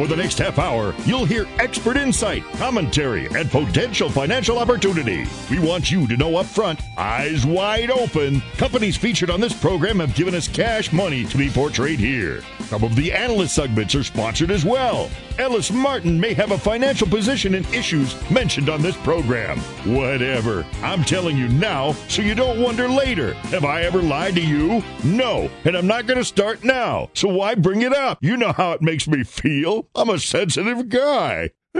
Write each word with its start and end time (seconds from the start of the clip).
For 0.00 0.06
the 0.06 0.16
next 0.16 0.38
half 0.38 0.58
hour, 0.58 0.94
you'll 1.04 1.26
hear 1.26 1.46
expert 1.58 1.98
insight, 1.98 2.42
commentary, 2.54 3.26
and 3.36 3.50
potential 3.50 4.08
financial 4.08 4.58
opportunity. 4.58 5.26
We 5.50 5.58
want 5.58 5.90
you 5.90 6.06
to 6.06 6.16
know 6.16 6.38
up 6.38 6.46
front, 6.46 6.80
eyes 6.96 7.44
wide 7.44 7.90
open. 7.90 8.40
Companies 8.56 8.96
featured 8.96 9.28
on 9.28 9.42
this 9.42 9.52
program 9.52 10.00
have 10.00 10.14
given 10.14 10.34
us 10.34 10.48
cash 10.48 10.90
money 10.90 11.26
to 11.26 11.36
be 11.36 11.50
portrayed 11.50 11.98
here. 11.98 12.42
Some 12.60 12.82
of 12.82 12.96
the 12.96 13.12
analyst 13.12 13.54
segments 13.54 13.94
are 13.94 14.02
sponsored 14.02 14.50
as 14.50 14.64
well. 14.64 15.10
Ellis 15.40 15.72
Martin 15.72 16.20
may 16.20 16.34
have 16.34 16.50
a 16.50 16.58
financial 16.58 17.08
position 17.08 17.54
in 17.54 17.64
issues 17.72 18.14
mentioned 18.30 18.68
on 18.68 18.82
this 18.82 18.96
program. 18.98 19.58
Whatever. 19.86 20.66
I'm 20.82 21.02
telling 21.02 21.38
you 21.38 21.48
now 21.48 21.92
so 22.08 22.20
you 22.20 22.34
don't 22.34 22.60
wonder 22.60 22.86
later. 22.86 23.32
Have 23.48 23.64
I 23.64 23.80
ever 23.80 24.02
lied 24.02 24.34
to 24.34 24.42
you? 24.42 24.84
No. 25.02 25.50
And 25.64 25.78
I'm 25.78 25.86
not 25.86 26.06
going 26.06 26.18
to 26.18 26.26
start 26.26 26.62
now. 26.62 27.08
So 27.14 27.28
why 27.28 27.54
bring 27.54 27.80
it 27.80 27.94
up? 27.94 28.18
You 28.20 28.36
know 28.36 28.52
how 28.52 28.72
it 28.72 28.82
makes 28.82 29.08
me 29.08 29.24
feel. 29.24 29.88
I'm 29.94 30.10
a 30.10 30.18
sensitive 30.18 30.90
guy. 30.90 31.52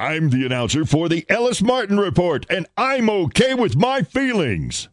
I'm 0.00 0.30
the 0.30 0.44
announcer 0.44 0.84
for 0.84 1.08
the 1.08 1.24
Ellis 1.28 1.62
Martin 1.62 2.00
Report, 2.00 2.44
and 2.50 2.66
I'm 2.76 3.08
okay 3.08 3.54
with 3.54 3.76
my 3.76 4.02
feelings. 4.02 4.88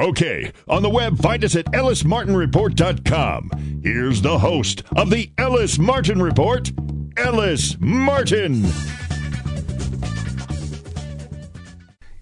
Okay, 0.00 0.52
on 0.68 0.82
the 0.82 0.90
web, 0.90 1.18
find 1.18 1.44
us 1.44 1.56
at 1.56 1.66
ellismartinreport.com. 1.66 3.80
Here's 3.82 4.22
the 4.22 4.38
host 4.38 4.82
of 4.94 5.10
the 5.10 5.30
Ellis 5.38 5.78
Martin 5.78 6.20
Report, 6.20 6.70
Ellis 7.16 7.78
Martin. 7.80 8.66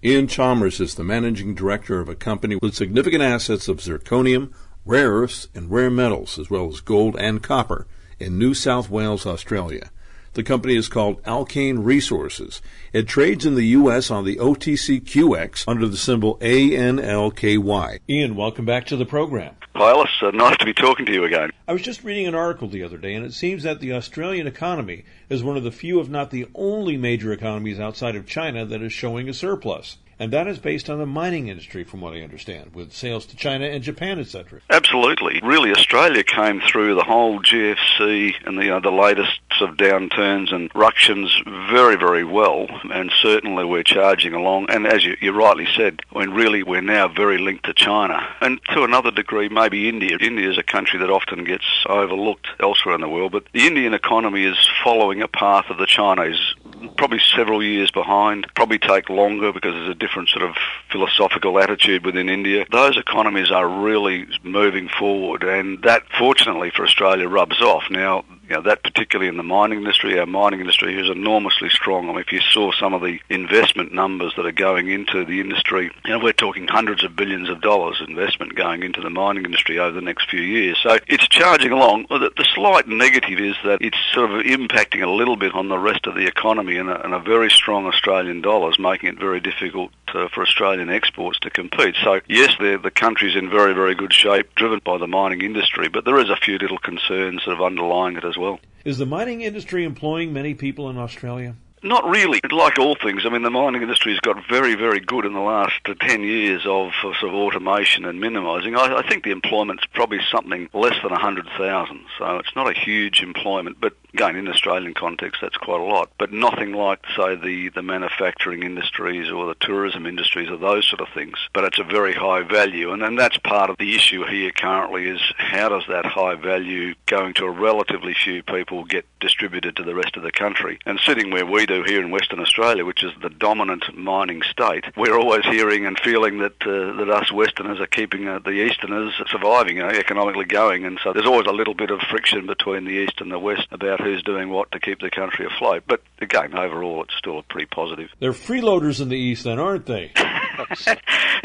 Ian 0.05 0.29
Chalmers 0.29 0.81
is 0.81 0.95
the 0.95 1.03
managing 1.03 1.55
director 1.55 1.99
of 1.99 2.09
a 2.09 2.15
company 2.15 2.57
with 2.63 2.75
significant 2.75 3.23
assets 3.23 3.67
of 3.67 3.79
zirconium, 3.79 4.53
rare 4.85 5.11
earths, 5.11 5.49
and 5.53 5.71
rare 5.71 5.91
metals, 5.91 6.39
as 6.39 6.49
well 6.49 6.69
as 6.69 6.81
gold 6.81 7.17
and 7.19 7.43
copper 7.43 7.89
in 8.21 8.39
New 8.39 8.55
South 8.55 8.89
Wales, 8.89 9.27
Australia. 9.27 9.91
The 10.35 10.45
company 10.45 10.77
is 10.77 10.89
called 10.89 11.23
Alkane 11.25 11.85
Resources. 11.85 12.63
It 12.93 13.09
trades 13.09 13.45
in 13.45 13.57
the 13.57 13.67
U.S. 13.67 14.11
on 14.11 14.25
the 14.25 14.37
OTCQX 14.37 15.65
under 15.67 15.89
the 15.89 15.97
symbol 15.97 16.39
ANLKY. 16.41 17.99
Ian, 18.09 18.37
welcome 18.37 18.65
back 18.65 18.87
to 18.87 18.97
the 18.97 19.07
program. 19.07 19.57
Ellis. 19.83 20.11
Uh, 20.23 20.31
nice 20.31 20.57
to 20.59 20.65
be 20.65 20.73
talking 20.73 21.05
to 21.07 21.13
you 21.13 21.25
again. 21.25 21.51
I 21.67 21.73
was 21.73 21.83
just 21.83 22.05
reading 22.05 22.27
an 22.27 22.35
article 22.35 22.69
the 22.69 22.85
other 22.85 22.97
day, 22.97 23.15
and 23.15 23.27
it 23.27 23.33
seems 23.33 23.65
that 23.65 23.81
the 23.81 23.93
Australian 23.93 24.47
economy 24.47 25.05
is 25.29 25.43
one 25.43 25.57
of 25.57 25.65
the 25.65 25.73
few, 25.73 26.01
if 26.01 26.09
not 26.09 26.31
the 26.31 26.47
only, 26.55 26.97
major 26.97 27.33
economies 27.33 27.81
outside 27.81 28.15
of 28.15 28.27
China 28.27 28.65
that 28.65 28.83
is 28.83 28.93
showing 28.93 29.29
a 29.29 29.35
surplus. 29.35 29.99
And 30.19 30.33
that 30.33 30.47
is 30.47 30.59
based 30.59 30.89
on 30.89 30.99
the 30.99 31.07
mining 31.07 31.49
industry, 31.49 31.85
from 31.85 32.01
what 32.01 32.15
I 32.15 32.21
understand, 32.21 32.75
with 32.75 32.93
sales 32.93 33.27
to 33.27 33.37
China 33.37 33.67
and 33.67 33.83
Japan, 33.83 34.19
etc. 34.19 34.61
Absolutely. 34.71 35.41
Really, 35.43 35.73
Australia 35.73 36.23
came 36.23 36.61
through 36.61 36.95
the 36.95 37.05
whole 37.05 37.41
GFC 37.41 38.35
and 38.47 38.59
the, 38.59 38.77
uh, 38.77 38.81
the 38.81 38.93
latest 38.93 39.41
of 39.61 39.77
downturns 39.77 40.53
and 40.53 40.71
ructions 40.75 41.31
very, 41.71 41.97
very 41.97 42.25
well. 42.25 42.67
And 42.91 43.13
certainly 43.21 43.65
we're 43.65 43.83
charging 43.83 44.35
along. 44.35 44.67
And 44.71 44.87
as 44.87 45.05
you, 45.05 45.17
you 45.21 45.33
rightly 45.33 45.67
said, 45.77 46.01
when 46.11 46.33
really 46.33 46.63
we're 46.63 46.81
now 46.81 47.09
very 47.09 47.39
linked 47.39 47.67
to 47.67 47.75
China. 47.75 48.27
And 48.41 48.61
to 48.73 48.83
another 48.85 49.11
degree, 49.11 49.49
maybe 49.49 49.89
India. 49.89 50.17
India 50.21 50.51
is 50.51 50.59
a 50.59 50.63
country 50.63 50.99
that 50.99 51.11
often 51.11 51.45
gets 51.45 51.65
overlooked 51.89 52.49
elsewhere 52.61 52.95
in 52.95 53.01
the 53.01 53.09
world. 53.09 53.33
But 53.33 53.45
the 53.53 53.67
Indian 53.67 53.95
economy 53.95 54.45
is 54.45 54.69
following 54.83 55.23
a 55.23 55.29
path 55.29 55.67
of 55.71 55.79
the 55.79 55.87
Chinese, 55.87 56.55
probably 56.97 57.21
several 57.35 57.63
years 57.63 57.91
behind, 57.91 58.47
probably 58.55 58.79
take 58.79 59.09
longer 59.09 59.53
because 59.53 59.75
there's 59.75 59.91
a 59.91 59.95
different 60.05 60.29
sort 60.29 60.45
of 60.45 60.55
philosophical 60.91 61.59
attitude 61.59 62.05
within 62.05 62.29
India. 62.29 62.67
Those 62.71 62.99
economies 62.99 63.51
are 63.51 63.67
really 63.67 64.27
moving 64.43 64.89
forward, 64.89 65.43
and 65.43 65.83
that, 65.83 66.03
fortunately 66.19 66.71
for 66.71 66.85
Australia, 66.85 67.27
rubs 67.27 67.63
off. 67.63 67.85
Now, 67.91 68.25
you 68.49 68.57
know, 68.57 68.63
that 68.63 68.83
particularly 68.83 69.29
in 69.29 69.37
the 69.37 69.43
mining 69.43 69.79
industry, 69.79 70.19
our 70.19 70.27
mining 70.27 70.61
industry 70.61 71.01
is 71.01 71.09
enormously 71.09 71.71
strong. 71.71 72.09
I 72.09 72.13
mean, 72.13 72.21
if 72.21 72.33
you 72.33 72.41
saw 72.41 72.73
some 72.73 72.93
of 72.93 73.03
the 73.03 73.21
investment 73.31 73.93
numbers 73.93 74.33
that 74.37 74.47
are 74.47 74.53
going 74.53 74.89
into 74.89 75.25
the 75.25 75.41
industry, 75.41 75.91
you 76.05 76.11
know, 76.11 76.19
we're 76.19 76.33
talking 76.33 76.69
hundreds 76.69 77.05
of 77.05 77.17
billions 77.17 77.49
of 77.49 77.61
dollars 77.61 78.03
investment 78.07 78.55
going 78.55 78.83
into 78.83 79.01
the 79.01 79.11
mining 79.11 79.45
industry 79.45 79.79
over 79.79 79.93
the 79.93 80.01
next 80.01 80.29
few 80.29 80.43
years. 80.43 80.79
So 80.83 80.99
it's 81.07 81.27
charging 81.29 81.73
along. 81.73 82.07
The, 82.11 82.31
the 82.37 82.47
slight 82.55 82.87
negative 82.87 83.41
is 83.41 83.57
that 83.65 83.81
it's 83.81 83.99
sort 84.13 84.31
of 84.31 84.45
impacting 84.45 85.03
a 85.03 85.11
little 85.11 85.37
bit 85.37 85.55
on 85.55 85.69
the 85.69 85.79
rest 85.79 86.07
of 86.07 86.15
the 86.15 86.27
economy, 86.27 86.77
and 86.77 86.91
a, 86.91 87.03
and 87.03 87.15
a 87.15 87.21
very 87.21 87.51
strong 87.51 87.87
Australian 87.87 88.43
dollar 88.43 88.71
is 88.71 88.79
making 88.79 89.11
it 89.11 89.19
very 89.19 89.41
difficult 89.41 89.91
uh, 90.15 90.29
for 90.29 90.43
Australian 90.43 90.91
exports 90.91 91.39
to 91.41 91.51
compete. 91.51 91.97
So 92.03 92.21
yes, 92.29 92.55
the 92.59 92.93
country's 92.95 93.37
in 93.37 93.51
very, 93.51 93.75
very 93.75 93.95
good 93.95 94.13
shape, 94.13 94.55
driven 94.55 94.81
by 94.85 94.99
the 94.99 95.07
mining 95.07 95.43
industry, 95.43 95.89
but 95.89 96.05
there 96.05 96.19
is 96.19 96.31
a 96.31 96.37
few 96.37 96.59
little 96.59 96.79
concerns 96.79 97.43
sort 97.45 97.57
of 97.57 97.63
underlying 97.63 98.17
it 98.17 98.25
as 98.25 98.37
well. 98.37 98.61
Is 98.85 98.99
the 98.99 99.07
mining 99.07 99.41
industry 99.41 99.85
employing 99.85 100.33
many 100.33 100.55
people 100.55 100.91
in 100.91 100.99
Australia? 100.99 101.57
Not 101.85 102.09
really. 102.09 102.41
Like 102.51 102.79
all 102.79 102.95
things, 102.95 103.27
I 103.27 103.29
mean, 103.29 103.43
the 103.43 103.51
mining 103.51 103.83
industry 103.83 104.13
has 104.13 104.21
got 104.21 104.49
very, 104.49 104.75
very 104.75 105.01
good 105.01 105.27
in 105.27 105.35
the 105.35 105.41
last 105.41 105.81
uh, 105.85 105.93
10 106.01 106.23
years 106.23 106.63
of 106.65 106.93
sort 107.03 107.23
of 107.23 107.35
automation 107.35 108.07
and 108.07 108.19
minimising. 108.19 108.75
I, 108.75 108.97
I 108.97 109.07
think 109.07 109.23
the 109.23 109.33
employment's 109.33 109.85
probably 109.93 110.21
something 110.31 110.71
less 110.73 110.97
than 111.03 111.11
100,000, 111.11 112.01
so 112.19 112.39
it's 112.39 112.57
not 112.57 112.75
a 112.75 112.79
huge 112.79 113.23
employment, 113.23 113.77
but 113.83 113.93
again, 114.15 114.37
in 114.37 114.49
Australian 114.49 114.95
context, 114.95 115.41
that's 115.43 115.57
quite 115.57 115.81
a 115.81 115.85
lot, 115.85 116.09
but 116.19 116.33
nothing 116.33 116.73
like, 116.73 117.05
say, 117.17 117.35
the, 117.35 117.69
the 117.71 117.83
manufacturing 117.83 118.63
industries 118.63 119.31
or 119.31 119.47
the 119.47 119.57
tourism 119.57 120.07
industries 120.07 120.49
or 120.49 120.57
those 120.57 120.89
sort 120.89 121.01
of 121.01 121.09
things. 121.13 121.37
But 121.53 121.65
it's 121.65 121.81
a 121.81 121.85
very 121.85 122.15
high 122.15 122.43
value, 122.43 122.93
and, 122.93 123.03
and 123.03 123.19
that's 123.19 123.37
part 123.39 123.71
of 123.71 123.77
the 123.77 123.95
issue 123.95 124.25
here 124.25 124.53
currently 124.53 125.09
is 125.09 125.21
how 125.37 125.69
does 125.69 125.83
that 125.89 126.07
high 126.07 126.37
value 126.37 126.95
going 127.07 127.35
to 127.35 127.45
a 127.45 127.51
relatively 127.51 128.15
few 128.15 128.43
people 128.43 128.85
get 128.85 129.05
distributed 129.21 129.77
to 129.77 129.83
the 129.83 129.95
rest 129.95 130.17
of 130.17 130.23
the 130.23 130.33
country? 130.33 130.79
And 130.87 131.01
sitting 131.01 131.31
where 131.31 131.45
we 131.45 131.67
do 131.67 131.74
do 131.75 131.83
here 131.83 132.01
in 132.01 132.11
Western 132.11 132.41
Australia, 132.41 132.85
which 132.85 133.03
is 133.03 133.13
the 133.23 133.31
dominant 133.31 133.85
mining 133.97 134.43
state, 134.43 134.85
we're 134.97 135.19
always 135.19 135.45
hearing 135.45 135.87
and 135.87 135.99
feeling 135.99 136.39
that 136.39 136.55
uh, 136.63 136.97
that 136.97 137.11
us 137.11 137.33
Westerners 137.33 137.81
are 137.81 137.87
keeping 137.87 138.29
uh, 138.29 138.39
the 138.39 138.51
Easterners 138.51 139.13
surviving, 139.31 139.77
you 139.77 139.83
know, 139.83 139.89
economically 139.89 140.45
going, 140.45 140.85
and 140.85 140.99
so 141.03 141.13
there's 141.13 141.27
always 141.27 141.47
a 141.47 141.53
little 141.53 141.75
bit 141.75 141.91
of 141.91 142.01
friction 142.11 142.47
between 142.47 142.85
the 142.85 142.91
East 142.91 143.21
and 143.21 143.31
the 143.31 143.39
West 143.39 143.67
about 143.71 144.01
who's 144.01 144.23
doing 144.23 144.49
what 144.51 144.71
to 144.73 144.81
keep 144.81 145.01
the 145.01 145.11
country 145.11 145.47
afloat. 145.47 145.85
But 145.87 146.03
again, 146.21 146.57
overall, 146.57 147.03
it's 147.03 147.15
still 147.17 147.39
a 147.39 147.43
pretty 147.43 147.67
positive. 147.67 148.11
They're 148.21 148.33
freeloaders 148.33 149.01
in 149.01 149.09
the 149.09 149.17
East, 149.17 149.45
then, 149.45 149.59
aren't 149.59 149.87
they? 149.87 150.13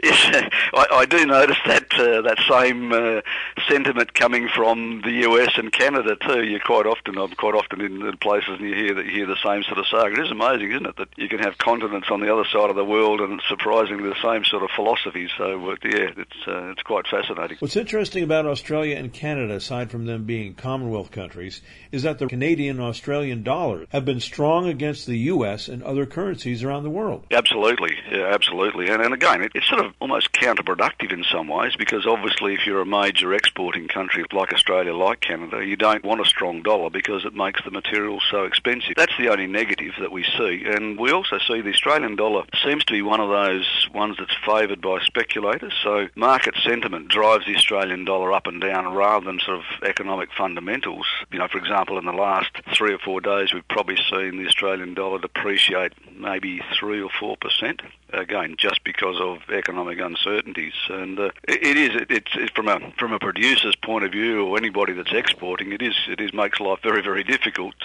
yes, 0.04 0.50
I, 0.74 0.88
I, 0.92 1.06
do 1.06 1.26
notice 1.26 1.58
that 1.66 1.92
uh, 1.94 2.22
that 2.22 2.38
same 2.50 2.92
uh, 2.92 3.22
sentiment 3.68 4.14
coming 4.14 4.48
from 4.48 5.02
the 5.04 5.28
US 5.30 5.58
and 5.58 5.72
Canada 5.72 6.16
too. 6.16 6.44
You 6.44 6.60
quite 6.60 6.86
often, 6.86 7.18
I'm 7.18 7.32
quite 7.32 7.56
often 7.56 7.82
in, 7.82 8.06
in 8.06 8.18
places 8.18 8.50
and 8.50 8.62
you 8.62 8.76
hear 8.76 8.94
that 8.94 9.06
you 9.06 9.12
hear 9.12 9.26
the 9.26 9.38
same 9.44 9.64
sort 9.64 9.80
of 9.80 9.88
saga 10.10 10.22
it 10.22 10.26
is 10.26 10.32
amazing, 10.32 10.72
isn't 10.72 10.86
it, 10.86 10.96
that 10.98 11.10
you 11.18 11.28
can 11.28 11.40
have 11.40 11.58
continents 11.58 12.08
on 12.12 12.20
the 12.20 12.32
other 12.32 12.46
side 12.52 12.70
of 12.70 12.76
the 12.76 12.86
world 12.86 13.22
and 13.22 13.42
surprisingly 13.48 14.10
the 14.10 14.22
same 14.22 14.44
sort 14.46 14.64
of 14.64 14.70
philosophy. 14.76 15.30
So, 15.38 15.72
uh, 15.72 15.76
yeah, 15.84 16.12
it's 16.18 16.48
uh, 16.48 16.72
it's 16.72 16.82
quite 16.84 17.08
fascinating. 17.08 17.58
What's 17.60 17.76
interesting 17.76 18.24
about 18.24 18.46
Australia 18.46 18.98
and 18.98 19.12
Canada, 19.12 19.56
aside 19.56 19.92
from 19.92 20.06
them 20.06 20.26
being 20.26 20.54
Commonwealth 20.54 21.12
countries, 21.12 21.62
is 21.92 22.04
that 22.04 22.20
the 22.20 22.28
Canadian 22.28 22.78
and 22.78 22.86
Australian 22.86 23.44
dollars 23.44 23.88
have 23.92 24.06
been 24.06 24.20
strong 24.20 24.68
against 24.68 25.06
the 25.06 25.18
U.S. 25.18 25.68
and 25.68 25.84
other 25.84 26.06
currencies 26.06 26.64
around 26.64 26.84
the 26.84 26.90
world. 26.90 27.26
Absolutely, 27.32 27.96
yeah, 28.12 28.28
absolutely. 28.34 28.90
And, 28.90 29.02
and 29.02 29.14
again, 29.14 29.44
it, 29.44 29.52
it's 29.56 29.68
sort 29.68 29.86
of 29.86 29.94
almost 30.00 30.32
counterproductive 30.34 31.12
in 31.12 31.24
some 31.32 31.48
ways 31.48 31.76
because 31.78 32.06
obviously 32.06 32.54
if 32.54 32.66
you're 32.66 32.82
a 32.82 32.86
major 32.86 33.34
exporting 33.34 33.88
country 33.88 34.24
like 34.32 34.54
Australia, 34.54 34.94
like 34.94 35.22
Canada, 35.22 35.66
you 35.66 35.76
don't 35.76 36.04
want 36.04 36.22
a 36.22 36.26
strong 36.26 36.62
dollar 36.62 36.90
because 36.90 37.26
it 37.26 37.34
makes 37.34 37.64
the 37.64 37.72
materials 37.72 38.24
so 38.30 38.44
expensive. 38.44 38.94
That's 38.96 39.16
the 39.18 39.30
only 39.30 39.48
negative 39.48 39.94
that 40.00 40.12
we 40.12 40.24
see. 40.24 40.64
And 40.66 40.98
we 40.98 41.12
also 41.12 41.38
see 41.40 41.62
the 41.62 41.72
Australian 41.72 42.16
dollar 42.16 42.46
seems 42.64 42.84
to 42.86 42.94
be 42.94 43.02
one 43.02 43.20
of 43.20 43.30
those 43.30 43.88
ones 43.94 44.18
that's 44.18 44.36
favoured 44.46 44.82
by 44.82 45.00
speculators. 45.00 45.74
So 45.84 46.08
market 46.16 46.56
sentiment 46.64 47.10
drives 47.10 47.46
the 47.46 47.56
Australian 47.56 48.06
dollar 48.06 48.34
up 48.34 48.48
and 48.48 48.62
down 48.62 48.94
rather 48.94 49.26
than 49.26 49.40
sort 49.40 49.58
of 49.58 49.64
economic 49.84 50.30
fundamentals. 50.38 51.06
You 51.32 51.40
know, 51.40 51.48
for 51.48 51.58
example, 51.58 51.98
in 51.98 52.06
the 52.06 52.14
last 52.14 52.52
three 52.74 52.94
or 52.94 53.00
four 53.00 53.22
days, 53.22 53.54
we've 53.54 53.68
probably 53.68 53.98
seen 54.10 54.38
the 54.38 54.48
Australian 54.48 54.94
dollar 54.94 55.20
depreciate 55.20 55.94
maybe 56.18 56.62
three 56.80 57.02
or 57.02 57.10
four 57.20 57.38
percent 57.38 57.82
again, 58.14 58.56
just 58.58 58.84
because 58.84 59.20
of 59.20 59.38
economic 59.50 60.00
uncertainties. 60.00 60.74
And 60.90 61.20
uh, 61.20 61.32
it, 61.48 61.64
it 61.64 61.78
is, 61.78 62.02
it, 62.02 62.12
it's, 62.12 62.32
it's, 62.36 62.52
from 62.52 62.68
a 62.68 62.80
from 62.98 63.14
a 63.14 63.20
producer's 63.20 63.76
point 63.76 64.04
of 64.04 64.12
view, 64.12 64.46
or 64.46 64.58
anybody 64.58 64.94
that's 64.94 65.14
exporting, 65.14 65.72
it 65.72 65.82
is 65.82 65.96
it 66.10 66.20
is 66.20 66.34
makes 66.34 66.60
life 66.60 66.80
very 66.82 67.02
very 67.02 67.24
difficult 67.24 67.76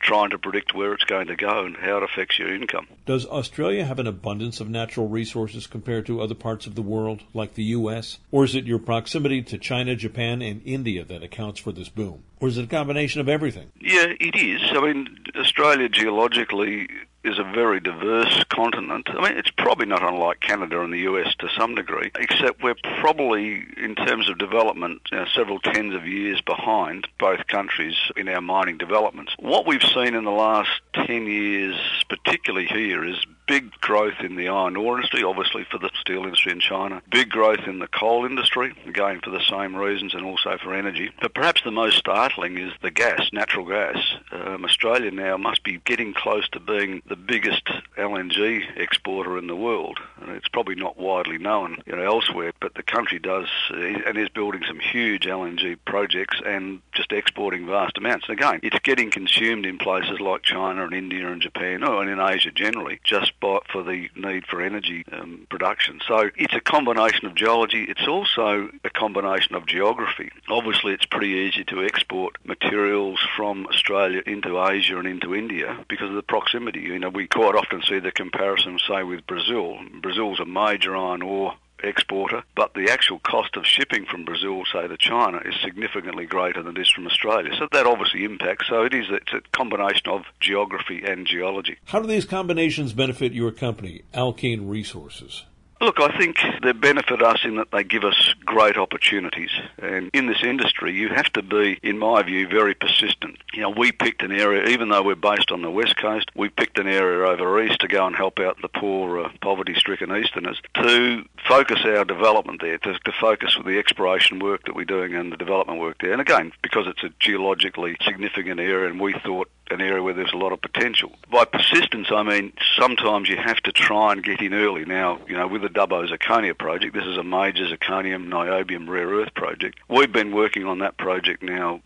trying 0.00 0.30
to 0.30 0.38
predict 0.38 0.74
where 0.74 0.92
it's 0.92 1.04
going 1.04 1.26
to 1.26 1.36
go 1.36 1.61
and 1.64 1.76
how 1.76 1.98
it 1.98 2.02
affects 2.02 2.38
your 2.38 2.54
income. 2.54 2.86
Does 3.06 3.26
Australia 3.26 3.84
have 3.84 3.98
an 3.98 4.06
abundance 4.06 4.60
of 4.60 4.68
natural 4.68 5.08
resources 5.08 5.66
compared 5.66 6.06
to 6.06 6.20
other 6.20 6.34
parts 6.34 6.66
of 6.66 6.74
the 6.74 6.82
world, 6.82 7.22
like 7.34 7.54
the 7.54 7.64
U.S., 7.64 8.18
or 8.30 8.44
is 8.44 8.54
it 8.54 8.64
your 8.64 8.78
proximity 8.78 9.42
to 9.42 9.58
China, 9.58 9.96
Japan, 9.96 10.42
and 10.42 10.62
India 10.64 11.04
that 11.04 11.22
accounts 11.22 11.60
for 11.60 11.72
this 11.72 11.88
boom? 11.88 12.24
Or 12.40 12.48
is 12.48 12.58
it 12.58 12.64
a 12.64 12.68
combination 12.68 13.20
of 13.20 13.28
everything? 13.28 13.70
Yeah, 13.80 14.06
it 14.20 14.36
is. 14.36 14.60
I 14.70 14.80
mean, 14.80 15.18
Australia 15.36 15.88
geologically 15.88 16.88
is 17.24 17.38
a 17.38 17.44
very 17.44 17.80
diverse 17.80 18.42
continent. 18.44 19.08
I 19.10 19.28
mean, 19.28 19.38
it's 19.38 19.50
probably 19.50 19.86
not 19.86 20.02
unlike 20.02 20.40
Canada 20.40 20.80
and 20.82 20.92
the 20.92 21.00
US 21.00 21.34
to 21.38 21.48
some 21.56 21.74
degree, 21.74 22.10
except 22.18 22.62
we're 22.62 22.76
probably, 23.00 23.64
in 23.76 23.94
terms 23.94 24.28
of 24.28 24.38
development, 24.38 25.02
you 25.10 25.18
know, 25.18 25.26
several 25.34 25.60
tens 25.60 25.94
of 25.94 26.06
years 26.06 26.40
behind 26.40 27.06
both 27.18 27.46
countries 27.46 27.96
in 28.16 28.28
our 28.28 28.40
mining 28.40 28.78
developments. 28.78 29.32
What 29.38 29.66
we've 29.66 29.82
seen 29.82 30.14
in 30.14 30.24
the 30.24 30.30
last 30.30 30.70
10 30.94 31.26
years, 31.26 31.76
particularly 32.08 32.66
here, 32.66 33.04
is 33.04 33.24
big 33.46 33.72
growth 33.80 34.20
in 34.20 34.36
the 34.36 34.48
iron 34.48 34.76
ore 34.76 34.96
industry, 34.96 35.22
obviously 35.24 35.64
for 35.70 35.78
the 35.78 35.90
steel 36.00 36.24
industry 36.24 36.52
in 36.52 36.60
China. 36.60 37.02
Big 37.10 37.30
growth 37.30 37.66
in 37.66 37.78
the 37.78 37.88
coal 37.88 38.24
industry, 38.24 38.74
again 38.86 39.20
for 39.22 39.30
the 39.30 39.42
same 39.48 39.74
reasons 39.74 40.14
and 40.14 40.24
also 40.24 40.58
for 40.62 40.74
energy. 40.74 41.10
But 41.20 41.34
perhaps 41.34 41.62
the 41.62 41.70
most 41.70 41.98
startling 41.98 42.58
is 42.58 42.72
the 42.82 42.90
gas, 42.90 43.30
natural 43.32 43.66
gas. 43.66 43.96
Um, 44.30 44.64
Australia 44.64 45.10
now 45.10 45.36
must 45.36 45.62
be 45.64 45.80
getting 45.84 46.14
close 46.14 46.48
to 46.50 46.60
being 46.60 47.02
the 47.06 47.16
biggest 47.16 47.68
LNG 47.96 48.62
exporter 48.76 49.38
in 49.38 49.46
the 49.46 49.56
world. 49.56 49.98
And 50.20 50.30
it's 50.36 50.48
probably 50.48 50.74
not 50.74 50.96
widely 50.96 51.38
known 51.38 51.82
you 51.86 51.96
know, 51.96 52.02
elsewhere, 52.02 52.52
but 52.60 52.74
the 52.74 52.82
country 52.82 53.18
does 53.18 53.48
uh, 53.70 53.76
and 53.76 54.18
is 54.18 54.28
building 54.28 54.62
some 54.66 54.80
huge 54.80 55.24
LNG 55.26 55.78
projects 55.84 56.40
and 56.44 56.80
just 56.92 57.12
exporting 57.12 57.66
vast 57.66 57.98
amounts. 57.98 58.28
And 58.28 58.38
again, 58.38 58.60
it's 58.62 58.78
getting 58.80 59.10
consumed 59.10 59.66
in 59.66 59.78
places 59.78 60.20
like 60.20 60.42
China 60.42 60.84
and 60.84 60.94
India 60.94 61.30
and 61.30 61.42
Japan, 61.42 61.82
or 61.82 62.02
and 62.02 62.10
in 62.10 62.20
Asia 62.20 62.50
generally, 62.50 63.00
just 63.04 63.32
for 63.42 63.82
the 63.82 64.08
need 64.14 64.46
for 64.46 64.62
energy 64.62 65.04
um, 65.12 65.46
production. 65.50 66.00
So 66.06 66.30
it's 66.36 66.54
a 66.54 66.60
combination 66.60 67.26
of 67.26 67.34
geology. 67.34 67.84
It's 67.88 68.06
also 68.06 68.70
a 68.84 68.90
combination 68.90 69.54
of 69.54 69.66
geography. 69.66 70.30
Obviously, 70.48 70.92
it's 70.92 71.06
pretty 71.06 71.28
easy 71.28 71.64
to 71.64 71.84
export 71.84 72.36
materials 72.44 73.18
from 73.36 73.66
Australia 73.66 74.22
into 74.26 74.62
Asia 74.62 74.98
and 74.98 75.08
into 75.08 75.34
India 75.34 75.84
because 75.88 76.08
of 76.08 76.14
the 76.14 76.22
proximity. 76.22 76.80
You 76.80 76.98
know, 76.98 77.08
we 77.08 77.26
quite 77.26 77.54
often 77.54 77.82
see 77.82 77.98
the 77.98 78.12
comparison, 78.12 78.78
say, 78.86 79.02
with 79.02 79.26
Brazil. 79.26 79.78
Brazil's 80.00 80.40
a 80.40 80.46
major 80.46 80.96
iron 80.96 81.22
ore 81.22 81.54
exporter, 81.82 82.42
but 82.54 82.74
the 82.74 82.90
actual 82.90 83.18
cost 83.18 83.56
of 83.56 83.66
shipping 83.66 84.06
from 84.06 84.24
Brazil, 84.24 84.62
say, 84.72 84.86
to 84.86 84.96
China 84.96 85.38
is 85.44 85.54
significantly 85.62 86.26
greater 86.26 86.62
than 86.62 86.76
it 86.76 86.80
is 86.80 86.90
from 86.90 87.06
Australia. 87.06 87.52
So 87.58 87.68
that 87.72 87.86
obviously 87.86 88.24
impacts. 88.24 88.68
So 88.68 88.84
it 88.84 88.94
is 88.94 89.06
it's 89.10 89.32
a 89.32 89.40
combination 89.52 90.08
of 90.08 90.22
geography 90.40 91.02
and 91.04 91.26
geology. 91.26 91.78
How 91.86 92.00
do 92.00 92.08
these 92.08 92.24
combinations 92.24 92.92
benefit 92.92 93.32
your 93.32 93.52
company, 93.52 94.02
Alkane 94.14 94.68
Resources? 94.68 95.44
Look, 95.82 95.98
I 95.98 96.16
think 96.16 96.38
they 96.62 96.70
benefit 96.70 97.22
us 97.22 97.40
in 97.42 97.56
that 97.56 97.72
they 97.72 97.82
give 97.82 98.04
us 98.04 98.34
great 98.44 98.76
opportunities. 98.76 99.50
And 99.78 100.10
in 100.14 100.26
this 100.26 100.44
industry, 100.44 100.92
you 100.92 101.08
have 101.08 101.32
to 101.32 101.42
be, 101.42 101.76
in 101.82 101.98
my 101.98 102.22
view, 102.22 102.46
very 102.46 102.72
persistent. 102.72 103.38
You 103.52 103.62
know, 103.62 103.70
we 103.70 103.90
picked 103.90 104.22
an 104.22 104.30
area, 104.30 104.68
even 104.68 104.90
though 104.90 105.02
we're 105.02 105.16
based 105.16 105.50
on 105.50 105.62
the 105.62 105.72
west 105.72 105.96
coast, 105.96 106.30
we 106.36 106.50
picked 106.50 106.78
an 106.78 106.86
area 106.86 107.26
over 107.28 107.60
east 107.60 107.80
to 107.80 107.88
go 107.88 108.06
and 108.06 108.14
help 108.14 108.38
out 108.38 108.62
the 108.62 108.68
poor, 108.68 109.24
uh, 109.24 109.30
poverty-stricken 109.40 110.16
easterners 110.16 110.62
to 110.74 111.24
focus 111.48 111.80
our 111.84 112.04
development 112.04 112.60
there, 112.60 112.78
to, 112.78 112.96
to 113.00 113.12
focus 113.20 113.56
with 113.56 113.66
the 113.66 113.80
exploration 113.80 114.38
work 114.38 114.64
that 114.66 114.76
we're 114.76 114.84
doing 114.84 115.16
and 115.16 115.32
the 115.32 115.36
development 115.36 115.80
work 115.80 115.96
there. 116.00 116.12
And 116.12 116.20
again, 116.20 116.52
because 116.62 116.86
it's 116.86 117.02
a 117.02 117.10
geologically 117.18 117.96
significant 118.04 118.60
area, 118.60 118.88
and 118.88 119.00
we 119.00 119.14
thought 119.14 119.50
an 119.72 119.80
area 119.80 120.02
where 120.02 120.14
there's 120.14 120.32
a 120.32 120.36
lot 120.36 120.52
of 120.52 120.60
potential. 120.60 121.12
By 121.30 121.44
persistence, 121.44 122.08
I 122.10 122.22
mean 122.22 122.52
sometimes 122.78 123.28
you 123.28 123.36
have 123.36 123.58
to 123.62 123.72
try 123.72 124.12
and 124.12 124.22
get 124.22 124.40
in 124.40 124.54
early. 124.54 124.84
Now, 124.84 125.20
you 125.28 125.36
know, 125.36 125.48
with 125.48 125.62
the 125.62 125.68
Dubbo 125.68 126.08
Zirconia 126.08 126.56
project, 126.56 126.94
this 126.94 127.04
is 127.04 127.16
a 127.16 127.24
major 127.24 127.66
zirconium 127.66 128.28
niobium 128.28 128.88
rare 128.88 129.08
earth 129.08 129.34
project. 129.34 129.78
We've 129.88 130.12
been 130.12 130.32
working 130.32 130.66
on 130.66 130.78
that 130.80 130.96
project 130.96 131.42
now 131.42 131.80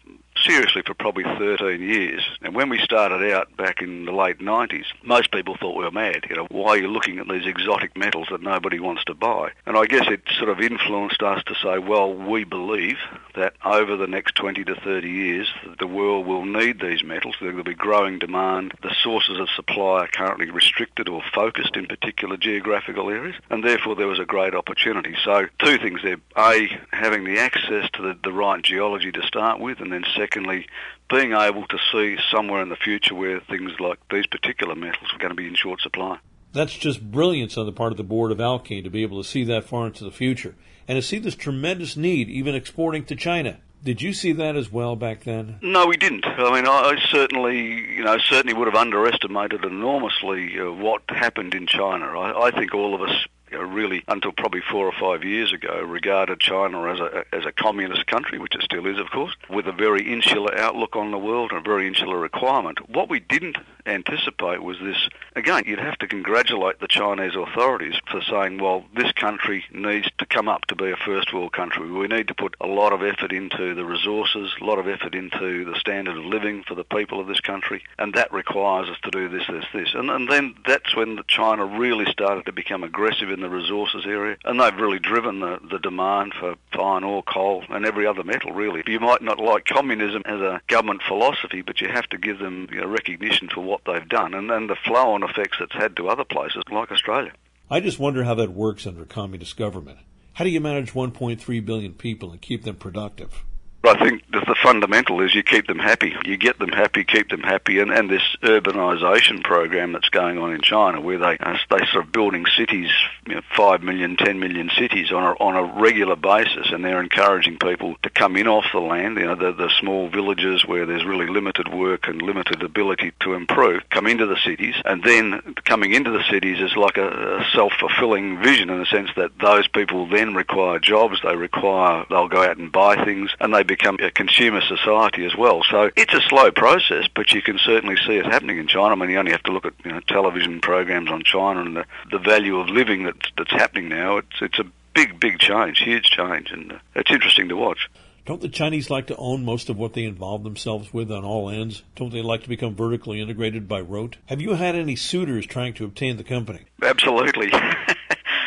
seriously 0.46 0.82
for 0.86 0.94
probably 0.94 1.24
13 1.24 1.80
years. 1.80 2.22
And 2.42 2.54
when 2.54 2.68
we 2.68 2.78
started 2.78 3.32
out 3.32 3.56
back 3.56 3.82
in 3.82 4.04
the 4.04 4.12
late 4.12 4.38
90s, 4.38 4.84
most 5.02 5.30
people 5.30 5.56
thought 5.56 5.76
we 5.76 5.84
were 5.84 5.90
mad. 5.90 6.26
You 6.28 6.36
know, 6.36 6.46
why 6.50 6.70
are 6.70 6.78
you 6.78 6.88
looking 6.88 7.18
at 7.18 7.28
these 7.28 7.46
exotic 7.46 7.96
metals 7.96 8.28
that 8.30 8.42
nobody 8.42 8.78
wants 8.78 9.04
to 9.04 9.14
buy? 9.14 9.50
And 9.66 9.76
I 9.76 9.86
guess 9.86 10.06
it 10.08 10.22
sort 10.38 10.50
of 10.50 10.60
influenced 10.60 11.22
us 11.22 11.42
to 11.44 11.54
say, 11.56 11.78
well, 11.78 12.12
we 12.12 12.44
believe 12.44 12.98
that 13.34 13.54
over 13.64 13.96
the 13.96 14.06
next 14.06 14.34
20 14.36 14.64
to 14.64 14.74
30 14.74 15.08
years, 15.08 15.48
the 15.78 15.86
world 15.86 16.26
will 16.26 16.44
need 16.44 16.80
these 16.80 17.02
metals. 17.02 17.36
There'll 17.40 17.62
be 17.62 17.74
growing 17.74 18.18
demand. 18.18 18.74
The 18.82 18.94
sources 19.02 19.38
of 19.38 19.48
supply 19.50 20.04
are 20.04 20.08
currently 20.08 20.50
restricted 20.50 21.08
or 21.08 21.22
focused 21.34 21.76
in 21.76 21.86
particular 21.86 22.36
geographical 22.36 23.10
areas, 23.10 23.36
and 23.50 23.64
therefore 23.64 23.96
there 23.96 24.06
was 24.06 24.18
a 24.18 24.24
great 24.24 24.54
opportunity. 24.54 25.14
So 25.24 25.46
two 25.58 25.78
things 25.78 26.00
there. 26.02 26.16
A, 26.36 26.68
having 26.92 27.24
the 27.24 27.38
access 27.38 27.90
to 27.94 28.02
the, 28.02 28.18
the 28.22 28.32
right 28.32 28.62
geology 28.62 29.12
to 29.12 29.22
start 29.22 29.60
with, 29.60 29.80
and 29.80 29.92
then 29.92 30.04
second, 30.16 30.35
secondly, 30.36 30.66
being 31.08 31.32
able 31.32 31.66
to 31.66 31.78
see 31.92 32.16
somewhere 32.30 32.62
in 32.62 32.68
the 32.68 32.76
future 32.76 33.14
where 33.14 33.40
things 33.40 33.72
like 33.80 33.98
these 34.10 34.26
particular 34.26 34.74
metals 34.74 35.12
are 35.12 35.18
going 35.18 35.30
to 35.30 35.36
be 35.36 35.46
in 35.46 35.54
short 35.54 35.80
supply. 35.80 36.18
That's 36.52 36.76
just 36.76 37.10
brilliance 37.10 37.56
on 37.56 37.66
the 37.66 37.72
part 37.72 37.92
of 37.92 37.96
the 37.96 38.04
board 38.04 38.32
of 38.32 38.38
Alkane 38.38 38.84
to 38.84 38.90
be 38.90 39.02
able 39.02 39.22
to 39.22 39.28
see 39.28 39.44
that 39.44 39.64
far 39.64 39.86
into 39.86 40.04
the 40.04 40.10
future 40.10 40.54
and 40.88 40.96
to 40.96 41.02
see 41.02 41.18
this 41.18 41.34
tremendous 41.34 41.96
need, 41.96 42.28
even 42.28 42.54
exporting 42.54 43.04
to 43.06 43.16
China. 43.16 43.58
Did 43.84 44.02
you 44.02 44.12
see 44.12 44.32
that 44.32 44.56
as 44.56 44.72
well 44.72 44.96
back 44.96 45.24
then? 45.24 45.58
No, 45.62 45.86
we 45.86 45.96
didn't. 45.96 46.26
I 46.26 46.52
mean, 46.52 46.66
I 46.66 46.96
certainly, 47.10 47.58
you 47.94 48.04
know, 48.04 48.16
certainly 48.18 48.54
would 48.54 48.66
have 48.66 48.74
underestimated 48.74 49.64
enormously 49.64 50.58
uh, 50.58 50.72
what 50.72 51.02
happened 51.08 51.54
in 51.54 51.66
China. 51.66 52.06
I, 52.18 52.46
I 52.46 52.50
think 52.50 52.74
all 52.74 52.94
of 52.94 53.02
us 53.02 53.26
Uh, 53.56 53.64
really 53.64 54.04
until 54.08 54.32
probably 54.32 54.60
four 54.60 54.86
or 54.86 54.92
five 54.92 55.24
years 55.24 55.52
ago 55.52 55.82
regarded 55.82 56.40
China 56.40 56.84
as 56.92 57.00
a 57.00 57.24
as 57.32 57.44
a 57.44 57.52
communist 57.52 58.06
country, 58.06 58.38
which 58.38 58.54
it 58.54 58.62
still 58.62 58.86
is, 58.86 58.98
of 58.98 59.10
course, 59.10 59.34
with 59.48 59.66
a 59.66 59.72
very 59.72 60.12
insular 60.12 60.56
outlook 60.58 60.96
on 60.96 61.10
the 61.10 61.18
world 61.18 61.52
and 61.52 61.60
a 61.60 61.68
very 61.68 61.86
insular 61.86 62.18
requirement. 62.18 62.88
What 62.88 63.08
we 63.08 63.20
didn't 63.20 63.58
anticipate 63.86 64.62
was 64.62 64.78
this. 64.80 65.08
Again, 65.34 65.62
you'd 65.66 65.78
have 65.78 65.98
to 65.98 66.06
congratulate 66.06 66.80
the 66.80 66.88
Chinese 66.88 67.36
authorities 67.36 67.94
for 68.10 68.20
saying, 68.22 68.58
well, 68.58 68.84
this 68.94 69.12
country 69.12 69.64
needs 69.72 70.08
to 70.18 70.26
come 70.26 70.48
up 70.48 70.66
to 70.66 70.74
be 70.74 70.90
a 70.90 70.96
first 70.96 71.32
world 71.32 71.52
country. 71.52 71.88
We 71.90 72.08
need 72.08 72.28
to 72.28 72.34
put 72.34 72.56
a 72.60 72.66
lot 72.66 72.92
of 72.92 73.02
effort 73.02 73.32
into 73.32 73.74
the 73.74 73.84
resources, 73.84 74.54
a 74.60 74.64
lot 74.64 74.78
of 74.78 74.88
effort 74.88 75.14
into 75.14 75.64
the 75.64 75.78
standard 75.78 76.16
of 76.16 76.24
living 76.24 76.64
for 76.64 76.74
the 76.74 76.84
people 76.84 77.20
of 77.20 77.28
this 77.28 77.40
country, 77.40 77.82
and 77.98 78.14
that 78.14 78.32
requires 78.32 78.88
us 78.88 78.98
to 79.04 79.10
do 79.10 79.28
this, 79.28 79.46
this, 79.46 79.64
this. 79.72 79.94
And, 79.94 80.10
and 80.10 80.28
then 80.28 80.56
that's 80.66 80.96
when 80.96 81.20
China 81.28 81.64
really 81.64 82.10
started 82.10 82.46
to 82.46 82.52
become 82.52 82.82
aggressive 82.82 83.30
in 83.30 83.40
the 83.40 83.45
resources 83.48 84.04
area, 84.06 84.36
and 84.44 84.60
they've 84.60 84.76
really 84.76 84.98
driven 84.98 85.40
the, 85.40 85.58
the 85.70 85.78
demand 85.78 86.34
for 86.34 86.56
iron 86.78 87.04
ore, 87.04 87.22
coal, 87.22 87.64
and 87.70 87.86
every 87.86 88.06
other 88.06 88.22
metal, 88.22 88.52
really. 88.52 88.82
You 88.86 89.00
might 89.00 89.22
not 89.22 89.38
like 89.38 89.64
communism 89.64 90.22
as 90.24 90.40
a 90.40 90.60
government 90.66 91.02
philosophy, 91.06 91.62
but 91.62 91.80
you 91.80 91.88
have 91.88 92.08
to 92.10 92.18
give 92.18 92.38
them 92.38 92.68
you 92.70 92.80
know, 92.80 92.86
recognition 92.86 93.48
for 93.48 93.60
what 93.62 93.82
they've 93.86 94.08
done 94.08 94.34
and, 94.34 94.50
and 94.50 94.68
the 94.68 94.76
flow-on 94.76 95.22
effects 95.22 95.58
it's 95.60 95.74
had 95.74 95.96
to 95.96 96.08
other 96.08 96.24
places 96.24 96.62
like 96.70 96.90
Australia. 96.90 97.32
I 97.70 97.80
just 97.80 97.98
wonder 97.98 98.24
how 98.24 98.34
that 98.34 98.52
works 98.52 98.86
under 98.86 99.04
communist 99.04 99.56
government. 99.56 99.98
How 100.34 100.44
do 100.44 100.50
you 100.50 100.60
manage 100.60 100.92
1.3 100.92 101.64
billion 101.64 101.94
people 101.94 102.30
and 102.30 102.40
keep 102.40 102.64
them 102.64 102.76
productive? 102.76 103.44
I 103.88 103.98
think 104.02 104.22
the, 104.30 104.40
the 104.40 104.56
fundamental 104.62 105.20
is 105.20 105.34
you 105.34 105.42
keep 105.42 105.66
them 105.66 105.78
happy. 105.78 106.14
You 106.24 106.36
get 106.36 106.58
them 106.58 106.70
happy, 106.70 107.04
keep 107.04 107.28
them 107.28 107.42
happy, 107.42 107.78
and, 107.78 107.90
and 107.90 108.10
this 108.10 108.22
urbanisation 108.42 109.42
program 109.44 109.92
that's 109.92 110.08
going 110.08 110.38
on 110.38 110.52
in 110.52 110.60
China, 110.60 111.00
where 111.00 111.18
they 111.18 111.38
uh, 111.38 111.56
they 111.70 111.84
sort 111.92 112.04
of 112.04 112.12
building 112.12 112.46
cities, 112.56 112.90
you 113.26 113.36
know, 113.36 113.42
five 113.56 113.82
million, 113.82 114.16
ten 114.16 114.38
million 114.40 114.70
cities 114.76 115.12
on 115.12 115.22
a 115.22 115.32
on 115.42 115.56
a 115.56 115.80
regular 115.80 116.16
basis, 116.16 116.72
and 116.72 116.84
they're 116.84 117.00
encouraging 117.00 117.58
people 117.58 117.94
to 118.02 118.10
come 118.10 118.36
in 118.36 118.48
off 118.48 118.64
the 118.72 118.80
land. 118.80 119.16
You 119.18 119.26
know, 119.26 119.34
the 119.36 119.52
the 119.52 119.70
small 119.78 120.08
villages 120.08 120.66
where 120.66 120.86
there's 120.86 121.04
really 121.04 121.26
limited 121.26 121.72
work 121.72 122.08
and 122.08 122.20
limited 122.20 122.62
ability 122.62 123.12
to 123.20 123.34
improve, 123.34 123.82
come 123.90 124.06
into 124.06 124.26
the 124.26 124.38
cities, 124.44 124.74
and 124.84 125.02
then 125.04 125.54
coming 125.64 125.94
into 125.94 126.10
the 126.10 126.24
cities 126.30 126.60
is 126.60 126.76
like 126.76 126.96
a, 126.96 127.38
a 127.38 127.46
self-fulfilling 127.54 128.42
vision 128.42 128.68
in 128.70 128.80
the 128.80 128.86
sense 128.86 129.10
that 129.16 129.38
those 129.38 129.68
people 129.68 130.08
then 130.08 130.34
require 130.34 130.78
jobs, 130.80 131.20
they 131.22 131.36
require 131.36 132.04
they'll 132.10 132.28
go 132.28 132.42
out 132.42 132.56
and 132.56 132.72
buy 132.72 133.04
things, 133.04 133.30
and 133.38 133.54
they 133.54 133.62
become 133.62 133.75
a 133.84 134.10
consumer 134.10 134.60
society 134.60 135.24
as 135.24 135.36
well. 135.36 135.62
So 135.70 135.90
it's 135.96 136.14
a 136.14 136.20
slow 136.28 136.50
process, 136.50 137.06
but 137.14 137.32
you 137.32 137.42
can 137.42 137.58
certainly 137.58 137.96
see 138.06 138.16
it 138.16 138.26
happening 138.26 138.58
in 138.58 138.66
China. 138.66 138.92
I 138.92 138.94
mean, 138.94 139.10
you 139.10 139.18
only 139.18 139.32
have 139.32 139.42
to 139.44 139.52
look 139.52 139.66
at 139.66 139.74
you 139.84 139.92
know, 139.92 140.00
television 140.00 140.60
programs 140.60 141.10
on 141.10 141.22
China 141.22 141.60
and 141.60 141.76
the, 141.76 141.84
the 142.10 142.18
value 142.18 142.58
of 142.58 142.68
living 142.68 143.04
that's, 143.04 143.30
that's 143.36 143.50
happening 143.50 143.88
now. 143.88 144.18
It's, 144.18 144.40
it's 144.40 144.58
a 144.58 144.64
big, 144.94 145.20
big 145.20 145.38
change, 145.38 145.78
huge 145.78 146.04
change, 146.04 146.50
and 146.50 146.72
uh, 146.72 146.78
it's 146.94 147.10
interesting 147.10 147.48
to 147.50 147.56
watch. 147.56 147.88
Don't 148.24 148.40
the 148.40 148.48
Chinese 148.48 148.90
like 148.90 149.06
to 149.06 149.16
own 149.16 149.44
most 149.44 149.70
of 149.70 149.76
what 149.76 149.92
they 149.92 150.02
involve 150.02 150.42
themselves 150.42 150.92
with 150.92 151.12
on 151.12 151.24
all 151.24 151.48
ends? 151.48 151.84
Don't 151.94 152.12
they 152.12 152.22
like 152.22 152.42
to 152.42 152.48
become 152.48 152.74
vertically 152.74 153.20
integrated 153.20 153.68
by 153.68 153.80
rote? 153.80 154.16
Have 154.26 154.40
you 154.40 154.54
had 154.54 154.74
any 154.74 154.96
suitors 154.96 155.46
trying 155.46 155.74
to 155.74 155.84
obtain 155.84 156.16
the 156.16 156.24
company? 156.24 156.64
Absolutely. 156.82 157.52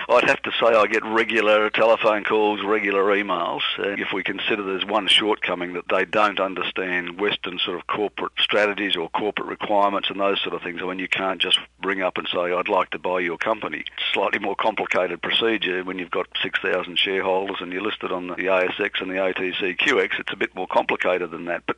I'd 0.10 0.28
have 0.28 0.42
to 0.42 0.52
say 0.60 0.66
I 0.66 0.88
get 0.88 1.06
regular 1.06 1.70
telephone 1.70 2.24
calls, 2.24 2.64
regular 2.64 3.04
emails. 3.16 3.62
And 3.78 4.00
if 4.00 4.12
we 4.12 4.24
consider 4.24 4.64
there's 4.64 4.86
one 4.86 5.06
shortcoming 5.06 5.74
that 5.74 5.88
they 5.88 6.04
don't 6.04 6.40
understand 6.40 7.20
Western 7.20 7.60
sort 7.60 7.78
of 7.78 7.86
corporate 7.86 8.32
strategies 8.40 8.96
or 8.96 9.08
corporate 9.10 9.48
requirements 9.48 10.10
and 10.10 10.20
those 10.20 10.42
sort 10.42 10.56
of 10.56 10.64
things, 10.64 10.82
I 10.82 10.88
mean, 10.88 10.98
you 10.98 11.08
can't 11.08 11.40
just 11.40 11.60
bring 11.80 12.02
up 12.02 12.18
and 12.18 12.28
say, 12.28 12.40
I'd 12.40 12.68
like 12.68 12.90
to 12.90 12.98
buy 12.98 13.20
your 13.20 13.38
company. 13.38 13.82
It's 13.82 14.06
slightly 14.12 14.40
more 14.40 14.56
complicated 14.56 15.22
procedure 15.22 15.84
when 15.84 16.00
you've 16.00 16.10
got 16.10 16.26
6,000 16.42 16.98
shareholders 16.98 17.58
and 17.60 17.72
you're 17.72 17.84
listed 17.84 18.12
on 18.12 18.30
the 18.30 18.34
ASX 18.34 19.02
and 19.02 19.12
the 19.12 19.18
OTCQX. 19.18 20.20
It's 20.20 20.34
a 20.34 20.38
bit 20.38 20.56
more 20.56 20.68
complicated 20.68 21.30
than 21.30 21.46
that. 21.46 21.64
But 21.68 21.78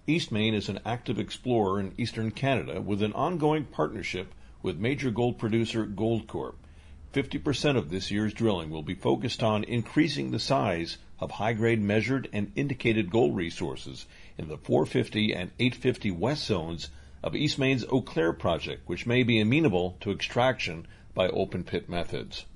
Eastmain 0.10 0.56
is 0.56 0.70
an 0.70 0.80
active 0.88 1.20
explorer 1.20 1.80
in 1.80 1.94
eastern 1.96 2.32
Canada 2.32 2.82
with 2.82 3.04
an 3.04 3.14
ongoing 3.14 3.64
partnership 3.64 4.34
with 4.64 4.80
major 4.80 5.12
gold 5.12 5.38
producer 5.38 5.86
Goldcorp. 5.86 6.56
50% 7.14 7.78
of 7.78 7.92
this 7.92 8.10
year's 8.10 8.34
drilling 8.34 8.72
will 8.72 8.82
be 8.82 8.96
focused 8.96 9.44
on 9.44 9.64
increasing 9.64 10.32
the 10.32 10.40
size 10.40 10.98
of 11.20 11.30
high 11.30 11.54
grade 11.54 11.80
measured 11.80 12.28
and 12.34 12.52
indicated 12.56 13.12
gold 13.12 13.36
resources 13.36 14.08
in 14.36 14.48
the 14.48 14.58
450 14.58 15.32
and 15.32 15.52
850 15.60 16.10
west 16.10 16.44
zones 16.44 16.90
of 17.22 17.34
Eastmain's 17.34 17.86
Eau 17.92 18.02
Claire 18.02 18.34
project, 18.34 18.90
which 18.90 19.06
may 19.06 19.22
be 19.22 19.40
amenable 19.40 19.96
to 20.00 20.10
extraction 20.10 20.88
by 21.14 21.28
open 21.28 21.64
pit 21.64 21.88
methods. 21.88 22.48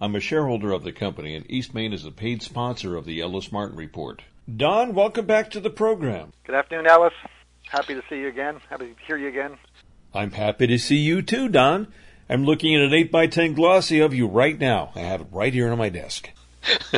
I'm 0.00 0.16
a 0.16 0.20
shareholder 0.20 0.72
of 0.72 0.82
the 0.82 0.92
company, 0.92 1.34
and 1.34 1.46
Eastmain 1.50 1.92
is 1.92 2.06
a 2.06 2.10
paid 2.10 2.40
sponsor 2.40 2.96
of 2.96 3.04
the 3.04 3.20
Ellis 3.20 3.52
Martin 3.52 3.76
Report. 3.76 4.22
Don, 4.48 4.92
welcome 4.92 5.24
back 5.24 5.52
to 5.52 5.60
the 5.60 5.70
program. 5.70 6.32
Good 6.44 6.56
afternoon, 6.56 6.88
Ellis. 6.88 7.12
Happy 7.70 7.94
to 7.94 8.02
see 8.08 8.16
you 8.16 8.26
again. 8.26 8.60
Happy 8.68 8.86
to 8.86 8.94
hear 9.06 9.16
you 9.16 9.28
again. 9.28 9.56
I'm 10.12 10.32
happy 10.32 10.66
to 10.66 10.78
see 10.78 10.96
you 10.96 11.22
too, 11.22 11.48
Don. 11.48 11.86
I'm 12.28 12.44
looking 12.44 12.74
at 12.74 12.82
an 12.82 12.92
8 12.92 13.12
by 13.12 13.28
10 13.28 13.54
glossy 13.54 14.00
of 14.00 14.12
you 14.12 14.26
right 14.26 14.58
now. 14.58 14.90
I 14.96 15.00
have 15.00 15.20
it 15.20 15.28
right 15.30 15.54
here 15.54 15.70
on 15.70 15.78
my 15.78 15.90
desk. 15.90 16.30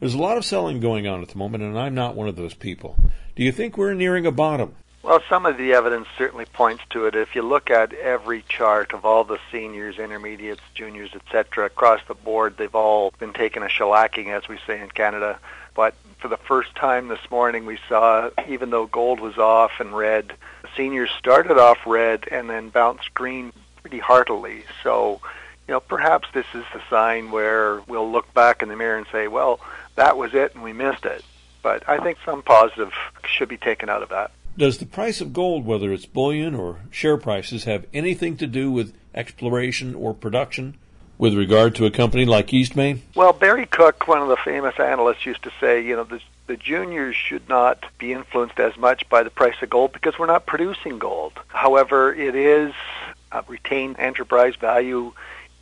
There's 0.00 0.14
a 0.14 0.18
lot 0.18 0.38
of 0.38 0.44
selling 0.44 0.80
going 0.80 1.06
on 1.06 1.22
at 1.22 1.28
the 1.28 1.38
moment, 1.38 1.62
and 1.62 1.78
I'm 1.78 1.94
not 1.94 2.16
one 2.16 2.26
of 2.26 2.34
those 2.34 2.54
people. 2.54 2.96
Do 3.36 3.44
you 3.44 3.52
think 3.52 3.78
we're 3.78 3.94
nearing 3.94 4.26
a 4.26 4.32
bottom? 4.32 4.74
Well, 5.02 5.22
some 5.28 5.46
of 5.46 5.56
the 5.56 5.72
evidence 5.72 6.08
certainly 6.18 6.44
points 6.44 6.82
to 6.90 7.06
it. 7.06 7.14
If 7.14 7.34
you 7.34 7.42
look 7.42 7.70
at 7.70 7.92
every 7.94 8.42
chart 8.42 8.92
of 8.92 9.04
all 9.04 9.24
the 9.24 9.38
seniors, 9.50 9.98
intermediates, 9.98 10.60
juniors, 10.74 11.14
etc., 11.14 11.66
across 11.66 12.00
the 12.08 12.14
board, 12.14 12.56
they've 12.56 12.74
all 12.74 13.12
been 13.18 13.32
taking 13.32 13.62
a 13.62 13.66
shellacking, 13.66 14.28
as 14.28 14.48
we 14.48 14.58
say 14.66 14.80
in 14.80 14.90
Canada. 14.90 15.38
But 15.74 15.94
for 16.18 16.26
the 16.26 16.36
first 16.36 16.74
time 16.74 17.08
this 17.08 17.30
morning, 17.30 17.64
we 17.64 17.78
saw, 17.88 18.30
even 18.48 18.70
though 18.70 18.86
gold 18.86 19.20
was 19.20 19.38
off 19.38 19.70
and 19.78 19.96
red, 19.96 20.32
seniors 20.76 21.10
started 21.16 21.58
off 21.58 21.78
red 21.86 22.26
and 22.30 22.50
then 22.50 22.68
bounced 22.68 23.14
green 23.14 23.52
pretty 23.80 24.00
heartily. 24.00 24.64
So, 24.82 25.20
you 25.68 25.74
know, 25.74 25.80
perhaps 25.80 26.28
this 26.34 26.46
is 26.54 26.64
the 26.74 26.82
sign 26.90 27.30
where 27.30 27.80
we'll 27.86 28.10
look 28.10 28.34
back 28.34 28.62
in 28.62 28.68
the 28.68 28.76
mirror 28.76 28.98
and 28.98 29.06
say, 29.12 29.28
well, 29.28 29.60
that 29.94 30.16
was 30.16 30.34
it 30.34 30.54
and 30.54 30.64
we 30.64 30.72
missed 30.72 31.06
it. 31.06 31.24
But 31.62 31.88
I 31.88 31.98
think 31.98 32.18
some 32.24 32.42
positive 32.42 32.92
should 33.24 33.48
be 33.48 33.56
taken 33.56 33.88
out 33.88 34.02
of 34.02 34.08
that. 34.08 34.32
Does 34.58 34.78
the 34.78 34.86
price 34.86 35.20
of 35.20 35.32
gold, 35.32 35.64
whether 35.64 35.92
it's 35.92 36.04
bullion 36.04 36.56
or 36.56 36.80
share 36.90 37.16
prices, 37.16 37.62
have 37.62 37.86
anything 37.94 38.36
to 38.38 38.46
do 38.48 38.72
with 38.72 38.92
exploration 39.14 39.94
or 39.94 40.12
production 40.12 40.76
with 41.16 41.34
regard 41.34 41.76
to 41.76 41.86
a 41.86 41.92
company 41.92 42.24
like 42.24 42.48
Eastmain? 42.48 43.02
Well, 43.14 43.32
Barry 43.32 43.66
Cook, 43.66 44.08
one 44.08 44.20
of 44.20 44.26
the 44.26 44.36
famous 44.36 44.74
analysts, 44.80 45.24
used 45.24 45.44
to 45.44 45.52
say, 45.60 45.84
you 45.84 45.94
know, 45.94 46.02
the, 46.02 46.20
the 46.48 46.56
juniors 46.56 47.14
should 47.14 47.48
not 47.48 47.84
be 48.00 48.12
influenced 48.12 48.58
as 48.58 48.76
much 48.76 49.08
by 49.08 49.22
the 49.22 49.30
price 49.30 49.54
of 49.62 49.70
gold 49.70 49.92
because 49.92 50.18
we're 50.18 50.26
not 50.26 50.44
producing 50.44 50.98
gold. 50.98 51.34
However, 51.46 52.12
it 52.12 52.34
is 52.34 52.74
retained 53.46 54.00
enterprise 54.00 54.56
value 54.56 55.12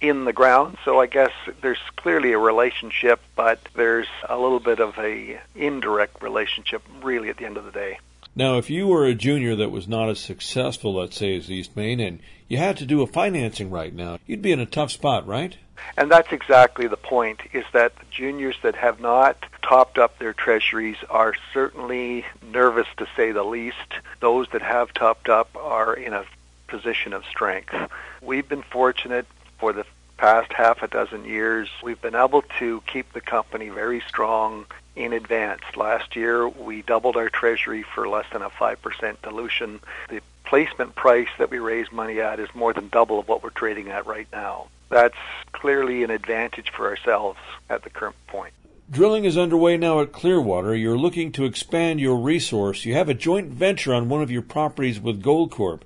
in 0.01 0.25
the 0.25 0.33
ground. 0.33 0.79
So 0.87 1.03
I 1.03 1.07
guess 1.07 1.33
there's 1.61 1.77
clearly 1.97 2.33
a 2.33 2.39
relationship, 2.39 3.21
but 3.35 3.61
there's 3.75 4.09
a 4.27 4.39
little 4.39 4.61
bit 4.61 4.81
of 4.81 4.99
a 4.99 5.39
indirect 5.55 6.23
relationship 6.23 6.81
really 7.03 7.29
at 7.29 7.37
the 7.37 7.45
end 7.45 7.59
of 7.59 7.67
the 7.67 7.73
day. 7.73 7.99
Now, 8.39 8.59
if 8.59 8.69
you 8.69 8.87
were 8.87 9.07
a 9.07 9.15
junior 9.15 9.57
that 9.57 9.71
was 9.71 9.89
not 9.89 10.11
as 10.11 10.21
successful, 10.21 10.95
let's 10.95 11.17
say, 11.17 11.35
as 11.39 11.49
Eastmain, 11.49 12.07
and 12.07 12.21
you 12.49 12.59
had 12.59 12.77
to 12.77 12.85
do 12.85 13.01
a 13.01 13.07
financing 13.07 13.71
right 13.71 13.95
now, 13.95 14.19
you'd 14.27 14.43
be 14.43 14.53
in 14.53 14.61
a 14.61 14.67
tough 14.67 14.91
spot, 14.91 15.27
right? 15.27 15.57
And 15.97 16.11
that's 16.11 16.31
exactly 16.33 16.87
the 16.87 16.99
point, 16.99 17.41
is 17.55 17.65
that 17.73 17.95
juniors 18.11 18.57
that 18.63 18.77
have 18.77 19.01
not 19.01 19.39
topped 19.63 19.97
up 19.97 20.19
their 20.19 20.35
treasuries 20.35 20.99
are 21.09 21.35
certainly 21.55 22.27
nervous, 22.53 22.87
to 22.99 23.07
say 23.17 23.33
the 23.33 23.43
least. 23.43 23.95
Those 24.21 24.49
that 24.51 24.63
have 24.63 24.93
topped 24.93 25.31
up 25.31 25.57
are 25.57 25.95
in 25.95 26.13
a 26.13 26.27
position 26.67 27.15
of 27.15 27.25
strength. 27.25 27.75
We've 28.21 28.47
been 28.47 28.63
fortunate 28.63 29.27
for 29.59 29.73
the 29.73 29.87
past 30.17 30.53
half 30.53 30.83
a 30.83 30.89
dozen 30.89 31.25
years. 31.25 31.69
We've 31.83 32.01
been 32.01 32.15
able 32.15 32.43
to 32.59 32.83
keep 32.87 33.13
the 33.13 33.21
company 33.21 33.69
very 33.69 34.03
strong 34.09 34.67
in 34.95 35.13
advance. 35.13 35.63
Last 35.77 36.17
year, 36.17 36.49
we 36.49 36.83
doubled 36.83 37.17
our 37.17 37.29
treasury 37.29 37.83
for 37.83 38.09
less 38.09 38.27
than 38.33 38.43
a 38.43 38.51
5% 38.51 39.23
dilution. 39.23 39.81
The 40.09 40.21
placement 40.45 40.95
price 40.95 41.29
that 41.39 41.51
we 41.51 41.59
raised 41.59 41.93
money 41.93 42.21
at 42.21 42.41
is 42.41 42.49
more 42.55 42.73
than 42.73 42.89
double 42.89 43.19
of 43.19 43.29
what 43.29 43.43
we're 43.43 43.51
trading 43.51 43.89
at 43.89 44.07
right 44.07 44.29
now. 44.33 44.69
That's 44.89 45.17
clearly 45.53 46.05
an 46.05 46.11
advantage 46.11 46.71
for 46.71 46.87
ourselves 46.87 47.39
at 47.69 47.83
the 47.83 47.91
current 47.91 48.17
point. 48.29 48.55
Drilling 48.89 49.25
is 49.25 49.37
underway 49.37 49.77
now 49.77 50.01
at 50.01 50.13
Clearwater. 50.13 50.75
You're 50.75 50.97
looking 50.97 51.33
to 51.33 51.45
expand 51.45 51.99
your 51.99 52.17
resource. 52.17 52.85
You 52.85 52.95
have 52.95 53.09
a 53.09 53.15
joint 53.15 53.49
venture 53.49 53.93
on 53.93 54.09
one 54.09 54.23
of 54.23 54.31
your 54.31 54.43
properties 54.43 55.01
with 55.01 55.23
Goldcorp. 55.23 55.81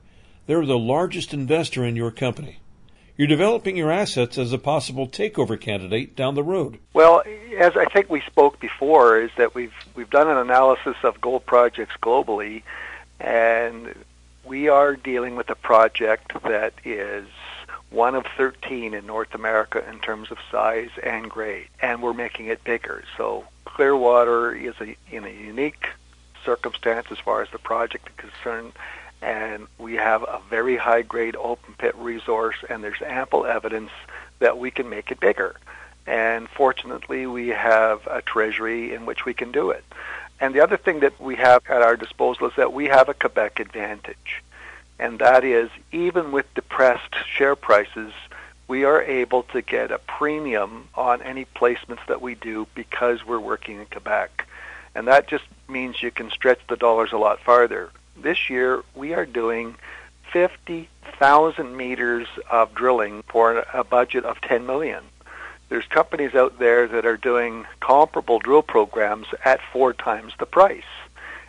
They're 0.46 0.66
the 0.66 0.78
largest 0.78 1.32
investor 1.32 1.82
in 1.82 1.96
your 1.96 2.10
company. 2.10 2.58
You're 3.20 3.26
developing 3.26 3.76
your 3.76 3.92
assets 3.92 4.38
as 4.38 4.50
a 4.54 4.56
possible 4.56 5.06
takeover 5.06 5.60
candidate 5.60 6.16
down 6.16 6.36
the 6.36 6.42
road. 6.42 6.78
Well, 6.94 7.22
as 7.58 7.76
I 7.76 7.84
think 7.84 8.08
we 8.08 8.22
spoke 8.22 8.58
before, 8.60 9.20
is 9.20 9.30
that 9.36 9.54
we've 9.54 9.74
we've 9.94 10.08
done 10.08 10.26
an 10.26 10.38
analysis 10.38 10.96
of 11.02 11.20
gold 11.20 11.44
projects 11.44 11.94
globally, 12.02 12.62
and 13.20 13.94
we 14.46 14.70
are 14.70 14.96
dealing 14.96 15.36
with 15.36 15.50
a 15.50 15.54
project 15.54 16.32
that 16.44 16.72
is 16.82 17.26
one 17.90 18.14
of 18.14 18.24
13 18.38 18.94
in 18.94 19.04
North 19.04 19.34
America 19.34 19.86
in 19.86 19.98
terms 19.98 20.30
of 20.30 20.38
size 20.50 20.88
and 21.02 21.28
grade, 21.28 21.68
and 21.82 22.00
we're 22.00 22.14
making 22.14 22.46
it 22.46 22.64
bigger. 22.64 23.04
So 23.18 23.44
Clearwater 23.66 24.54
is 24.54 24.76
a, 24.80 24.96
in 25.14 25.26
a 25.26 25.28
unique 25.28 25.88
circumstance 26.42 27.08
as 27.10 27.18
far 27.18 27.42
as 27.42 27.50
the 27.50 27.58
project 27.58 28.08
is 28.08 28.30
concerned, 28.30 28.72
and 29.22 29.66
we 29.78 29.94
have 29.94 30.22
a 30.22 30.40
very 30.48 30.76
high 30.76 31.02
grade 31.02 31.36
open 31.36 31.74
pit 31.78 31.94
resource 31.96 32.56
and 32.68 32.82
there's 32.82 33.02
ample 33.02 33.44
evidence 33.44 33.90
that 34.38 34.58
we 34.58 34.70
can 34.70 34.88
make 34.88 35.10
it 35.10 35.20
bigger. 35.20 35.56
And 36.06 36.48
fortunately, 36.48 37.26
we 37.26 37.48
have 37.48 38.06
a 38.06 38.22
treasury 38.22 38.94
in 38.94 39.06
which 39.06 39.24
we 39.24 39.34
can 39.34 39.52
do 39.52 39.70
it. 39.70 39.84
And 40.40 40.54
the 40.54 40.60
other 40.60 40.78
thing 40.78 41.00
that 41.00 41.20
we 41.20 41.36
have 41.36 41.62
at 41.68 41.82
our 41.82 41.96
disposal 41.96 42.48
is 42.48 42.54
that 42.56 42.72
we 42.72 42.86
have 42.86 43.08
a 43.08 43.14
Quebec 43.14 43.60
advantage. 43.60 44.42
And 44.98 45.18
that 45.18 45.44
is, 45.44 45.70
even 45.92 46.32
with 46.32 46.52
depressed 46.54 47.14
share 47.26 47.56
prices, 47.56 48.12
we 48.66 48.84
are 48.84 49.02
able 49.02 49.42
to 49.44 49.60
get 49.60 49.90
a 49.90 49.98
premium 49.98 50.88
on 50.94 51.20
any 51.22 51.44
placements 51.44 52.06
that 52.08 52.22
we 52.22 52.34
do 52.34 52.66
because 52.74 53.26
we're 53.26 53.38
working 53.38 53.80
in 53.80 53.86
Quebec. 53.86 54.46
And 54.94 55.06
that 55.08 55.28
just 55.28 55.44
means 55.68 56.02
you 56.02 56.10
can 56.10 56.30
stretch 56.30 56.60
the 56.68 56.76
dollars 56.76 57.12
a 57.12 57.18
lot 57.18 57.40
farther 57.40 57.90
this 58.22 58.50
year 58.50 58.82
we 58.94 59.14
are 59.14 59.26
doing 59.26 59.76
50,000 60.32 61.76
meters 61.76 62.26
of 62.50 62.74
drilling 62.74 63.22
for 63.28 63.64
a 63.72 63.84
budget 63.84 64.24
of 64.24 64.40
10 64.40 64.66
million. 64.66 65.02
there's 65.68 65.86
companies 65.86 66.34
out 66.34 66.58
there 66.58 66.88
that 66.88 67.06
are 67.06 67.16
doing 67.16 67.64
comparable 67.80 68.38
drill 68.40 68.62
programs 68.62 69.26
at 69.44 69.60
four 69.72 69.92
times 69.92 70.32
the 70.38 70.46
price. 70.46 70.82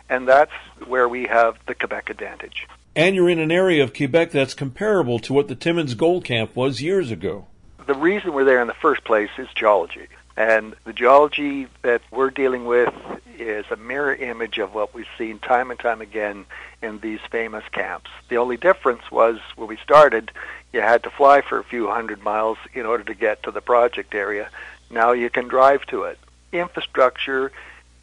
And 0.08 0.28
that's 0.28 0.52
where 0.86 1.08
we 1.08 1.24
have 1.24 1.58
the 1.66 1.74
Quebec 1.74 2.10
advantage. 2.10 2.66
And 2.94 3.16
you're 3.16 3.30
in 3.30 3.38
an 3.38 3.50
area 3.50 3.82
of 3.82 3.94
Quebec 3.94 4.30
that's 4.30 4.54
comparable 4.54 5.18
to 5.20 5.32
what 5.32 5.48
the 5.48 5.54
Timmins 5.54 5.94
Gold 5.94 6.24
Camp 6.24 6.54
was 6.54 6.82
years 6.82 7.10
ago. 7.10 7.46
The 7.86 7.94
reason 7.94 8.32
we're 8.32 8.44
there 8.44 8.60
in 8.60 8.68
the 8.68 8.74
first 8.74 9.02
place 9.04 9.30
is 9.38 9.48
geology. 9.54 10.08
And 10.36 10.74
the 10.84 10.92
geology 10.92 11.66
that 11.82 12.02
we're 12.10 12.30
dealing 12.30 12.64
with 12.64 12.92
is 13.38 13.66
a 13.70 13.76
mirror 13.76 14.14
image 14.14 14.58
of 14.58 14.74
what 14.74 14.94
we've 14.94 15.06
seen 15.18 15.38
time 15.38 15.70
and 15.70 15.78
time 15.78 16.00
again 16.00 16.46
in 16.80 16.98
these 17.00 17.20
famous 17.30 17.64
camps. 17.72 18.10
The 18.28 18.36
only 18.36 18.56
difference 18.56 19.10
was 19.10 19.38
when 19.56 19.68
we 19.68 19.76
started, 19.78 20.32
you 20.72 20.80
had 20.80 21.02
to 21.02 21.10
fly 21.10 21.40
for 21.42 21.58
a 21.58 21.64
few 21.64 21.88
hundred 21.88 22.22
miles 22.22 22.58
in 22.72 22.86
order 22.86 23.04
to 23.04 23.14
get 23.14 23.42
to 23.42 23.50
the 23.50 23.60
project 23.60 24.14
area. 24.14 24.48
Now 24.90 25.12
you 25.12 25.28
can 25.28 25.48
drive 25.48 25.84
to 25.86 26.04
it. 26.04 26.18
Infrastructure 26.52 27.52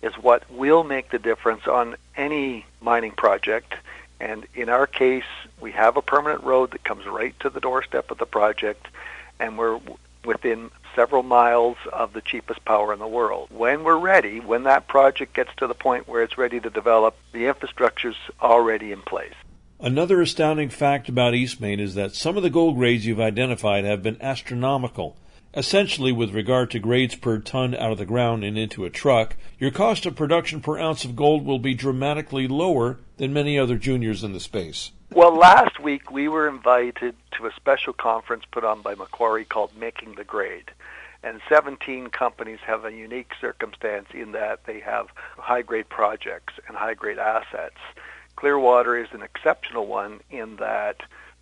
is 0.01 0.13
what 0.15 0.49
will 0.51 0.83
make 0.83 1.09
the 1.09 1.19
difference 1.19 1.67
on 1.67 1.95
any 2.15 2.65
mining 2.81 3.11
project. 3.11 3.73
And 4.19 4.45
in 4.53 4.69
our 4.69 4.87
case, 4.87 5.23
we 5.59 5.71
have 5.71 5.97
a 5.97 6.01
permanent 6.01 6.43
road 6.43 6.71
that 6.71 6.83
comes 6.83 7.05
right 7.05 7.37
to 7.39 7.49
the 7.49 7.59
doorstep 7.59 8.11
of 8.11 8.17
the 8.17 8.25
project, 8.25 8.87
and 9.39 9.57
we're 9.57 9.79
within 10.25 10.71
several 10.95 11.23
miles 11.23 11.77
of 11.93 12.13
the 12.13 12.21
cheapest 12.21 12.63
power 12.65 12.91
in 12.93 12.99
the 12.99 13.08
world. 13.08 13.49
When 13.51 13.84
we're 13.84 13.99
ready, 13.99 14.39
when 14.39 14.63
that 14.63 14.88
project 14.88 15.34
gets 15.34 15.51
to 15.58 15.67
the 15.67 15.73
point 15.73 16.08
where 16.08 16.23
it's 16.23 16.38
ready 16.38 16.60
to 16.60 16.69
develop, 16.69 17.15
the 17.32 17.47
infrastructure's 17.47 18.17
already 18.41 18.91
in 18.91 19.01
place. 19.01 19.34
Another 19.79 20.19
astounding 20.19 20.69
fact 20.69 21.08
about 21.08 21.34
Eastmain 21.34 21.79
is 21.79 21.95
that 21.95 22.13
some 22.13 22.36
of 22.36 22.43
the 22.43 22.49
gold 22.49 22.75
grades 22.75 23.05
you've 23.05 23.21
identified 23.21 23.86
have 23.86 24.03
been 24.03 24.21
astronomical. 24.21 25.15
Essentially, 25.55 26.12
with 26.12 26.34
regard 26.34 26.69
to 26.71 26.79
grades 26.79 27.15
per 27.15 27.39
ton 27.39 27.73
out 27.73 27.91
of 27.91 27.97
the 27.97 28.05
ground 28.05 28.43
and 28.43 28.58
into 28.58 28.86
a 28.86 28.89
truck, 28.89 29.36
your 29.58 29.71
cost 29.71 30.05
of 30.05 30.15
production 30.15 30.62
per 30.62 30.77
ounce 30.77 31.05
of 31.05 31.15
gold 31.15 31.45
will 31.45 31.60
be 31.60 31.73
dramatically 31.73 32.47
lower 32.47 32.99
than 33.17 33.34
many 33.34 33.58
other 33.58 33.77
juniors 33.77 34.23
in 34.23 34.34
the 34.34 34.39
space. 34.39 34.91
Well, 35.12 35.36
last 35.36 35.80
week 35.80 36.12
we 36.12 36.28
were 36.28 36.48
invited 36.48 37.15
to 37.32 37.48
a 37.48 37.54
special 37.54 37.93
conference 37.93 38.43
put 38.52 38.63
on 38.63 38.84
by 38.84 38.93
Macquarie 38.93 39.43
called 39.43 39.76
Making 39.76 40.13
the 40.13 40.24
Grade. 40.24 40.69
And 41.24 41.41
17 41.50 42.12
companies 42.12 42.60
have 42.67 42.86
a 42.86 42.93
unique 42.93 43.32
circumstance 43.41 44.10
in 44.13 44.34
that 44.34 44.65
they 44.65 44.80
have 44.82 45.08
high 45.15 45.63
grade 45.63 45.89
projects 45.89 46.54
and 46.67 46.78
high 46.78 46.93
grade 46.93 47.17
assets. 47.17 47.80
Clearwater 48.36 48.95
is 48.95 49.08
an 49.12 49.24
exceptional 49.24 49.88
one 49.88 50.19
in 50.30 50.58
that 50.58 50.98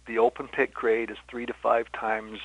the 0.06 0.18
open 0.18 0.48
pit 0.48 0.74
grade 0.74 1.12
is 1.12 1.18
three 1.28 1.46
to 1.46 1.54
five 1.54 1.92
times 1.92 2.40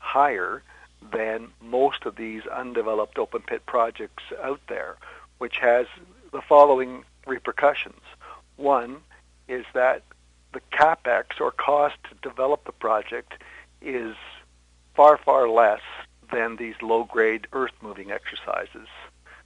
higher 0.00 0.64
than 1.12 1.46
most 1.62 2.06
of 2.06 2.16
these 2.16 2.44
undeveloped 2.48 3.20
open 3.20 3.42
pit 3.42 3.64
projects 3.66 4.24
out 4.42 4.60
there, 4.68 4.96
which 5.38 5.58
has 5.58 5.86
the 6.32 6.42
following 6.42 7.04
repercussions. 7.24 8.02
One 8.56 8.96
is 9.46 9.64
that 9.74 10.02
the 10.52 10.60
capex 10.72 11.40
or 11.40 11.50
cost 11.50 11.96
to 12.08 12.28
develop 12.28 12.64
the 12.64 12.72
project 12.72 13.34
is 13.80 14.16
far, 14.94 15.16
far 15.16 15.48
less 15.48 15.82
than 16.32 16.56
these 16.56 16.74
low 16.82 17.04
grade 17.04 17.46
earth 17.52 17.72
moving 17.80 18.10
exercises. 18.10 18.88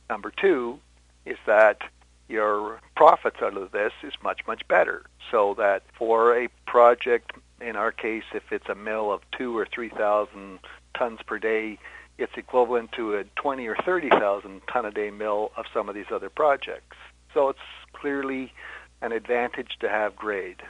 Number 0.09 0.31
two 0.31 0.79
is 1.25 1.39
that 1.47 1.83
your 2.29 2.81
profits 2.97 3.37
out 3.43 3.57
of 3.57 3.73
this 3.73 3.93
is 4.03 4.13
much, 4.23 4.41
much 4.47 4.67
better. 4.69 5.05
So 5.31 5.55
that 5.55 5.83
for 5.97 6.37
a 6.37 6.49
project, 6.67 7.33
in 7.61 7.77
our 7.77 7.93
case, 7.93 8.25
if 8.35 8.53
it's 8.53 8.69
a 8.69 8.75
mill 8.75 9.13
of 9.13 9.23
two 9.31 9.57
or 9.57 9.67
three 9.67 9.89
thousand 9.89 10.61
tons 10.95 11.21
per 11.27 11.39
day, 11.39 11.79
it's 12.19 12.37
equivalent 12.37 12.93
to 12.93 13.15
a 13.17 13.25
twenty 13.37 13.67
or 13.67 13.77
thirty 13.77 14.11
thousand 14.11 14.63
ton 14.71 14.87
a 14.87 14.91
day 14.91 15.11
mill 15.11 15.53
of 15.57 15.67
some 15.73 15.89
of 15.89 15.95
these 15.95 16.11
other 16.11 16.31
projects. 16.31 16.97
So 17.33 17.49
it's 17.49 17.59
clearly 17.93 18.53
an 19.01 19.13
advantage 19.13 19.77
to 19.81 19.89
have 19.89 20.17
grade. 20.17 20.63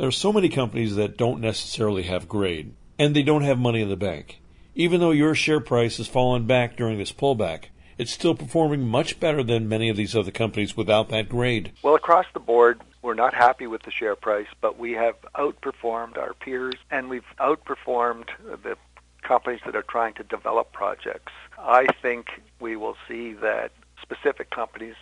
There 0.00 0.08
are 0.08 0.12
so 0.12 0.32
many 0.32 0.48
companies 0.48 0.96
that 0.96 1.18
don't 1.18 1.42
necessarily 1.42 2.04
have 2.04 2.26
grade, 2.26 2.72
and 2.98 3.14
they 3.14 3.22
don't 3.22 3.42
have 3.42 3.58
money 3.58 3.82
in 3.82 3.90
the 3.90 3.98
bank. 3.98 4.40
Even 4.74 4.98
though 4.98 5.10
your 5.10 5.34
share 5.34 5.60
price 5.60 5.98
has 5.98 6.08
fallen 6.08 6.46
back 6.46 6.74
during 6.74 6.96
this 6.96 7.12
pullback, 7.12 7.64
it's 7.98 8.10
still 8.10 8.34
performing 8.34 8.88
much 8.88 9.20
better 9.20 9.42
than 9.42 9.68
many 9.68 9.90
of 9.90 9.98
these 9.98 10.16
other 10.16 10.30
companies 10.30 10.74
without 10.74 11.10
that 11.10 11.28
grade. 11.28 11.72
Well, 11.82 11.96
across 11.96 12.24
the 12.32 12.40
board, 12.40 12.80
we're 13.02 13.12
not 13.12 13.34
happy 13.34 13.66
with 13.66 13.82
the 13.82 13.90
share 13.90 14.16
price, 14.16 14.46
but 14.62 14.78
we 14.78 14.92
have 14.92 15.16
outperformed 15.34 16.16
our 16.16 16.32
peers 16.32 16.76
and 16.90 17.10
we've 17.10 17.36
outperformed 17.38 18.28
the 18.62 18.78
companies 19.20 19.60
that 19.66 19.76
are 19.76 19.82
trying 19.82 20.14
to 20.14 20.22
develop 20.22 20.72
projects. 20.72 21.32
I 21.58 21.86
think 22.00 22.40
we 22.58 22.74
will 22.74 22.96
see 23.06 23.34
that 23.34 23.72
specific 24.00 24.48
companies 24.48 24.94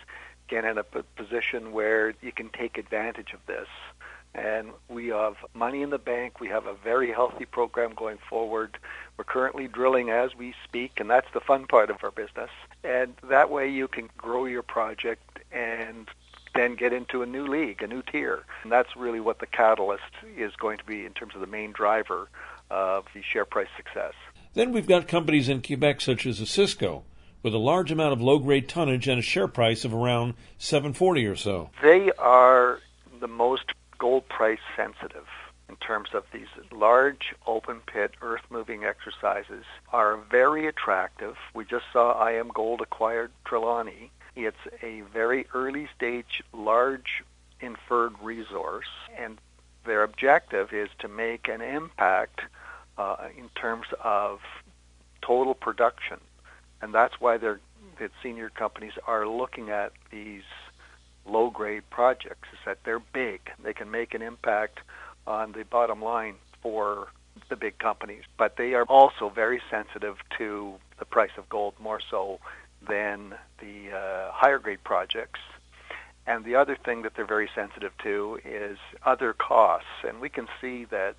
get 0.49 0.65
in 0.65 0.77
a 0.77 0.83
position 0.83 1.71
where 1.71 2.15
you 2.21 2.33
can 2.33 2.49
take 2.49 2.77
advantage 2.77 3.31
of 3.31 3.39
this 3.45 3.69
and 4.35 4.69
we 4.87 5.07
have 5.07 5.35
money 5.53 5.81
in 5.81 5.89
the 5.89 5.97
bank. 5.97 6.39
We 6.39 6.47
have 6.49 6.65
a 6.65 6.73
very 6.73 7.11
healthy 7.11 7.45
program 7.45 7.93
going 7.95 8.17
forward. 8.29 8.77
We're 9.17 9.23
currently 9.23 9.67
drilling 9.67 10.09
as 10.09 10.35
we 10.35 10.53
speak, 10.63 10.99
and 10.99 11.09
that's 11.09 11.27
the 11.33 11.39
fun 11.39 11.67
part 11.67 11.89
of 11.89 11.97
our 12.03 12.11
business. 12.11 12.49
And 12.83 13.13
that 13.29 13.49
way 13.49 13.69
you 13.69 13.87
can 13.87 14.09
grow 14.17 14.45
your 14.45 14.63
project 14.63 15.39
and 15.51 16.07
then 16.55 16.75
get 16.75 16.93
into 16.93 17.21
a 17.21 17.25
new 17.25 17.45
league, 17.45 17.81
a 17.81 17.87
new 17.87 18.01
tier. 18.01 18.43
And 18.63 18.71
that's 18.71 18.95
really 18.95 19.19
what 19.19 19.39
the 19.39 19.45
catalyst 19.45 20.03
is 20.37 20.55
going 20.55 20.77
to 20.77 20.85
be 20.85 21.05
in 21.05 21.13
terms 21.13 21.35
of 21.35 21.41
the 21.41 21.47
main 21.47 21.71
driver 21.71 22.27
of 22.69 23.05
the 23.13 23.21
share 23.21 23.45
price 23.45 23.69
success. 23.75 24.13
Then 24.53 24.71
we've 24.71 24.87
got 24.87 25.07
companies 25.07 25.49
in 25.49 25.61
Quebec 25.61 26.01
such 26.01 26.25
as 26.25 26.39
Osisko 26.39 27.03
with 27.41 27.53
a 27.53 27.59
large 27.59 27.91
amount 27.91 28.13
of 28.13 28.21
low-grade 28.21 28.67
tonnage 28.67 29.07
and 29.07 29.19
a 29.19 29.21
share 29.21 29.47
price 29.47 29.85
of 29.85 29.93
around 29.93 30.33
740 30.57 31.25
or 31.25 31.35
so. 31.35 31.69
They 31.81 32.11
are 32.17 32.79
the 33.19 33.27
most 33.27 33.73
gold 33.99 34.27
price 34.29 34.59
sensitive 34.75 35.27
in 35.69 35.75
terms 35.75 36.09
of 36.13 36.23
these 36.33 36.47
large 36.71 37.35
open 37.45 37.79
pit 37.81 38.11
earth 38.21 38.41
moving 38.49 38.83
exercises 38.83 39.65
are 39.93 40.17
very 40.31 40.65
attractive. 40.65 41.35
We 41.53 41.65
just 41.65 41.85
saw 41.93 42.15
IAMGOLD 42.25 42.81
acquired 42.81 43.31
Trelawney. 43.45 44.11
It's 44.35 44.57
a 44.81 45.01
very 45.13 45.45
early 45.53 45.87
stage 45.95 46.41
large 46.53 47.23
inferred 47.61 48.13
resource 48.21 48.87
and 49.17 49.37
their 49.85 50.03
objective 50.03 50.73
is 50.73 50.89
to 50.99 51.07
make 51.07 51.47
an 51.47 51.61
impact 51.61 52.41
uh, 52.97 53.27
in 53.37 53.49
terms 53.55 53.87
of 54.03 54.39
total 55.21 55.53
production. 55.53 56.19
And 56.81 56.93
that's 56.93 57.19
why 57.19 57.37
they're, 57.37 57.59
the 57.97 58.09
senior 58.21 58.49
companies 58.49 58.93
are 59.07 59.27
looking 59.27 59.69
at 59.69 59.93
these 60.11 60.43
low 61.29 61.49
grade 61.49 61.83
projects 61.89 62.47
is 62.51 62.59
that 62.65 62.79
they're 62.83 62.99
big. 62.99 63.39
They 63.63 63.73
can 63.73 63.91
make 63.91 64.13
an 64.13 64.21
impact 64.21 64.79
on 65.27 65.51
the 65.51 65.63
bottom 65.63 66.01
line 66.01 66.35
for 66.61 67.09
the 67.49 67.55
big 67.55 67.77
companies, 67.77 68.23
but 68.37 68.57
they 68.57 68.73
are 68.73 68.83
also 68.85 69.29
very 69.29 69.61
sensitive 69.69 70.17
to 70.37 70.73
the 70.97 71.05
price 71.05 71.31
of 71.37 71.47
gold 71.49 71.73
more 71.79 71.99
so 72.11 72.39
than 72.87 73.35
the 73.59 73.91
uh, 73.95 74.31
higher 74.31 74.59
grade 74.59 74.83
projects. 74.83 75.39
And 76.27 76.45
the 76.45 76.55
other 76.55 76.75
thing 76.75 77.01
that 77.03 77.15
they're 77.15 77.25
very 77.25 77.49
sensitive 77.55 77.91
to 78.03 78.39
is 78.45 78.77
other 79.03 79.33
costs. 79.33 79.87
And 80.07 80.19
we 80.19 80.29
can 80.29 80.47
see 80.61 80.85
that 80.85 81.15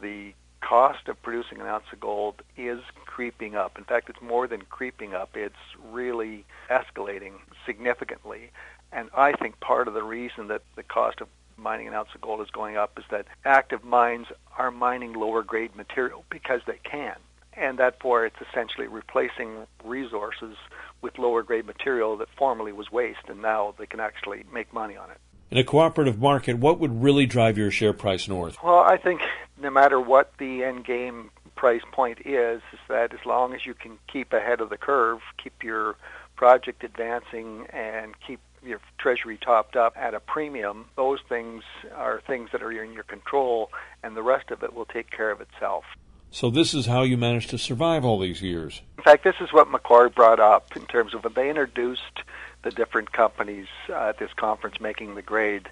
the 0.00 0.32
cost 0.60 1.08
of 1.08 1.20
producing 1.22 1.60
an 1.60 1.66
ounce 1.66 1.84
of 1.92 2.00
gold 2.00 2.42
is 2.56 2.80
creeping 3.04 3.54
up. 3.54 3.78
In 3.78 3.84
fact, 3.84 4.08
it's 4.08 4.22
more 4.22 4.46
than 4.46 4.62
creeping 4.62 5.14
up, 5.14 5.36
it's 5.36 5.54
really 5.90 6.44
escalating 6.70 7.34
significantly. 7.66 8.50
And 8.92 9.10
I 9.16 9.32
think 9.32 9.60
part 9.60 9.88
of 9.88 9.94
the 9.94 10.02
reason 10.02 10.48
that 10.48 10.62
the 10.76 10.82
cost 10.82 11.20
of 11.20 11.28
mining 11.56 11.88
an 11.88 11.94
ounce 11.94 12.08
of 12.14 12.20
gold 12.20 12.40
is 12.40 12.50
going 12.50 12.76
up 12.76 12.98
is 12.98 13.04
that 13.10 13.26
active 13.44 13.84
mines 13.84 14.26
are 14.56 14.70
mining 14.70 15.12
lower 15.12 15.42
grade 15.42 15.74
material 15.76 16.24
because 16.30 16.60
they 16.66 16.78
can. 16.84 17.16
And 17.54 17.78
therefore, 17.78 18.24
it's 18.24 18.36
essentially 18.50 18.86
replacing 18.86 19.66
resources 19.84 20.56
with 21.02 21.18
lower 21.18 21.42
grade 21.42 21.66
material 21.66 22.16
that 22.18 22.28
formerly 22.36 22.72
was 22.72 22.90
waste, 22.92 23.28
and 23.28 23.42
now 23.42 23.74
they 23.78 23.86
can 23.86 23.98
actually 23.98 24.44
make 24.52 24.72
money 24.72 24.96
on 24.96 25.10
it. 25.10 25.18
In 25.50 25.58
a 25.58 25.64
cooperative 25.64 26.20
market, 26.20 26.58
what 26.58 26.78
would 26.78 27.02
really 27.02 27.26
drive 27.26 27.58
your 27.58 27.70
share 27.70 27.92
price 27.92 28.28
north? 28.28 28.56
Well, 28.62 28.80
I 28.80 28.96
think 28.96 29.22
no 29.60 29.70
matter 29.70 30.00
what 30.00 30.32
the 30.38 30.62
end 30.62 30.84
game 30.84 31.30
price 31.56 31.82
point 31.90 32.20
is, 32.24 32.60
is 32.72 32.78
that 32.88 33.12
as 33.12 33.24
long 33.26 33.54
as 33.54 33.66
you 33.66 33.74
can 33.74 33.98
keep 34.12 34.32
ahead 34.32 34.60
of 34.60 34.70
the 34.70 34.76
curve, 34.76 35.20
keep 35.42 35.64
your 35.64 35.96
project 36.36 36.84
advancing, 36.84 37.66
and 37.70 38.14
keep 38.24 38.38
your 38.64 38.80
treasury 38.98 39.38
topped 39.38 39.76
up 39.76 39.96
at 39.96 40.14
a 40.14 40.20
premium, 40.20 40.86
those 40.96 41.20
things 41.28 41.62
are 41.94 42.20
things 42.26 42.50
that 42.52 42.62
are 42.62 42.70
in 42.70 42.92
your 42.92 43.04
control, 43.04 43.70
and 44.02 44.16
the 44.16 44.22
rest 44.22 44.50
of 44.50 44.62
it 44.62 44.74
will 44.74 44.86
take 44.86 45.10
care 45.10 45.30
of 45.30 45.40
itself. 45.40 45.84
So 46.30 46.50
this 46.50 46.74
is 46.74 46.86
how 46.86 47.02
you 47.02 47.16
managed 47.16 47.50
to 47.50 47.58
survive 47.58 48.04
all 48.04 48.18
these 48.18 48.42
years. 48.42 48.82
In 48.98 49.04
fact, 49.04 49.24
this 49.24 49.36
is 49.40 49.52
what 49.52 49.70
Macquarie 49.70 50.10
brought 50.10 50.40
up 50.40 50.76
in 50.76 50.84
terms 50.86 51.14
of 51.14 51.24
when 51.24 51.32
they 51.32 51.48
introduced 51.48 52.22
the 52.62 52.70
different 52.70 53.12
companies 53.12 53.66
uh, 53.88 54.10
at 54.10 54.18
this 54.18 54.32
conference 54.34 54.80
making 54.80 55.14
the 55.14 55.22
grade. 55.22 55.68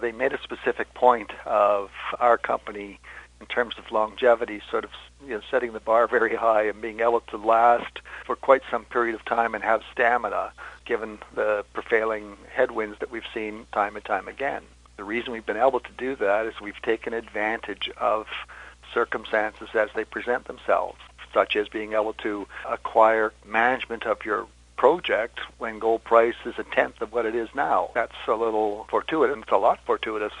They 0.00 0.12
made 0.12 0.32
a 0.32 0.42
specific 0.42 0.94
point 0.94 1.30
of 1.44 1.90
our 2.20 2.38
company 2.38 3.00
in 3.40 3.46
terms 3.46 3.74
of 3.78 3.90
longevity, 3.90 4.60
sort 4.70 4.84
of 4.84 4.90
you 5.24 5.34
know, 5.34 5.40
setting 5.50 5.72
the 5.72 5.80
bar 5.80 6.06
very 6.06 6.34
high 6.34 6.62
and 6.62 6.80
being 6.80 7.00
able 7.00 7.20
to 7.20 7.36
last 7.36 8.00
for 8.24 8.36
quite 8.36 8.62
some 8.70 8.84
period 8.84 9.14
of 9.14 9.24
time 9.24 9.54
and 9.54 9.64
have 9.64 9.82
stamina, 9.92 10.52
given 10.84 11.18
the 11.34 11.64
prevailing 11.72 12.36
headwinds 12.52 12.98
that 13.00 13.10
we've 13.10 13.26
seen 13.34 13.66
time 13.72 13.96
and 13.96 14.04
time 14.04 14.28
again. 14.28 14.62
The 14.96 15.04
reason 15.04 15.32
we've 15.32 15.46
been 15.46 15.56
able 15.56 15.80
to 15.80 15.92
do 15.96 16.16
that 16.16 16.46
is 16.46 16.60
we've 16.60 16.82
taken 16.82 17.14
advantage 17.14 17.90
of 17.98 18.26
circumstances 18.92 19.68
as 19.74 19.90
they 19.94 20.04
present 20.04 20.46
themselves, 20.46 20.98
such 21.32 21.56
as 21.56 21.68
being 21.68 21.92
able 21.92 22.14
to 22.14 22.48
acquire 22.68 23.32
management 23.46 24.06
of 24.06 24.24
your 24.24 24.46
project 24.76 25.40
when 25.58 25.78
gold 25.78 26.02
price 26.04 26.36
is 26.46 26.54
a 26.58 26.64
tenth 26.64 27.00
of 27.02 27.12
what 27.12 27.26
it 27.26 27.34
is 27.34 27.48
now. 27.54 27.90
That's 27.94 28.12
a 28.26 28.34
little 28.34 28.86
fortuitous, 28.88 29.36
it's 29.42 29.52
a 29.52 29.56
lot 29.56 29.80
fortuitous 29.84 30.32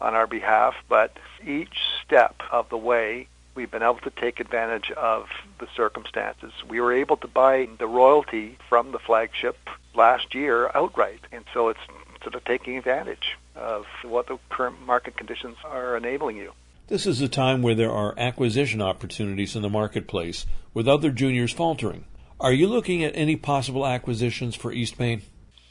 on 0.00 0.14
our 0.14 0.26
behalf, 0.26 0.74
but 0.88 1.16
each 1.46 1.78
step 2.04 2.40
of 2.50 2.68
the 2.68 2.76
way 2.76 3.28
we've 3.54 3.70
been 3.70 3.82
able 3.82 3.98
to 3.98 4.10
take 4.10 4.38
advantage 4.38 4.90
of 4.92 5.26
the 5.58 5.66
circumstances. 5.74 6.52
We 6.68 6.80
were 6.80 6.92
able 6.92 7.16
to 7.16 7.26
buy 7.26 7.68
the 7.78 7.88
royalty 7.88 8.56
from 8.68 8.92
the 8.92 9.00
flagship 9.00 9.58
last 9.94 10.34
year 10.34 10.70
outright, 10.74 11.20
and 11.32 11.44
so 11.52 11.68
it's 11.68 11.80
sort 12.22 12.36
of 12.36 12.44
taking 12.44 12.76
advantage 12.76 13.36
of 13.56 13.86
what 14.04 14.28
the 14.28 14.38
current 14.48 14.80
market 14.86 15.16
conditions 15.16 15.56
are 15.64 15.96
enabling 15.96 16.36
you. 16.36 16.52
This 16.86 17.06
is 17.06 17.20
a 17.20 17.28
time 17.28 17.60
where 17.60 17.74
there 17.74 17.90
are 17.90 18.14
acquisition 18.16 18.80
opportunities 18.80 19.56
in 19.56 19.62
the 19.62 19.68
marketplace, 19.68 20.46
with 20.72 20.86
other 20.86 21.10
juniors 21.10 21.52
faltering. 21.52 22.04
Are 22.40 22.52
you 22.52 22.68
looking 22.68 23.02
at 23.02 23.16
any 23.16 23.34
possible 23.34 23.84
acquisitions 23.84 24.54
for 24.54 24.72
Eastmain? 24.72 25.22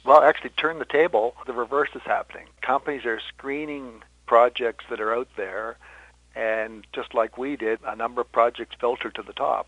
Well, 0.05 0.21
actually, 0.21 0.51
turn 0.51 0.79
the 0.79 0.85
table. 0.85 1.35
The 1.45 1.53
reverse 1.53 1.89
is 1.95 2.01
happening. 2.05 2.47
Companies 2.61 3.05
are 3.05 3.19
screening 3.29 4.03
projects 4.27 4.85
that 4.89 5.01
are 5.01 5.13
out 5.13 5.29
there, 5.35 5.77
and 6.35 6.85
just 6.93 7.15
like 7.15 7.37
we 7.37 7.55
did, 7.55 7.79
a 7.85 7.95
number 7.95 8.21
of 8.21 8.31
projects 8.31 8.75
filter 8.79 9.09
to 9.09 9.23
the 9.23 9.33
top, 9.33 9.67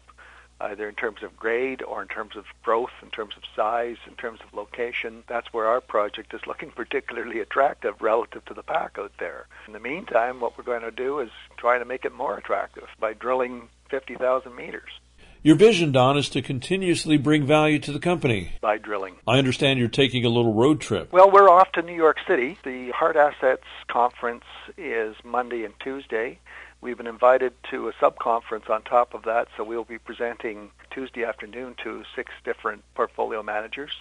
either 0.61 0.87
in 0.87 0.95
terms 0.95 1.23
of 1.23 1.35
grade 1.37 1.81
or 1.81 2.01
in 2.01 2.07
terms 2.07 2.35
of 2.35 2.45
growth, 2.61 2.91
in 3.01 3.09
terms 3.09 3.33
of 3.35 3.43
size, 3.55 3.97
in 4.05 4.13
terms 4.15 4.39
of 4.45 4.53
location. 4.53 5.23
That's 5.27 5.51
where 5.51 5.67
our 5.67 5.81
project 5.81 6.33
is 6.33 6.45
looking 6.45 6.69
particularly 6.75 7.39
attractive 7.39 8.01
relative 8.01 8.45
to 8.45 8.53
the 8.53 8.63
pack 8.63 8.97
out 8.99 9.13
there. 9.17 9.47
In 9.65 9.73
the 9.73 9.79
meantime, 9.79 10.39
what 10.39 10.57
we're 10.57 10.63
going 10.63 10.81
to 10.81 10.91
do 10.91 11.19
is 11.19 11.31
try 11.57 11.79
to 11.79 11.85
make 11.85 12.05
it 12.05 12.13
more 12.13 12.37
attractive 12.37 12.87
by 12.99 13.13
drilling 13.13 13.69
50,000 13.89 14.55
meters. 14.55 14.91
Your 15.41 15.55
vision, 15.55 15.93
Don, 15.93 16.17
is 16.17 16.27
to 16.31 16.41
continuously 16.41 17.15
bring 17.15 17.45
value 17.45 17.79
to 17.79 17.93
the 17.93 17.99
company. 17.99 18.51
By 18.59 18.77
drilling. 18.77 19.15
I 19.25 19.37
understand 19.37 19.79
you're 19.79 19.87
taking 19.87 20.25
a 20.25 20.29
little 20.29 20.53
road 20.53 20.81
trip. 20.81 21.13
Well, 21.13 21.31
we're 21.31 21.49
off 21.49 21.71
to 21.73 21.81
New 21.81 21.95
York 21.95 22.17
City. 22.27 22.57
The 22.65 22.89
Hard 22.89 23.15
Assets 23.15 23.63
Conference 23.87 24.43
is 24.77 25.15
Monday 25.23 25.63
and 25.63 25.73
Tuesday. 25.79 26.39
We've 26.81 26.97
been 26.97 27.07
invited 27.07 27.53
to 27.71 27.87
a 27.87 27.93
sub-conference 28.01 28.65
on 28.69 28.81
top 28.81 29.13
of 29.13 29.23
that, 29.23 29.47
so 29.55 29.63
we'll 29.63 29.85
be 29.85 29.97
presenting 29.97 30.71
Tuesday 30.91 31.23
afternoon 31.23 31.75
to 31.85 32.03
six 32.17 32.33
different 32.43 32.83
portfolio 32.93 33.41
managers. 33.41 33.93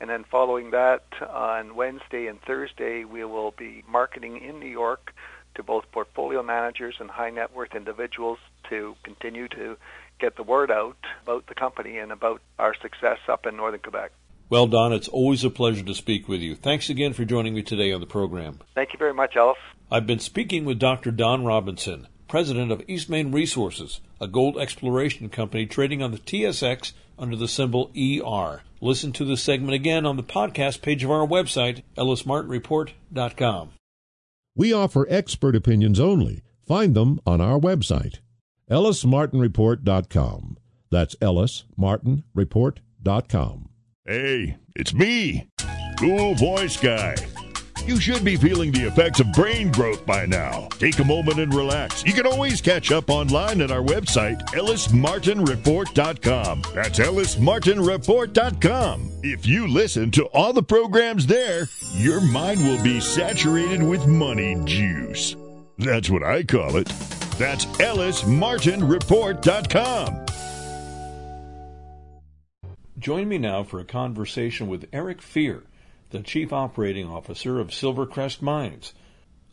And 0.00 0.10
then 0.10 0.24
following 0.24 0.72
that, 0.72 1.04
on 1.20 1.76
Wednesday 1.76 2.26
and 2.26 2.42
Thursday, 2.42 3.04
we 3.04 3.24
will 3.24 3.52
be 3.56 3.84
marketing 3.88 4.38
in 4.42 4.58
New 4.58 4.66
York 4.66 5.14
to 5.54 5.62
both 5.62 5.84
portfolio 5.92 6.42
managers 6.42 6.96
and 6.98 7.10
high 7.10 7.30
net 7.30 7.54
worth 7.54 7.76
individuals 7.76 8.38
to 8.70 8.96
continue 9.04 9.46
to 9.48 9.76
get 10.20 10.36
the 10.36 10.42
word 10.42 10.70
out 10.70 10.96
about 11.22 11.46
the 11.46 11.54
company 11.54 11.98
and 11.98 12.12
about 12.12 12.40
our 12.58 12.74
success 12.80 13.18
up 13.28 13.46
in 13.46 13.56
northern 13.56 13.80
Quebec. 13.80 14.12
Well, 14.48 14.66
Don, 14.66 14.92
it's 14.92 15.08
always 15.08 15.44
a 15.44 15.50
pleasure 15.50 15.84
to 15.84 15.94
speak 15.94 16.28
with 16.28 16.40
you. 16.40 16.56
Thanks 16.56 16.90
again 16.90 17.12
for 17.12 17.24
joining 17.24 17.54
me 17.54 17.62
today 17.62 17.92
on 17.92 18.00
the 18.00 18.06
program. 18.06 18.58
Thank 18.74 18.92
you 18.92 18.98
very 18.98 19.14
much, 19.14 19.36
Ellis. 19.36 19.56
I've 19.90 20.06
been 20.06 20.18
speaking 20.18 20.64
with 20.64 20.78
Dr. 20.78 21.12
Don 21.12 21.44
Robinson, 21.44 22.08
president 22.26 22.72
of 22.72 22.84
Eastmain 22.88 23.32
Resources, 23.32 24.00
a 24.20 24.26
gold 24.26 24.58
exploration 24.58 25.28
company 25.28 25.66
trading 25.66 26.02
on 26.02 26.10
the 26.10 26.18
TSX 26.18 26.92
under 27.18 27.36
the 27.36 27.48
symbol 27.48 27.92
ER. 27.96 28.62
Listen 28.80 29.12
to 29.12 29.24
this 29.24 29.42
segment 29.42 29.74
again 29.74 30.04
on 30.04 30.16
the 30.16 30.22
podcast 30.22 30.82
page 30.82 31.04
of 31.04 31.10
our 31.10 31.26
website, 31.26 31.82
ellismartinreport.com. 31.96 33.70
We 34.56 34.72
offer 34.72 35.06
expert 35.08 35.54
opinions 35.54 36.00
only. 36.00 36.42
Find 36.66 36.94
them 36.94 37.20
on 37.24 37.40
our 37.40 37.58
website 37.58 38.18
ellismartinreport.com. 38.70 40.56
That's 40.90 41.14
ellismartinreport.com. 41.16 43.68
Hey, 44.06 44.56
it's 44.74 44.94
me, 44.94 45.48
Cool 45.98 46.34
Voice 46.34 46.78
Guy. 46.78 47.16
You 47.86 47.98
should 47.98 48.22
be 48.24 48.36
feeling 48.36 48.72
the 48.72 48.86
effects 48.86 49.20
of 49.20 49.32
brain 49.32 49.72
growth 49.72 50.04
by 50.04 50.26
now. 50.26 50.68
Take 50.78 50.98
a 50.98 51.04
moment 51.04 51.38
and 51.38 51.54
relax. 51.54 52.04
You 52.04 52.12
can 52.12 52.26
always 52.26 52.60
catch 52.60 52.92
up 52.92 53.08
online 53.08 53.62
at 53.62 53.70
our 53.70 53.80
website, 53.82 54.38
ellismartinreport.com. 54.48 56.62
That's 56.74 56.98
ellismartinreport.com. 56.98 59.10
If 59.22 59.46
you 59.46 59.66
listen 59.66 60.10
to 60.12 60.26
all 60.26 60.52
the 60.52 60.62
programs 60.62 61.26
there, 61.26 61.66
your 61.94 62.20
mind 62.20 62.60
will 62.60 62.82
be 62.82 63.00
saturated 63.00 63.82
with 63.82 64.06
money 64.06 64.60
juice. 64.64 65.34
That's 65.78 66.10
what 66.10 66.22
I 66.22 66.42
call 66.42 66.76
it. 66.76 66.92
That's 67.40 67.64
ellismartinreport.com. 67.64 70.26
Join 72.98 73.28
me 73.30 73.38
now 73.38 73.62
for 73.62 73.80
a 73.80 73.84
conversation 73.86 74.68
with 74.68 74.90
Eric 74.92 75.22
Fier, 75.22 75.62
the 76.10 76.20
Chief 76.20 76.52
Operating 76.52 77.08
Officer 77.08 77.58
of 77.58 77.68
Silvercrest 77.68 78.42
Mines. 78.42 78.92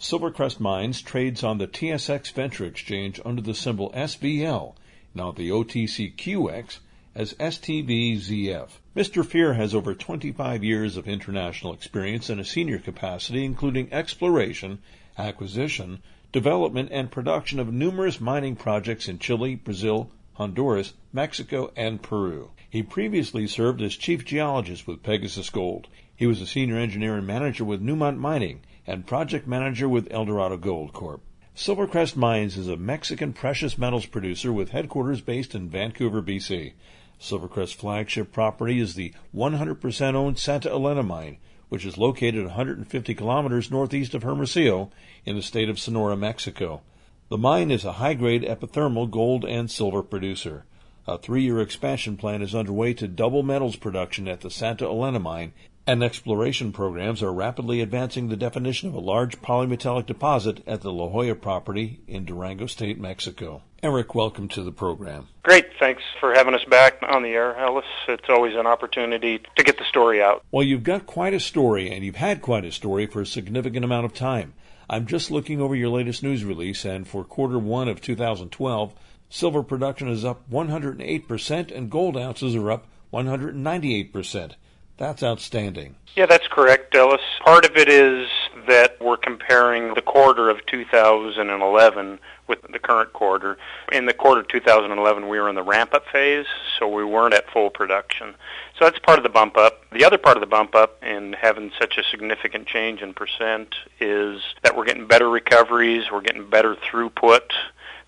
Silvercrest 0.01 0.59
Mines 0.59 1.01
trades 1.01 1.45
on 1.45 1.59
the 1.59 1.67
TSX 1.67 2.33
Venture 2.33 2.65
Exchange 2.65 3.21
under 3.23 3.41
the 3.41 3.55
symbol 3.55 3.89
SVL, 3.93 4.75
now 5.15 5.31
the 5.31 5.47
OTCQX 5.47 6.79
as 7.15 7.35
STVZF. 7.35 8.67
Mr. 8.97 9.25
Fier 9.25 9.53
has 9.53 9.73
over 9.73 9.95
25 9.95 10.61
years 10.61 10.97
of 10.97 11.07
international 11.07 11.71
experience 11.71 12.29
in 12.29 12.37
a 12.37 12.43
senior 12.43 12.79
capacity, 12.79 13.45
including 13.45 13.93
exploration, 13.93 14.79
acquisition, 15.17 16.01
development, 16.31 16.89
and 16.91 17.11
production 17.11 17.59
of 17.59 17.71
numerous 17.71 18.19
mining 18.19 18.55
projects 18.55 19.07
in 19.07 19.19
Chile, 19.19 19.55
Brazil, 19.55 20.11
Honduras, 20.33 20.93
Mexico, 21.13 21.71
and 21.75 22.01
Peru. 22.01 22.51
He 22.69 22.83
previously 22.83 23.47
served 23.47 23.81
as 23.81 23.95
chief 23.95 24.25
geologist 24.25 24.85
with 24.87 25.03
Pegasus 25.03 25.49
Gold. 25.49 25.87
He 26.15 26.27
was 26.27 26.41
a 26.41 26.47
senior 26.47 26.77
engineer 26.77 27.15
and 27.15 27.25
manager 27.25 27.63
with 27.63 27.81
Newmont 27.81 28.17
Mining 28.17 28.61
and 28.85 29.07
project 29.07 29.47
manager 29.47 29.87
with 29.87 30.11
Eldorado 30.11 30.57
Gold 30.57 30.93
Corp. 30.93 31.21
Silvercrest 31.55 32.15
Mines 32.15 32.55
is 32.55 32.67
a 32.67 32.77
Mexican 32.77 33.33
precious 33.33 33.77
metals 33.77 34.05
producer 34.05 34.53
with 34.53 34.69
headquarters 34.69 35.21
based 35.21 35.55
in 35.55 35.69
Vancouver, 35.69 36.21
BC. 36.21 36.73
Silvercrest's 37.19 37.73
flagship 37.73 38.31
property 38.31 38.79
is 38.79 38.93
the 38.93 39.13
100% 39.35 40.13
owned 40.13 40.37
Santa 40.37 40.69
Elena 40.69 41.01
mine, 41.01 41.37
which 41.69 41.85
is 41.85 41.97
located 41.97 42.45
150 42.45 43.13
kilometers 43.13 43.71
northeast 43.71 44.13
of 44.13 44.23
Hermosillo 44.23 44.91
in 45.25 45.35
the 45.35 45.41
state 45.41 45.69
of 45.69 45.79
Sonora, 45.79 46.15
Mexico. 46.15 46.81
The 47.29 47.37
mine 47.37 47.71
is 47.71 47.83
a 47.83 47.93
high 47.93 48.13
grade 48.13 48.43
epithermal 48.43 49.09
gold 49.09 49.43
and 49.43 49.69
silver 49.69 50.01
producer. 50.01 50.65
A 51.07 51.17
three 51.17 51.43
year 51.43 51.59
expansion 51.59 52.17
plan 52.17 52.41
is 52.41 52.55
underway 52.55 52.93
to 52.95 53.07
double 53.07 53.43
metals 53.43 53.75
production 53.75 54.27
at 54.27 54.41
the 54.41 54.49
Santa 54.49 54.85
Elena 54.85 55.19
mine, 55.19 55.53
and 55.87 56.03
exploration 56.03 56.73
programs 56.73 57.23
are 57.23 57.31
rapidly 57.31 57.79
advancing 57.79 58.27
the 58.27 58.35
definition 58.35 58.89
of 58.89 58.93
a 58.93 58.99
large 58.99 59.41
polymetallic 59.41 60.05
deposit 60.05 60.61
at 60.67 60.81
the 60.81 60.91
La 60.91 61.09
Joya 61.09 61.33
property 61.33 62.01
in 62.07 62.25
Durango 62.25 62.65
State, 62.65 62.99
Mexico. 62.99 63.63
Eric, 63.81 64.13
welcome 64.13 64.49
to 64.49 64.63
the 64.63 64.71
program. 64.73 65.29
Great. 65.43 65.67
Thanks 65.79 66.03
for 66.19 66.33
having 66.33 66.53
us 66.53 66.65
back 66.65 66.97
on 67.07 67.23
the 67.23 67.29
air, 67.29 67.55
Ellis. 67.55 67.85
It's 68.09 68.27
always 68.27 68.53
an 68.55 68.67
opportunity 68.67 69.39
to 69.55 69.63
get 69.63 69.77
the 69.77 69.85
story 69.85 70.21
out. 70.21 70.43
Well, 70.51 70.65
you've 70.65 70.83
got 70.83 71.05
quite 71.05 71.33
a 71.33 71.39
story, 71.39 71.89
and 71.89 72.03
you've 72.03 72.17
had 72.17 72.41
quite 72.41 72.65
a 72.65 72.71
story 72.71 73.05
for 73.05 73.21
a 73.21 73.25
significant 73.25 73.85
amount 73.85 74.05
of 74.05 74.13
time. 74.13 74.55
I'm 74.89 75.05
just 75.05 75.31
looking 75.31 75.61
over 75.61 75.75
your 75.75 75.89
latest 75.89 76.21
news 76.21 76.43
release, 76.43 76.83
and 76.83 77.07
for 77.07 77.23
quarter 77.23 77.59
one 77.59 77.87
of 77.87 78.01
2012, 78.01 78.93
silver 79.29 79.63
production 79.63 80.09
is 80.09 80.25
up 80.25 80.49
108%, 80.49 81.71
and 81.71 81.89
gold 81.89 82.17
ounces 82.17 82.55
are 82.55 82.71
up 82.71 82.87
198%. 83.13 84.55
That's 84.97 85.21
outstanding. 85.21 85.95
Yeah, 86.15 86.25
that's 86.25 86.47
correct, 86.47 86.95
Ellis. 86.95 87.21
Part 87.45 87.63
of 87.63 87.77
it 87.77 87.87
is 87.87 88.27
that 88.67 88.99
we're 88.99 89.17
comparing 89.17 89.93
the 89.93 90.01
quarter 90.01 90.49
of 90.49 90.65
2011 90.65 92.19
with 92.47 92.59
the 92.71 92.79
current 92.79 93.13
quarter. 93.13 93.57
In 93.91 94.07
the 94.07 94.13
quarter 94.13 94.41
of 94.41 94.47
2011, 94.47 95.27
we 95.27 95.39
were 95.39 95.47
in 95.47 95.55
the 95.55 95.61
ramp 95.61 95.93
up 95.93 96.05
phase, 96.11 96.47
so 96.79 96.87
we 96.87 97.05
weren't 97.05 97.35
at 97.35 97.47
full 97.51 97.69
production. 97.69 98.33
So 98.79 98.85
that's 98.85 98.97
part 98.97 99.19
of 99.19 99.23
the 99.23 99.29
bump 99.29 99.57
up. 99.57 99.83
The 99.91 100.03
other 100.03 100.17
part 100.17 100.37
of 100.37 100.41
the 100.41 100.47
bump 100.47 100.73
up 100.73 101.03
in 101.03 101.33
having 101.33 101.71
such 101.79 101.99
a 101.99 102.03
significant 102.03 102.65
change 102.65 103.01
in 103.03 103.13
percent 103.13 103.75
is 103.99 104.41
that 104.63 104.75
we're 104.75 104.85
getting 104.85 105.05
better 105.05 105.29
recoveries, 105.29 106.05
we're 106.11 106.21
getting 106.21 106.49
better 106.49 106.75
throughput 106.75 107.51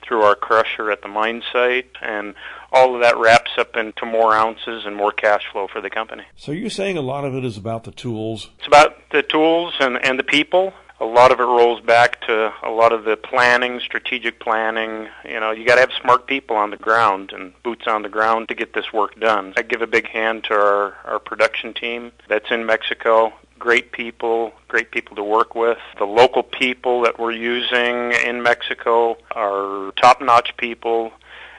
through 0.09 0.23
our 0.23 0.35
crusher 0.35 0.91
at 0.91 1.03
the 1.03 1.07
mine 1.07 1.41
site, 1.53 1.91
and 2.01 2.33
all 2.73 2.95
of 2.95 3.01
that 3.01 3.15
wraps 3.17 3.51
up 3.57 3.77
into 3.77 4.05
more 4.05 4.33
ounces 4.33 4.85
and 4.85 4.95
more 4.95 5.11
cash 5.11 5.43
flow 5.51 5.67
for 5.67 5.79
the 5.79 5.89
company. 5.89 6.23
So 6.35 6.51
you're 6.51 6.69
saying 6.69 6.97
a 6.97 7.01
lot 7.01 7.23
of 7.23 7.35
it 7.35 7.45
is 7.45 7.55
about 7.55 7.83
the 7.85 7.91
tools? 7.91 8.49
It's 8.57 8.67
about 8.67 8.97
the 9.11 9.21
tools 9.23 9.75
and, 9.79 10.03
and 10.03 10.19
the 10.19 10.23
people. 10.23 10.73
a 10.99 11.05
lot 11.05 11.31
of 11.31 11.39
it 11.39 11.43
rolls 11.43 11.79
back 11.81 12.19
to 12.27 12.53
a 12.63 12.69
lot 12.69 12.91
of 12.91 13.05
the 13.05 13.15
planning, 13.15 13.79
strategic 13.79 14.39
planning. 14.39 15.07
You 15.23 15.39
know, 15.39 15.51
you 15.51 15.65
got 15.65 15.75
to 15.75 15.81
have 15.81 15.91
smart 16.01 16.27
people 16.27 16.55
on 16.57 16.71
the 16.71 16.77
ground 16.77 17.31
and 17.31 17.53
boots 17.63 17.87
on 17.87 18.01
the 18.01 18.09
ground 18.09 18.49
to 18.49 18.55
get 18.55 18.73
this 18.73 18.91
work 18.91 19.17
done. 19.19 19.53
I 19.55 19.61
give 19.61 19.81
a 19.81 19.87
big 19.87 20.07
hand 20.07 20.43
to 20.45 20.53
our, 20.53 20.95
our 21.05 21.19
production 21.19 21.73
team 21.73 22.11
that's 22.27 22.51
in 22.51 22.65
Mexico. 22.65 23.33
Great 23.59 23.91
people, 23.91 24.53
great 24.69 24.89
people 24.89 25.15
to 25.17 25.23
work 25.23 25.53
with. 25.53 25.77
The 25.97 26.05
local 26.05 26.43
people 26.43 27.01
that 27.01 27.19
we're 27.19 27.31
using 27.31 28.13
in 28.25 28.41
Mexico 28.41 29.17
are 29.35 29.91
top-notch 30.01 30.55
people. 30.57 31.11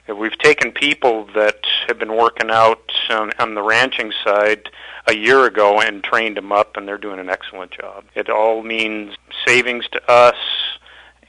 We've 0.09 0.37
taken 0.39 0.73
people 0.73 1.29
that 1.35 1.61
have 1.87 1.99
been 1.99 2.17
working 2.17 2.51
out 2.51 2.91
on, 3.11 3.31
on 3.39 3.55
the 3.55 3.63
ranching 3.63 4.13
side 4.25 4.71
a 5.07 5.15
year 5.15 5.45
ago 5.45 5.81
and 5.81 6.03
trained 6.03 6.37
them 6.37 6.51
up, 6.51 6.77
and 6.77 6.89
they're 6.89 6.99
doing 6.99 7.21
an 7.21 7.29
excellent 7.29 7.73
job. 7.73 8.05
It 8.15 8.29
all 8.29 8.63
means 8.63 9.15
savings 9.47 9.85
to 9.93 10.11
us 10.11 10.37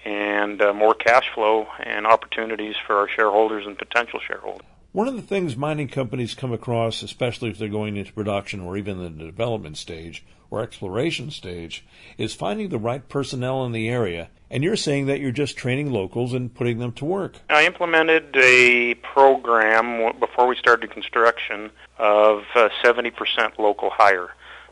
and 0.04 0.62
uh, 0.62 0.74
more 0.74 0.96
cash 0.96 1.26
flow 1.36 1.68
and 1.84 2.08
opportunities 2.08 2.76
for 2.88 2.96
our 2.96 3.10
shareholders 3.10 3.68
and 3.68 3.78
potential 3.78 4.20
shareholders. 4.26 4.66
One 4.94 5.08
of 5.08 5.16
the 5.16 5.22
things 5.22 5.56
mining 5.56 5.88
companies 5.88 6.34
come 6.34 6.52
across, 6.52 7.04
especially 7.04 7.50
if 7.50 7.58
they're 7.58 7.70
going 7.70 7.98
into 7.98 8.12
production 8.14 8.62
or 8.62 8.78
even 8.78 9.02
the 9.02 9.10
development 9.10 9.78
stage 9.78 10.24
or 10.52 10.62
exploration 10.62 11.32
stage, 11.32 11.84
is 12.18 12.36
finding 12.36 12.70
the 12.70 12.78
right 12.78 13.10
personnel 13.10 13.66
in 13.66 13.72
the 13.72 13.90
area. 13.90 14.30
And 14.52 14.64
you're 14.64 14.76
saying 14.76 15.08
that 15.08 15.20
you're 15.20 15.32
just 15.32 15.58
training 15.58 15.92
locals 15.92 16.34
and 16.34 16.54
putting 16.54 16.78
them 16.78 16.92
to 16.94 17.06
work. 17.06 17.38
I 17.50 17.66
implemented 17.66 18.36
a 18.36 18.96
program 18.96 20.20
before 20.20 20.46
we 20.46 20.56
started 20.58 20.92
construction 20.92 21.72
of 21.98 22.44
uh, 22.54 22.70
70% 22.84 23.58
local 23.58 23.90
hire 23.90 24.32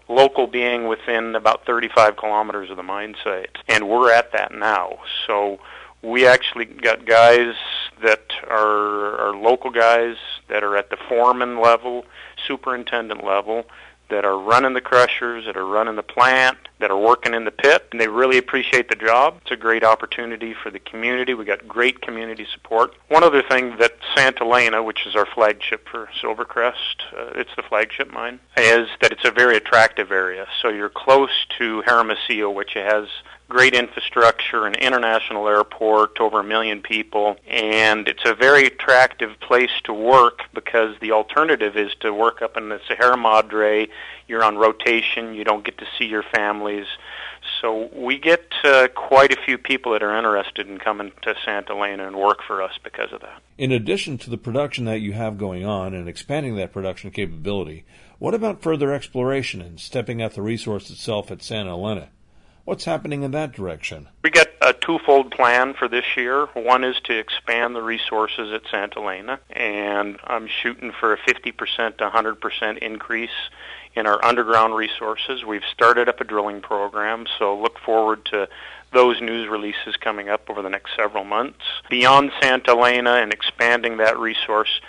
local 0.10 0.48
being 0.48 0.88
within 0.88 1.36
about 1.36 1.66
35 1.66 2.18
kilometers 2.18 2.70
of 2.70 2.78
the 2.78 2.84
mine 2.84 3.16
site. 3.24 3.58
And 3.68 3.88
we're 3.88 4.12
at 4.12 4.32
that 4.34 4.52
now. 4.52 4.98
So 5.28 5.60
we 6.02 6.26
actually 6.26 6.66
got 6.66 7.06
guys 7.06 7.54
that 8.02 8.32
are, 8.50 9.30
are 9.30 9.36
local 9.36 9.70
guys 9.70 10.16
that 10.48 10.64
are 10.64 10.76
at 10.76 10.90
the 10.90 10.98
foreman 11.08 11.62
level, 11.62 12.06
superintendent 12.48 13.24
level, 13.24 13.66
that 14.10 14.26
are 14.26 14.38
running 14.38 14.74
the 14.74 14.82
crushers, 14.82 15.46
that 15.46 15.58
are 15.58 15.66
running 15.66 15.96
the 15.96 16.04
plant, 16.04 16.58
that 16.80 16.92
are 16.92 16.98
working 16.98 17.34
in 17.34 17.46
the 17.46 17.52
pit, 17.52 17.88
and 17.92 18.00
they 18.00 18.08
really 18.08 18.38
appreciate 18.38 18.90
the 18.90 18.96
job. 18.96 19.38
It's 19.42 19.52
a 19.52 19.58
great 19.58 19.84
opportunity 19.84 20.54
for 20.54 20.72
the 20.72 20.80
community. 20.80 21.34
We 21.34 21.46
got 21.46 21.68
great 21.68 22.02
community 22.02 22.48
support. 22.54 22.94
One 23.10 23.24
other 23.24 23.42
thing 23.42 23.78
that 23.78 23.98
Santa 24.16 24.44
Elena, 24.44 24.82
which 24.82 25.06
is 25.06 25.16
our 25.16 25.26
flagship 25.26 25.88
for 25.90 26.10
Silvercrest, 26.22 26.74
uh, 27.18 27.32
it's 27.36 27.56
the 27.56 27.64
flagship 27.64 28.12
mine, 28.12 28.40
is 28.58 28.88
that 29.02 29.12
it's 29.12 29.26
a 29.26 29.32
very 29.32 29.58
attractive 29.58 30.12
area. 30.12 30.48
So 30.62 30.70
you're 30.70 30.90
close 30.90 31.46
to 31.58 31.82
Hermosillo, 31.84 32.50
which 32.50 32.74
has 32.74 33.08
great 33.50 33.74
infrastructure, 33.74 34.66
an 34.66 34.76
international 34.76 35.48
airport, 35.48 36.20
over 36.22 36.40
a 36.40 36.44
million 36.44 36.82
people, 36.82 37.36
and 37.48 38.08
it's 38.08 38.24
a 38.24 38.36
very 38.36 38.66
attractive 38.66 39.40
place 39.40 39.72
to 39.84 39.94
work 39.94 40.44
because 40.54 40.96
the 41.02 41.12
alternative 41.12 41.76
is 41.76 41.92
to 42.00 42.14
work 42.14 42.42
up 42.42 42.56
in 42.56 42.70
the 42.70 42.80
Sierra 42.88 43.18
Madre. 43.18 43.88
You're 44.28 44.44
on 44.44 44.58
rotation, 44.58 45.34
you 45.34 45.44
don't 45.44 45.66
get 45.66 45.80
to 45.80 45.88
see 45.98 46.06
your 46.06 46.24
families. 46.24 46.86
So 47.62 47.90
we 47.94 48.20
get 48.20 48.54
uh, 48.64 48.88
quite 48.96 49.34
a 49.34 49.42
few 49.42 49.58
people 49.58 49.94
that 49.94 50.04
are 50.04 50.16
interested 50.16 50.68
in 50.68 50.78
coming 50.78 51.12
to 51.24 51.34
Santa 51.44 51.74
Elena 51.74 52.06
and 52.06 52.16
work 52.16 52.44
for 52.46 52.62
us 52.62 52.74
because 52.84 53.12
of 53.12 53.22
that. 53.22 53.42
In 53.58 53.72
addition 53.72 54.18
to 54.20 54.30
the 54.30 54.38
production 54.38 54.86
that 54.86 55.02
you 55.02 55.14
have 55.14 55.38
going 55.38 55.66
on 55.66 55.94
and 55.94 56.08
expanding 56.08 56.56
that 56.58 56.72
production 56.72 57.12
capability, 57.12 57.86
what 58.20 58.34
about 58.34 58.62
further 58.62 58.94
exploration 58.94 59.62
and 59.62 59.80
stepping 59.80 60.22
at 60.22 60.36
the 60.36 60.42
resource 60.42 60.90
itself 60.90 61.32
at 61.32 61.42
Santa 61.42 61.72
Elena? 61.72 62.10
What's 62.70 62.86
happening 62.86 63.24
in 63.24 63.32
that 63.32 63.52
direction? 63.52 64.10
We 64.24 64.30
got 64.30 64.48
a 64.62 64.74
twofold 64.74 65.32
plan 65.32 65.74
for 65.74 65.88
this 65.88 66.06
year. 66.16 66.46
One 66.54 66.84
is 66.84 66.98
to 67.06 67.18
expand 67.18 67.76
the 67.76 67.82
resources 67.82 68.54
at 68.54 68.62
Santa 68.70 69.00
Elena, 69.00 69.40
and 69.50 70.20
I'm 70.24 70.46
shooting 70.46 70.92
for 70.92 71.12
a 71.12 71.18
50% 71.18 71.98
to 71.98 72.08
100% 72.08 72.78
increase 72.78 73.32
in 73.96 74.06
our 74.06 74.24
underground 74.24 74.76
resources. 74.76 75.44
We've 75.44 75.66
started 75.74 76.10
up 76.10 76.22
a 76.22 76.24
drilling 76.24 76.62
program, 76.62 77.26
so 77.40 77.58
look 77.58 77.80
forward 77.80 78.24
to 78.26 78.48
those 78.94 79.20
news 79.20 79.50
releases 79.50 79.98
coming 79.98 80.30
up 80.30 80.48
over 80.48 80.62
the 80.62 80.70
next 80.70 80.96
several 80.96 81.24
months. 81.24 81.66
Beyond 81.90 82.32
Santa 82.40 82.74
Elena 82.74 83.14
and 83.14 83.34
expanding 83.34 83.98
that 83.98 84.20
resource, 84.20 84.80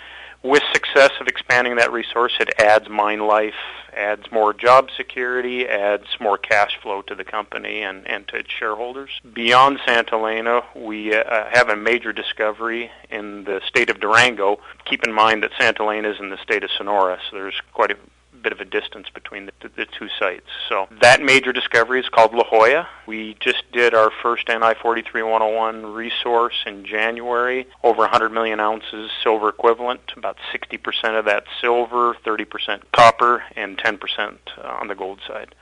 with 0.43 0.61
success 0.71 1.11
of 1.19 1.27
expanding 1.27 1.77
that 1.77 1.91
resource, 1.91 2.33
it 2.39 2.51
adds 2.59 2.89
mine 2.89 3.25
life, 3.25 3.53
adds 3.93 4.31
more 4.31 4.53
job 4.53 4.89
security, 4.95 5.67
adds 5.67 6.05
more 6.19 6.37
cash 6.37 6.77
flow 6.81 7.01
to 7.03 7.15
the 7.15 7.23
company 7.23 7.81
and, 7.81 8.07
and 8.07 8.27
to 8.29 8.37
its 8.37 8.49
shareholders. 8.51 9.09
Beyond 9.33 9.79
Santa 9.85 10.15
Elena, 10.15 10.61
we 10.75 11.13
uh, 11.13 11.45
have 11.51 11.69
a 11.69 11.75
major 11.75 12.13
discovery 12.13 12.91
in 13.09 13.43
the 13.43 13.61
state 13.67 13.89
of 13.89 13.99
Durango. 13.99 14.59
Keep 14.85 15.03
in 15.03 15.13
mind 15.13 15.43
that 15.43 15.51
Santa 15.59 15.83
Elena 15.83 16.09
is 16.09 16.19
in 16.19 16.29
the 16.29 16.41
state 16.41 16.63
of 16.63 16.69
Sonora, 16.77 17.19
so 17.29 17.35
there's 17.35 17.61
quite 17.73 17.91
a 17.91 17.97
bit 18.41 18.51
of 18.51 18.59
a 18.59 18.65
distance 18.65 19.07
between 19.13 19.47
the, 19.47 19.69
the, 19.75 19.85
two 19.85 20.09
sites. 20.19 20.47
So 20.69 20.87
that 21.01 21.21
major 21.21 21.53
discovery 21.53 21.99
is 21.99 22.09
called 22.09 22.33
La 22.33 22.43
Joya. 22.49 22.87
We 23.07 23.35
just 23.39 23.63
did 23.71 23.93
our 23.93 24.11
first 24.21 24.47
NI 24.47 24.73
43-101 24.73 25.95
resource 25.95 26.55
in 26.65 26.85
January, 26.85 27.67
over 27.83 27.99
100 27.99 28.29
million 28.29 28.59
ounces 28.59 29.11
silver 29.23 29.49
equivalent, 29.49 30.01
about 30.15 30.37
60% 30.53 31.19
of 31.19 31.25
that 31.25 31.45
silver, 31.59 32.15
30% 32.25 32.81
copper, 32.91 33.43
and 33.55 33.77
10% 33.77 34.37
uh, 34.57 34.67
on 34.67 34.87
the 34.87 34.95
gold 34.95 35.19
side. 35.27 35.53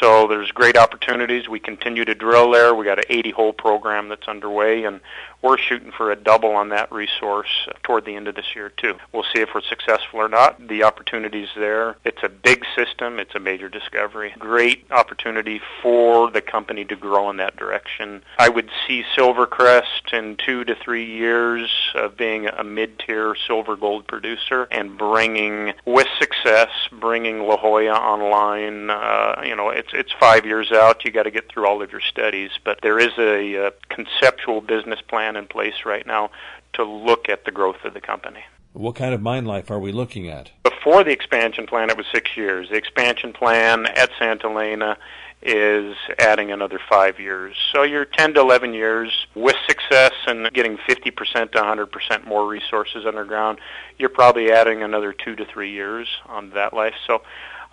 So 0.00 0.26
there's 0.26 0.50
great 0.50 0.78
opportunities. 0.78 1.48
We 1.48 1.60
continue 1.60 2.06
to 2.06 2.14
drill 2.14 2.50
there. 2.50 2.74
We 2.74 2.86
got 2.86 2.98
an 2.98 3.04
80 3.10 3.30
hole 3.32 3.52
program 3.52 4.08
that's 4.08 4.26
underway, 4.28 4.84
and 4.84 5.00
we're 5.42 5.58
shooting 5.58 5.90
for 5.90 6.10
a 6.10 6.16
double 6.16 6.50
on 6.50 6.68
that 6.70 6.92
resource 6.92 7.68
toward 7.82 8.04
the 8.04 8.14
end 8.14 8.28
of 8.28 8.34
this 8.34 8.54
year 8.54 8.70
too. 8.70 8.96
We'll 9.12 9.24
see 9.24 9.40
if 9.40 9.50
we're 9.54 9.62
successful 9.62 10.20
or 10.20 10.28
not. 10.28 10.68
The 10.68 10.84
opportunities 10.84 11.48
there. 11.56 11.96
It's 12.04 12.22
a 12.22 12.28
big 12.28 12.64
system. 12.76 13.18
It's 13.18 13.34
a 13.34 13.40
major 13.40 13.68
discovery. 13.68 14.34
Great 14.38 14.84
opportunity 14.90 15.60
for 15.82 16.30
the 16.30 16.42
company 16.42 16.84
to 16.86 16.96
grow 16.96 17.30
in 17.30 17.38
that 17.38 17.56
direction. 17.56 18.22
I 18.38 18.48
would 18.48 18.70
see 18.86 19.04
Silvercrest 19.16 20.12
in 20.12 20.36
two 20.36 20.64
to 20.64 20.74
three 20.74 21.06
years 21.06 21.70
of 21.94 22.16
being 22.16 22.46
a 22.46 22.64
mid-tier 22.64 23.34
silver 23.46 23.76
gold 23.76 24.06
producer 24.06 24.68
and 24.70 24.98
bringing, 24.98 25.72
with 25.86 26.08
success, 26.18 26.68
bringing 26.92 27.40
La 27.40 27.56
Joya 27.56 27.94
online. 27.94 28.90
Uh, 28.90 29.42
you 29.44 29.56
know, 29.56 29.70
it's 29.70 29.89
it's 29.92 30.12
five 30.18 30.44
years 30.44 30.72
out. 30.72 31.04
You 31.04 31.12
got 31.12 31.24
to 31.24 31.30
get 31.30 31.50
through 31.50 31.66
all 31.66 31.82
of 31.82 31.92
your 31.92 32.00
studies, 32.00 32.50
but 32.64 32.80
there 32.82 32.98
is 32.98 33.12
a, 33.18 33.54
a 33.54 33.72
conceptual 33.88 34.60
business 34.60 35.00
plan 35.00 35.20
plan 35.20 35.36
in 35.36 35.46
place 35.46 35.84
right 35.84 36.06
now 36.06 36.30
to 36.72 36.84
look 36.84 37.28
at 37.28 37.44
the 37.44 37.50
growth 37.50 37.84
of 37.84 37.92
the 37.94 38.00
company. 38.00 38.40
What 38.72 38.94
kind 38.94 39.12
of 39.12 39.20
mine 39.20 39.44
life 39.44 39.70
are 39.70 39.78
we 39.78 39.92
looking 39.92 40.28
at? 40.28 40.50
Before 40.62 41.04
the 41.04 41.10
expansion 41.10 41.66
plan, 41.66 41.90
it 41.90 41.96
was 41.96 42.06
six 42.12 42.36
years. 42.36 42.70
The 42.70 42.76
expansion 42.76 43.32
plan 43.32 43.86
at 43.86 44.10
Santa 44.18 44.48
Elena 44.48 44.96
is 45.42 45.96
adding 46.18 46.52
another 46.52 46.78
five 46.88 47.18
years. 47.18 47.56
So 47.72 47.82
you're 47.82 48.04
10 48.04 48.34
to 48.34 48.40
11 48.40 48.72
years 48.72 49.26
with 49.34 49.56
success 49.66 50.12
and 50.26 50.50
getting 50.52 50.78
50% 50.88 51.52
to 51.52 51.58
100% 51.58 52.26
more 52.26 52.46
resources 52.46 53.04
underground. 53.04 53.58
You're 53.98 54.10
probably 54.10 54.52
adding 54.52 54.82
another 54.82 55.12
two 55.12 55.34
to 55.36 55.44
three 55.44 55.72
years 55.72 56.06
on 56.26 56.50
that 56.50 56.72
life. 56.72 56.94
So 57.06 57.22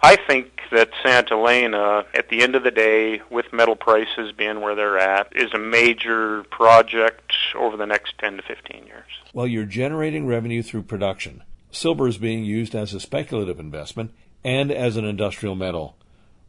I 0.02 0.16
think 0.16 0.62
that 0.72 0.90
Santa 1.04 1.34
Elena, 1.34 2.06
at 2.14 2.30
the 2.30 2.42
end 2.42 2.56
of 2.56 2.64
the 2.64 2.72
day, 2.72 3.22
with 3.32 3.52
metal 3.52 3.76
prices 3.76 4.32
being 4.32 4.62
where 4.62 4.76
they're 4.76 5.00
at, 5.00 5.36
is 5.36 5.54
a 5.54 5.58
major 5.58 6.44
project 6.44 7.34
over 7.56 7.78
the 7.78 7.86
next 7.86 8.18
10 8.20 8.38
to 8.38 8.44
15 8.44 8.86
years. 8.86 9.06
Well, 9.34 9.48
you're 9.48 9.66
generating 9.66 10.28
revenue 10.28 10.62
through 10.62 10.84
production. 10.84 11.44
Silver 11.72 12.08
is 12.08 12.18
being 12.18 12.44
used 12.44 12.76
as 12.76 12.94
a 12.94 13.00
speculative 13.00 13.60
investment 13.60 14.14
and 14.44 14.72
as 14.72 14.98
an 14.98 15.06
industrial 15.06 15.56
metal. 15.56 15.96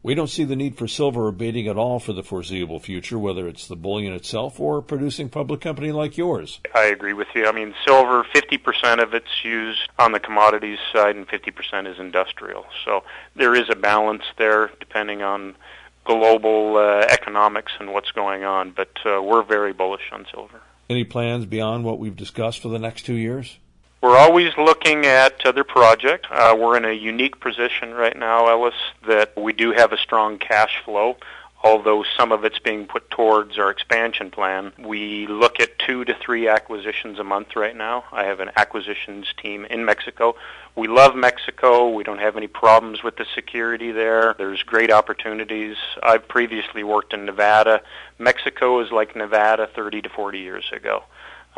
We 0.01 0.15
don't 0.15 0.27
see 0.27 0.45
the 0.45 0.55
need 0.55 0.77
for 0.77 0.87
silver 0.87 1.27
abating 1.27 1.67
at 1.67 1.75
all 1.75 1.99
for 1.99 2.13
the 2.13 2.23
foreseeable 2.23 2.79
future, 2.79 3.19
whether 3.19 3.49
it's 3.49 3.67
the 3.67 3.75
bullion 3.75 4.13
itself 4.13 4.57
or 4.57 4.77
a 4.77 4.83
producing 4.83 5.27
public 5.27 5.59
company 5.59 5.91
like 5.91 6.17
yours. 6.17 6.61
I 6.73 6.85
agree 6.85 7.11
with 7.11 7.27
you. 7.35 7.45
I 7.45 7.51
mean, 7.51 7.75
silver, 7.85 8.23
50% 8.33 9.03
of 9.03 9.13
it's 9.13 9.43
used 9.43 9.89
on 9.99 10.13
the 10.13 10.19
commodities 10.21 10.79
side 10.93 11.17
and 11.17 11.27
50% 11.27 11.91
is 11.91 11.99
industrial. 11.99 12.65
So 12.85 13.03
there 13.35 13.53
is 13.53 13.69
a 13.69 13.75
balance 13.75 14.23
there 14.37 14.71
depending 14.79 15.21
on 15.21 15.55
global 16.05 16.77
uh, 16.77 17.05
economics 17.09 17.73
and 17.79 17.91
what's 17.93 18.11
going 18.11 18.45
on, 18.45 18.71
but 18.71 18.91
uh, 19.05 19.21
we're 19.21 19.43
very 19.43 19.73
bullish 19.73 20.09
on 20.13 20.25
silver. 20.31 20.61
Any 20.89 21.03
plans 21.03 21.45
beyond 21.45 21.83
what 21.83 21.99
we've 21.99 22.15
discussed 22.15 22.61
for 22.61 22.69
the 22.69 22.79
next 22.79 23.05
two 23.05 23.15
years? 23.15 23.57
We're 24.01 24.17
always 24.17 24.57
looking 24.57 25.05
at 25.05 25.45
other 25.45 25.65
projects. 25.65 26.29
Uh, 26.31 26.55
we're 26.57 26.77
in 26.77 26.85
a 26.85 26.93
unique 26.93 27.41
position 27.41 27.93
right 27.93 28.17
now, 28.17 28.47
Ellis, 28.47 28.73
that 29.05 29.35
we 29.35 29.51
do 29.51 29.71
have 29.71 29.91
a 29.91 29.97
strong 29.97 30.37
cash 30.37 30.81
flow. 30.85 31.17
although 31.61 32.03
some 32.17 32.31
of 32.31 32.45
it's 32.45 32.59
being 32.59 32.85
put 32.85 33.09
towards 33.09 33.57
our 33.59 33.69
expansion 33.69 34.31
plan. 34.31 34.71
We 34.79 35.27
look 35.27 35.59
at 35.59 35.77
two 35.77 36.05
to 36.05 36.13
three 36.13 36.47
acquisitions 36.47 37.19
a 37.19 37.23
month 37.23 37.55
right 37.55 37.75
now. 37.75 38.05
I 38.11 38.23
have 38.25 38.39
an 38.39 38.51
acquisitions 38.55 39.27
team 39.41 39.65
in 39.65 39.83
Mexico. 39.83 40.35
We 40.75 40.87
love 40.87 41.15
Mexico. 41.15 41.89
We 41.89 42.03
don't 42.03 42.19
have 42.19 42.37
any 42.37 42.47
problems 42.47 43.03
with 43.03 43.17
the 43.17 43.25
security 43.35 43.91
there. 43.91 44.35
There's 44.37 44.63
great 44.63 44.91
opportunities. 44.91 45.75
I've 46.01 46.27
previously 46.27 46.83
worked 46.83 47.13
in 47.13 47.25
Nevada. 47.25 47.81
Mexico 48.17 48.79
is 48.79 48.91
like 48.91 49.15
Nevada 49.15 49.67
30 49.67 50.03
to 50.03 50.09
40 50.09 50.39
years 50.39 50.71
ago. 50.71 51.03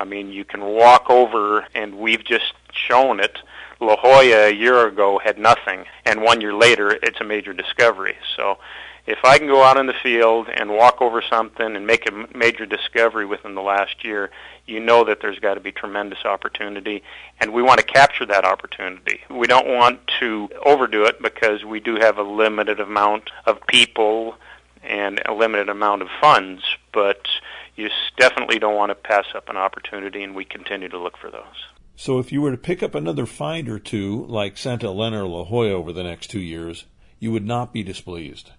I 0.01 0.03
mean, 0.03 0.31
you 0.31 0.43
can 0.43 0.65
walk 0.65 1.11
over, 1.11 1.67
and 1.75 1.99
we've 1.99 2.25
just 2.25 2.53
shown 2.73 3.19
it. 3.19 3.37
La 3.79 3.95
Joya 4.01 4.47
a 4.47 4.53
year 4.53 4.87
ago 4.87 5.19
had 5.23 5.37
nothing, 5.37 5.85
and 6.05 6.23
one 6.23 6.41
year 6.41 6.55
later, 6.55 6.89
it's 6.89 7.21
a 7.21 7.23
major 7.23 7.53
discovery. 7.53 8.15
So 8.35 8.57
if 9.05 9.19
I 9.23 9.37
can 9.37 9.45
go 9.45 9.61
out 9.61 9.77
in 9.77 9.85
the 9.85 9.93
field 9.93 10.47
and 10.49 10.71
walk 10.71 11.03
over 11.03 11.21
something 11.21 11.75
and 11.75 11.85
make 11.85 12.09
a 12.09 12.27
major 12.35 12.65
discovery 12.65 13.27
within 13.27 13.53
the 13.53 13.61
last 13.61 14.03
year, 14.03 14.31
you 14.65 14.79
know 14.79 15.03
that 15.03 15.21
there's 15.21 15.37
got 15.37 15.53
to 15.53 15.59
be 15.59 15.71
tremendous 15.71 16.25
opportunity, 16.25 17.03
and 17.39 17.53
we 17.53 17.61
want 17.61 17.79
to 17.79 17.85
capture 17.85 18.25
that 18.25 18.43
opportunity. 18.43 19.21
We 19.29 19.45
don't 19.45 19.67
want 19.67 19.99
to 20.19 20.49
overdo 20.65 21.05
it 21.05 21.21
because 21.21 21.63
we 21.63 21.79
do 21.79 21.97
have 21.97 22.17
a 22.17 22.23
limited 22.23 22.79
amount 22.79 23.29
of 23.45 23.65
people 23.67 24.35
and 24.83 25.21
a 25.27 25.33
limited 25.33 25.69
amount 25.69 26.01
of 26.01 26.09
funds, 26.19 26.63
but 26.91 27.27
you 27.75 27.89
definitely 28.17 28.59
don't 28.59 28.75
want 28.75 28.89
to 28.89 28.95
pass 28.95 29.25
up 29.35 29.49
an 29.49 29.57
opportunity, 29.57 30.23
and 30.23 30.35
we 30.35 30.45
continue 30.45 30.89
to 30.89 30.99
look 30.99 31.17
for 31.17 31.29
those. 31.29 31.65
So, 31.95 32.19
if 32.19 32.31
you 32.31 32.41
were 32.41 32.51
to 32.51 32.57
pick 32.57 32.81
up 32.81 32.95
another 32.95 33.25
find 33.25 33.69
or 33.69 33.79
two, 33.79 34.25
like 34.27 34.57
Santa 34.57 34.87
Elena 34.87 35.23
or 35.23 35.27
La 35.27 35.45
Joya 35.45 35.73
over 35.73 35.91
the 35.93 36.03
next 36.03 36.27
two 36.27 36.39
years, 36.39 36.85
you 37.19 37.31
would 37.31 37.45
not 37.45 37.73
be 37.73 37.83
displeased. 37.83 38.51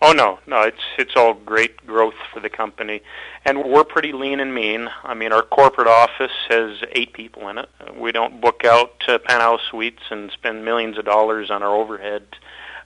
Oh 0.00 0.12
no, 0.12 0.38
no, 0.46 0.62
it's 0.62 0.82
it's 0.96 1.16
all 1.16 1.34
great 1.34 1.84
growth 1.84 2.14
for 2.32 2.38
the 2.38 2.48
company, 2.48 3.02
and 3.44 3.64
we're 3.64 3.82
pretty 3.82 4.12
lean 4.12 4.38
and 4.38 4.54
mean. 4.54 4.88
I 5.02 5.14
mean, 5.14 5.32
our 5.32 5.42
corporate 5.42 5.88
office 5.88 6.30
has 6.48 6.78
eight 6.92 7.12
people 7.12 7.48
in 7.48 7.58
it. 7.58 7.68
We 7.96 8.12
don't 8.12 8.40
book 8.40 8.64
out 8.64 9.02
uh, 9.08 9.18
penthouse 9.18 9.60
suites 9.70 10.02
and 10.10 10.30
spend 10.30 10.64
millions 10.64 10.98
of 10.98 11.04
dollars 11.04 11.50
on 11.50 11.64
our 11.64 11.74
overhead 11.74 12.22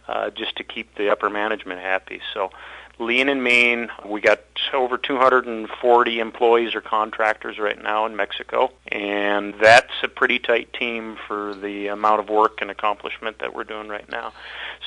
uh, 0.09 0.30
just 0.30 0.57
to 0.57 0.64
keep 0.64 0.95
the 0.95 1.11
upper 1.11 1.28
management 1.28 1.80
happy. 1.80 2.20
So 2.33 2.51
lean 2.99 3.28
and 3.28 3.43
mean. 3.43 3.88
We 4.05 4.20
got 4.20 4.40
over 4.72 4.97
240 4.97 6.20
employees 6.20 6.74
or 6.74 6.80
contractors 6.80 7.59
right 7.59 7.80
now 7.80 8.07
in 8.07 8.16
Mexico, 8.16 8.72
and 8.88 9.55
that's 9.61 9.93
a 10.03 10.09
pretty 10.09 10.38
tight 10.38 10.72
team 10.72 11.16
for 11.26 11.55
the 11.55 11.88
amount 11.88 12.20
of 12.20 12.28
work 12.28 12.61
and 12.61 12.70
accomplishment 12.70 13.38
that 13.40 13.55
we're 13.55 13.64
doing 13.64 13.88
right 13.88 14.09
now. 14.09 14.32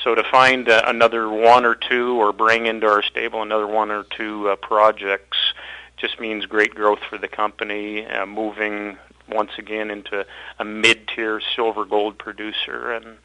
So 0.02 0.14
to 0.14 0.24
find 0.24 0.68
uh, 0.68 0.82
another 0.86 1.28
one 1.28 1.64
or 1.64 1.74
two 1.74 2.16
or 2.16 2.32
bring 2.32 2.66
into 2.66 2.86
our 2.86 3.02
stable 3.02 3.42
another 3.42 3.66
one 3.66 3.90
or 3.90 4.04
two 4.04 4.48
uh, 4.48 4.56
projects 4.56 5.38
just 5.96 6.20
means 6.20 6.44
great 6.46 6.74
growth 6.74 7.00
for 7.08 7.18
the 7.18 7.28
company, 7.28 8.06
uh, 8.06 8.26
moving 8.26 8.98
once 9.28 9.52
again 9.58 9.90
into 9.90 10.24
a 10.58 10.64
mid-tier 10.64 11.40
silver 11.54 11.84
gold 11.84 12.18
producer 12.18 12.92
and 12.92 13.18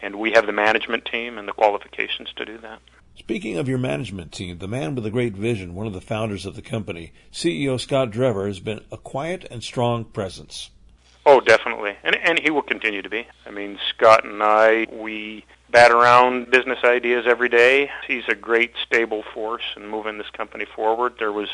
and 0.00 0.16
we 0.16 0.32
have 0.32 0.46
the 0.46 0.52
management 0.52 1.04
team 1.04 1.38
and 1.38 1.46
the 1.46 1.52
qualifications 1.52 2.28
to 2.34 2.44
do 2.44 2.58
that. 2.58 2.80
Speaking 3.16 3.58
of 3.58 3.68
your 3.68 3.78
management 3.78 4.32
team, 4.32 4.58
the 4.58 4.68
man 4.68 4.94
with 4.94 5.06
a 5.06 5.10
great 5.10 5.34
vision, 5.34 5.74
one 5.74 5.86
of 5.86 5.92
the 5.92 6.00
founders 6.00 6.46
of 6.46 6.56
the 6.56 6.62
company, 6.62 7.12
CEO 7.32 7.78
Scott 7.78 8.10
Drever, 8.10 8.46
has 8.46 8.58
been 8.58 8.80
a 8.90 8.96
quiet 8.96 9.46
and 9.50 9.62
strong 9.62 10.04
presence. 10.04 10.70
Oh, 11.24 11.40
definitely. 11.40 11.96
And 12.02 12.16
and 12.16 12.38
he 12.40 12.50
will 12.50 12.62
continue 12.62 13.02
to 13.02 13.08
be. 13.08 13.26
I 13.46 13.50
mean, 13.50 13.78
Scott 13.90 14.24
and 14.24 14.42
I, 14.42 14.86
we 14.90 15.44
bat 15.70 15.92
around 15.92 16.50
business 16.50 16.78
ideas 16.84 17.24
every 17.26 17.48
day. 17.48 17.90
He's 18.06 18.24
a 18.28 18.34
great 18.34 18.72
stable 18.84 19.22
force 19.34 19.62
in 19.76 19.86
moving 19.86 20.18
this 20.18 20.30
company 20.30 20.64
forward. 20.64 21.14
There 21.18 21.32
was 21.32 21.48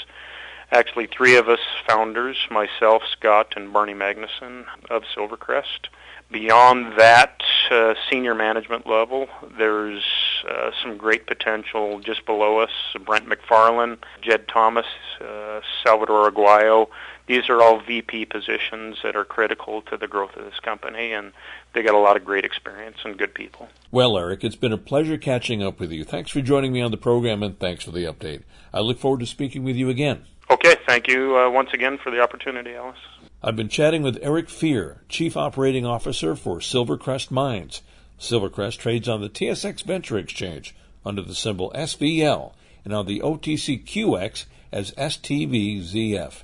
actually 0.71 1.07
three 1.07 1.37
of 1.37 1.49
us 1.49 1.61
founders, 1.87 2.37
myself, 2.51 3.03
Scott, 3.13 3.55
and 3.57 3.73
Barney 3.73 3.95
Magnuson 3.95 4.65
of 4.91 5.03
Silvercrest. 5.15 5.89
Beyond 6.31 6.99
that 6.99 7.41
uh, 7.71 7.95
senior 8.11 8.35
management 8.35 8.87
level, 8.87 9.29
there's 9.57 10.05
uh, 10.47 10.73
some 10.83 10.99
great 10.99 11.27
potential 11.27 12.01
just 12.01 12.27
below 12.27 12.59
us. 12.59 12.71
Brent 13.07 13.27
McFarland, 13.27 13.99
Jed 14.21 14.47
Thomas, 14.47 14.85
uh, 15.23 15.61
Salvador 15.83 16.31
Aguayo. 16.31 16.89
These 17.29 17.49
are 17.49 17.63
all 17.63 17.81
VP 17.81 18.27
positions 18.27 18.99
that 19.03 19.17
are 19.17 19.25
critical 19.25 19.81
to 19.83 19.97
the 19.97 20.07
growth 20.07 20.37
of 20.37 20.45
this 20.45 20.61
company, 20.61 21.13
and 21.13 21.33
they 21.73 21.83
got 21.83 21.95
a 21.95 21.99
lot 21.99 22.17
of 22.17 22.27
great 22.27 22.45
experience 22.45 22.99
and 23.05 23.17
good 23.17 23.33
people. 23.33 23.69
Well, 23.91 24.19
Eric, 24.19 24.45
it's 24.45 24.57
been 24.57 24.73
a 24.73 24.79
pleasure 24.79 25.17
catching 25.17 25.63
up 25.63 25.81
with 25.81 25.93
you. 25.93 26.05
Thanks 26.05 26.31
for 26.31 26.43
joining 26.43 26.75
me 26.75 26.83
on 26.83 26.91
the 26.91 26.99
program, 26.99 27.43
and 27.43 27.59
thanks 27.59 27.85
for 27.85 27.91
the 27.91 28.05
update. 28.05 28.43
I 28.73 28.81
look 28.81 28.99
forward 28.99 29.21
to 29.21 29.27
speaking 29.27 29.65
with 29.65 29.77
you 29.77 29.89
again. 29.89 30.25
Okay, 30.51 30.77
thank 30.87 31.09
you 31.09 31.39
uh, 31.39 31.51
once 31.51 31.71
again 31.75 31.99
for 31.99 32.11
the 32.11 32.21
opportunity, 32.21 32.75
Ellis. 32.75 32.97
I've 33.41 33.55
been 33.55 33.69
chatting 33.69 34.03
with 34.03 34.19
Eric 34.21 34.49
Fier, 34.49 35.05
Chief 35.09 35.37
Operating 35.37 35.87
Officer 35.87 36.35
for 36.35 36.59
Silvercrest 36.59 37.31
Mines. 37.31 37.83
Silvercrest 38.19 38.79
trades 38.79 39.09
on 39.09 39.21
the 39.21 39.29
TSX 39.29 39.85
Venture 39.85 40.19
Exchange 40.19 40.75
under 41.05 41.23
the 41.23 41.37
symbol 41.37 41.71
SVL 41.77 42.53
and 42.85 42.93
on 42.93 43.07
the 43.07 43.21
OTCQX 43.21 44.47
as 44.73 44.91
STVZF. 44.93 46.43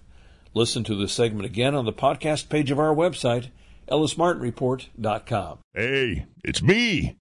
Listen 0.55 0.85
to 0.85 0.95
this 0.95 1.13
segment 1.13 1.47
again 1.47 1.75
on 1.75 1.85
the 1.85 1.93
podcast 1.93 2.49
page 2.49 2.71
of 2.71 2.79
our 2.79 2.95
website, 2.95 3.49
ellismartinreport.com. 3.89 5.59
Hey, 5.75 6.27
it's 6.45 6.63
me, 6.63 7.17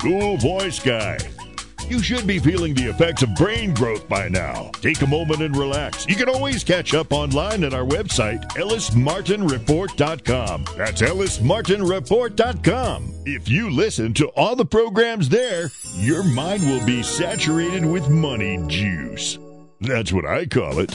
Cool 0.00 0.38
Voice 0.38 0.80
Guy. 0.80 1.18
You 1.88 2.02
should 2.02 2.26
be 2.26 2.38
feeling 2.38 2.74
the 2.74 2.90
effects 2.90 3.22
of 3.22 3.34
brain 3.34 3.72
growth 3.72 4.06
by 4.08 4.28
now. 4.28 4.70
Take 4.82 5.00
a 5.00 5.06
moment 5.06 5.40
and 5.40 5.56
relax. 5.56 6.06
You 6.06 6.16
can 6.16 6.28
always 6.28 6.62
catch 6.62 6.92
up 6.92 7.14
online 7.14 7.64
at 7.64 7.72
our 7.72 7.84
website, 7.84 8.44
ellismartinreport.com. 8.56 10.64
That's 10.76 11.00
ellismartinreport.com. 11.00 13.14
If 13.24 13.48
you 13.48 13.70
listen 13.70 14.12
to 14.14 14.26
all 14.28 14.54
the 14.54 14.66
programs 14.66 15.30
there, 15.30 15.70
your 15.94 16.22
mind 16.22 16.68
will 16.68 16.84
be 16.84 17.02
saturated 17.02 17.86
with 17.86 18.10
money 18.10 18.62
juice. 18.66 19.38
That's 19.80 20.12
what 20.12 20.26
I 20.26 20.44
call 20.44 20.80
it. 20.80 20.90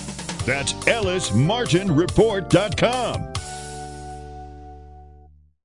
That's 0.46 0.74
ellismartinreport.com. 0.74 3.34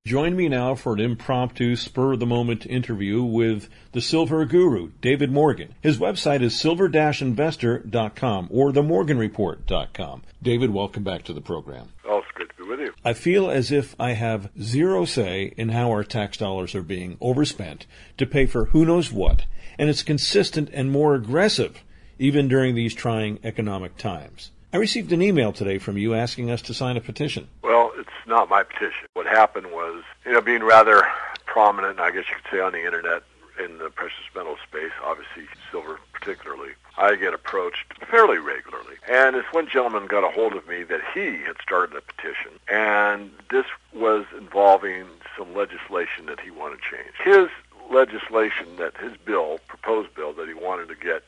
Join 0.09 0.34
me 0.36 0.48
now 0.48 0.74
for 0.74 0.94
an 0.94 1.00
impromptu, 1.00 1.76
spur 1.76 2.14
of 2.14 2.18
the 2.18 2.24
moment 2.24 2.64
interview 2.64 3.22
with 3.22 3.68
the 3.92 4.00
silver 4.00 4.46
guru, 4.46 4.92
David 5.02 5.30
Morgan. 5.30 5.74
His 5.82 5.98
website 5.98 6.40
is 6.40 6.59
silver-investor.com 6.59 8.48
or 8.50 8.72
themorganreport.com. 8.72 10.22
David, 10.42 10.70
welcome 10.70 11.04
back 11.04 11.24
to 11.24 11.34
the 11.34 11.42
program. 11.42 11.90
Oh, 12.06 12.20
it's 12.20 12.38
good 12.38 12.48
to 12.48 12.54
be 12.56 12.70
with 12.70 12.80
you. 12.80 12.94
I 13.04 13.12
feel 13.12 13.50
as 13.50 13.70
if 13.70 13.94
I 14.00 14.12
have 14.12 14.48
zero 14.59 15.04
say 15.04 15.52
in 15.59 15.68
how 15.68 15.90
our 15.90 16.04
tax 16.04 16.38
dollars 16.38 16.74
are 16.74 16.80
being 16.80 17.18
overspent 17.20 17.84
to 18.16 18.24
pay 18.24 18.46
for 18.46 18.64
who 18.64 18.86
knows 18.86 19.12
what, 19.12 19.44
and 19.78 19.90
it's 19.90 20.02
consistent 20.02 20.70
and 20.72 20.90
more 20.90 21.16
aggressive 21.16 21.84
even 22.18 22.48
during 22.48 22.74
these 22.74 22.94
trying 22.94 23.40
economic 23.44 23.98
times. 23.98 24.52
I 24.72 24.78
received 24.78 25.12
an 25.12 25.20
email 25.20 25.52
today 25.52 25.76
from 25.76 25.98
you 25.98 26.14
asking 26.14 26.50
us 26.50 26.62
to 26.62 26.72
sign 26.72 26.96
a 26.96 27.00
petition. 27.02 27.48
Well, 27.62 27.88
it's 27.99 28.26
not 28.26 28.49
my 28.49 28.62
petition. 28.62 29.09
What 29.14 29.26
happened 29.26 29.66
was, 29.72 30.03
you 30.24 30.32
know, 30.32 30.40
being 30.40 30.62
rather 30.62 31.07
prominent, 31.46 32.01
I 32.01 32.11
guess 32.11 32.24
you 32.28 32.36
could 32.36 32.51
say, 32.51 32.61
on 32.61 32.72
the 32.72 32.84
internet 32.84 33.22
in 33.59 33.78
the 33.78 33.90
precious 33.90 34.24
metal 34.34 34.57
space, 34.68 34.92
obviously 35.05 35.44
silver 35.70 35.99
particularly, 36.12 36.70
I 36.96 37.16
get 37.16 37.34
approached 37.34 37.92
fairly 38.11 38.38
regularly. 38.38 38.96
And 39.09 39.34
this 39.34 39.44
one 39.51 39.68
gentleman 39.68 40.07
got 40.07 40.24
a 40.24 40.30
hold 40.30 40.55
of 40.55 40.66
me 40.68 40.82
that 40.84 41.01
he 41.14 41.42
had 41.42 41.57
started 41.62 41.96
a 41.96 42.01
petition, 42.01 42.53
and 42.68 43.30
this 43.51 43.66
was 43.92 44.26
involving 44.36 45.07
some 45.36 45.55
legislation 45.55 46.26
that 46.26 46.40
he 46.40 46.51
wanted 46.51 46.80
changed. 46.80 47.16
His 47.24 47.49
legislation 47.90 48.76
that 48.78 48.96
his 48.99 49.16
bill, 49.16 49.59
proposed 49.66 50.14
bill, 50.14 50.32
that 50.34 50.49
he 50.49 50.55
wanted 50.55 50.88
to 50.88 50.94
get 50.94 51.24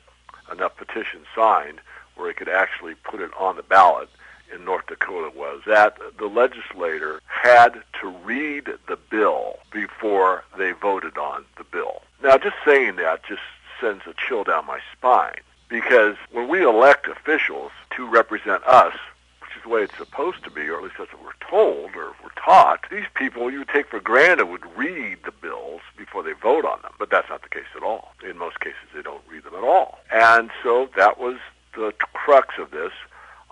enough 0.53 0.77
petitions 0.77 1.27
signed 1.35 1.81
where 2.17 2.29
he 2.29 2.35
could 2.35 2.49
actually 2.49 2.95
put 2.95 3.21
it 3.21 3.31
on 3.39 3.57
the 3.57 3.63
ballot 3.63 4.09
in 4.55 4.65
North 4.65 4.87
Dakota 4.87 5.31
was 5.37 5.63
that 5.67 5.99
the 6.19 6.27
legislator 6.27 7.21
had 7.27 7.83
to 8.01 8.09
read 8.09 8.69
the 8.89 8.97
bill 9.11 9.59
before 9.73 10.45
they 10.59 10.73
voted 10.73 11.17
on 11.17 11.45
the 11.57 11.65
bill. 11.65 12.03
Now, 12.23 12.37
just 12.37 12.57
saying 12.65 12.97
that 12.97 13.23
just 13.25 13.43
sends 13.81 14.07
a 14.07 14.15
chill 14.15 14.45
down 14.45 14.67
my 14.67 14.81
spine 14.93 15.41
because 15.69 16.17
when 16.33 16.49
we 16.49 16.63
elect 16.63 17.07
officials 17.09 17.73
to 17.97 18.07
represent 18.07 18.63
us, 18.67 18.95
which 19.41 19.57
is 19.57 19.63
the 19.63 19.69
way 19.69 19.83
it's 19.83 19.97
supposed 19.97 20.45
to 20.45 20.51
be, 20.51 20.69
or 20.69 20.77
at 20.79 20.83
least 20.83 20.97
that's 20.99 21.13
what 21.13 21.25
we're 21.25 21.49
told 21.49 21.97
or 21.97 22.13
we're 22.23 22.31
taught, 22.45 22.85
these 22.91 23.07
people 23.15 23.51
you 23.51 23.65
take 23.65 23.89
for 23.89 24.01
granted 24.01 24.47
would 24.47 24.65
read 24.77 25.19
the 25.25 25.33
bills 25.33 25.81
before 25.97 26.23
they 26.23 26.33
vote 26.33 26.65
on 26.65 26.83
them. 26.83 26.93
But 26.99 27.11
that's 27.11 27.29
not 27.29 27.43
the 27.43 27.49
case 27.49 27.71
at 27.75 27.83
all. 27.83 28.13
In 28.29 28.37
most 28.37 28.61
cases, 28.61 28.77
they 28.95 29.03
don't 29.03 29.23
read 29.31 29.45
them 29.45 29.55
at 29.55 29.65
all. 29.65 30.01
And 30.13 30.51
so 30.63 30.91
that 30.97 31.19
was 31.19 31.39
the 31.75 31.93
crux 32.13 32.57
of 32.59 32.71
this. 32.71 32.93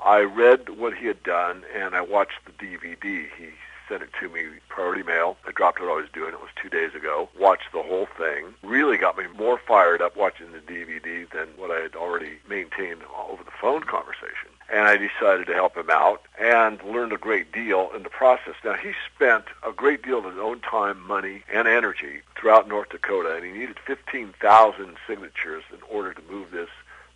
I 0.05 0.21
read 0.21 0.69
what 0.69 0.95
he 0.95 1.07
had 1.07 1.23
done 1.23 1.65
and 1.75 1.95
I 1.95 2.01
watched 2.01 2.45
the 2.45 2.53
DVD. 2.53 3.27
He 3.37 3.51
sent 3.89 4.03
it 4.03 4.11
to 4.21 4.29
me 4.29 4.45
priority 4.69 5.03
mail. 5.03 5.37
I 5.47 5.53
dropped 5.53 5.81
what 5.81 5.91
I 5.91 5.97
was 5.97 6.09
doing. 6.13 6.33
It 6.35 6.41
was 6.41 6.51
two 6.61 6.69
days 6.69 6.95
ago. 6.95 7.29
Watched 7.39 7.73
the 7.73 7.83
whole 7.83 8.07
thing. 8.17 8.55
Really 8.63 8.97
got 8.97 9.17
me 9.17 9.25
more 9.37 9.59
fired 9.59 10.01
up 10.01 10.17
watching 10.17 10.53
the 10.53 10.61
DVD 10.61 11.29
than 11.31 11.49
what 11.57 11.71
I 11.71 11.81
had 11.81 11.97
already 11.97 12.39
maintained 12.49 13.03
over 13.29 13.43
the 13.43 13.51
phone 13.61 13.83
conversation. 13.83 14.51
And 14.71 14.87
I 14.87 14.99
decided 14.99 15.47
to 15.47 15.55
help 15.55 15.77
him 15.77 15.89
out 15.91 16.23
and 16.39 16.83
learned 16.85 17.13
a 17.13 17.19
great 17.19 17.51
deal 17.51 17.91
in 17.97 18.03
the 18.03 18.11
process. 18.11 18.55
Now, 18.63 18.75
he 18.75 18.93
spent 19.15 19.47
a 19.67 19.73
great 19.73 20.03
deal 20.03 20.19
of 20.19 20.27
his 20.27 20.39
own 20.39 20.61
time, 20.61 21.01
money, 21.01 21.43
and 21.53 21.67
energy 21.67 22.21
throughout 22.37 22.69
North 22.69 22.91
Dakota, 22.91 23.35
and 23.35 23.45
he 23.45 23.53
needed 23.53 23.79
15,000 23.87 24.97
signatures 25.07 25.65
in 25.73 25.81
order 25.91 26.13
to 26.13 26.23
move 26.31 26.51
this 26.51 26.69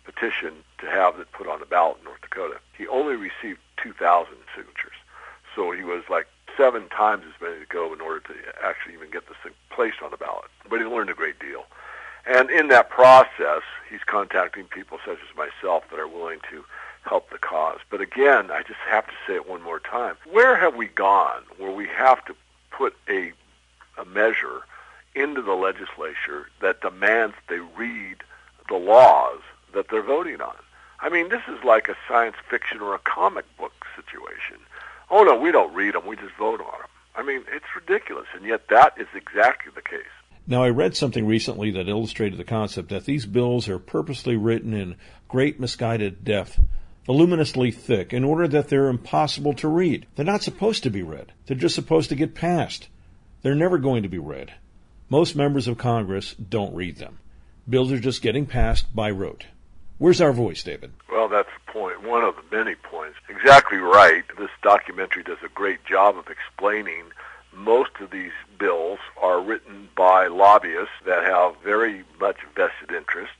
petition 0.03 0.53
to 0.79 0.85
have 0.87 1.19
it 1.19 1.31
put 1.31 1.47
on 1.47 1.59
the 1.59 1.65
ballot 1.65 1.97
in 1.99 2.05
North 2.05 2.21
Dakota. 2.21 2.59
He 2.77 2.87
only 2.87 3.15
received 3.15 3.59
2,000 3.81 4.33
signatures. 4.55 4.97
So 5.55 5.71
he 5.71 5.83
was 5.83 6.03
like 6.09 6.27
seven 6.57 6.89
times 6.89 7.23
as 7.27 7.41
many 7.41 7.59
to 7.59 7.65
go 7.65 7.93
in 7.93 8.01
order 8.01 8.19
to 8.21 8.33
actually 8.63 8.93
even 8.93 9.09
get 9.09 9.27
this 9.27 9.37
thing 9.43 9.53
placed 9.69 10.01
on 10.03 10.11
the 10.11 10.17
ballot. 10.17 10.45
But 10.69 10.79
he 10.79 10.85
learned 10.85 11.09
a 11.09 11.13
great 11.13 11.39
deal. 11.39 11.65
And 12.25 12.49
in 12.49 12.69
that 12.69 12.89
process, 12.89 13.63
he's 13.89 14.03
contacting 14.05 14.65
people 14.65 14.99
such 15.05 15.17
as 15.17 15.35
myself 15.35 15.83
that 15.89 15.99
are 15.99 16.07
willing 16.07 16.39
to 16.51 16.63
help 17.03 17.29
the 17.29 17.37
cause. 17.37 17.79
But 17.89 18.01
again, 18.01 18.49
I 18.49 18.61
just 18.63 18.79
have 18.87 19.05
to 19.07 19.13
say 19.27 19.35
it 19.35 19.49
one 19.49 19.61
more 19.61 19.79
time. 19.79 20.15
Where 20.31 20.55
have 20.55 20.75
we 20.75 20.87
gone 20.87 21.43
where 21.57 21.71
we 21.71 21.87
have 21.87 22.23
to 22.25 22.35
put 22.71 22.95
a, 23.09 23.33
a 23.97 24.05
measure 24.05 24.61
into 25.15 25.41
the 25.41 25.53
legislature 25.53 26.47
that 26.61 26.81
demands 26.81 27.35
they 27.47 27.59
read 27.59 28.17
the 28.69 28.77
laws 28.77 29.41
that 29.73 29.89
they're 29.89 30.03
voting 30.03 30.41
on? 30.41 30.55
I 30.99 31.09
mean, 31.09 31.29
this 31.29 31.41
is 31.47 31.63
like 31.63 31.89
a 31.89 31.95
science 32.07 32.37
fiction 32.49 32.79
or 32.79 32.95
a 32.95 32.99
comic 32.99 33.45
book 33.57 33.85
situation. 33.95 34.57
Oh 35.11 35.23
no, 35.23 35.35
we 35.35 35.51
don't 35.51 35.73
read 35.73 35.95
them; 35.95 36.07
we 36.07 36.15
just 36.15 36.35
vote 36.35 36.61
on 36.61 36.79
them. 36.79 36.89
I 37.15 37.23
mean, 37.23 37.43
it's 37.51 37.65
ridiculous, 37.75 38.27
and 38.33 38.45
yet 38.45 38.69
that 38.69 38.93
is 38.97 39.07
exactly 39.13 39.71
the 39.75 39.81
case. 39.81 40.01
Now, 40.45 40.63
I 40.63 40.69
read 40.69 40.95
something 40.95 41.25
recently 41.25 41.71
that 41.71 41.87
illustrated 41.87 42.37
the 42.37 42.43
concept 42.43 42.89
that 42.89 43.05
these 43.05 43.25
bills 43.25 43.69
are 43.69 43.79
purposely 43.79 44.35
written 44.35 44.73
in 44.73 44.95
great 45.29 45.59
misguided 45.59 46.23
depth, 46.25 46.59
voluminously 47.05 47.71
thick, 47.71 48.11
in 48.11 48.23
order 48.23 48.47
that 48.47 48.67
they're 48.67 48.89
impossible 48.89 49.53
to 49.55 49.67
read. 49.69 50.05
They're 50.15 50.25
not 50.25 50.43
supposed 50.43 50.83
to 50.83 50.89
be 50.89 51.01
read. 51.01 51.31
They're 51.45 51.55
just 51.55 51.75
supposed 51.75 52.09
to 52.09 52.15
get 52.15 52.35
passed. 52.35 52.89
They're 53.41 53.55
never 53.55 53.77
going 53.77 54.03
to 54.03 54.09
be 54.09 54.19
read. 54.19 54.53
Most 55.09 55.35
members 55.35 55.67
of 55.67 55.77
Congress 55.77 56.33
don't 56.33 56.75
read 56.75 56.97
them. 56.97 57.19
Bills 57.69 57.91
are 57.91 57.99
just 57.99 58.21
getting 58.21 58.45
passed 58.45 58.93
by 58.93 59.11
rote. 59.11 59.45
Where's 60.03 60.19
our 60.19 60.33
voice, 60.33 60.63
David? 60.63 60.91
Well, 61.09 61.29
that's 61.29 61.47
the 61.65 61.71
point, 61.71 62.03
one 62.03 62.25
of 62.25 62.35
the 62.35 62.57
many 62.57 62.75
points. 62.75 63.15
Exactly 63.29 63.77
right. 63.77 64.25
This 64.37 64.49
documentary 64.61 65.23
does 65.23 65.37
a 65.45 65.47
great 65.47 65.85
job 65.85 66.17
of 66.17 66.27
explaining 66.27 67.03
most 67.53 67.91
of 68.01 68.11
these 68.11 68.33
bills 68.59 68.99
are 69.21 69.39
written 69.39 69.87
by 69.95 70.27
lobbyists 70.27 70.91
that 71.05 71.23
have 71.23 71.55
very 71.63 72.03
much 72.19 72.35
vested 72.53 72.91
interest, 72.91 73.31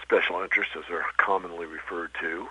special 0.00 0.40
interests 0.40 0.74
as 0.78 0.84
they're 0.88 1.04
commonly 1.16 1.66
referred 1.66 2.12
to. 2.20 2.46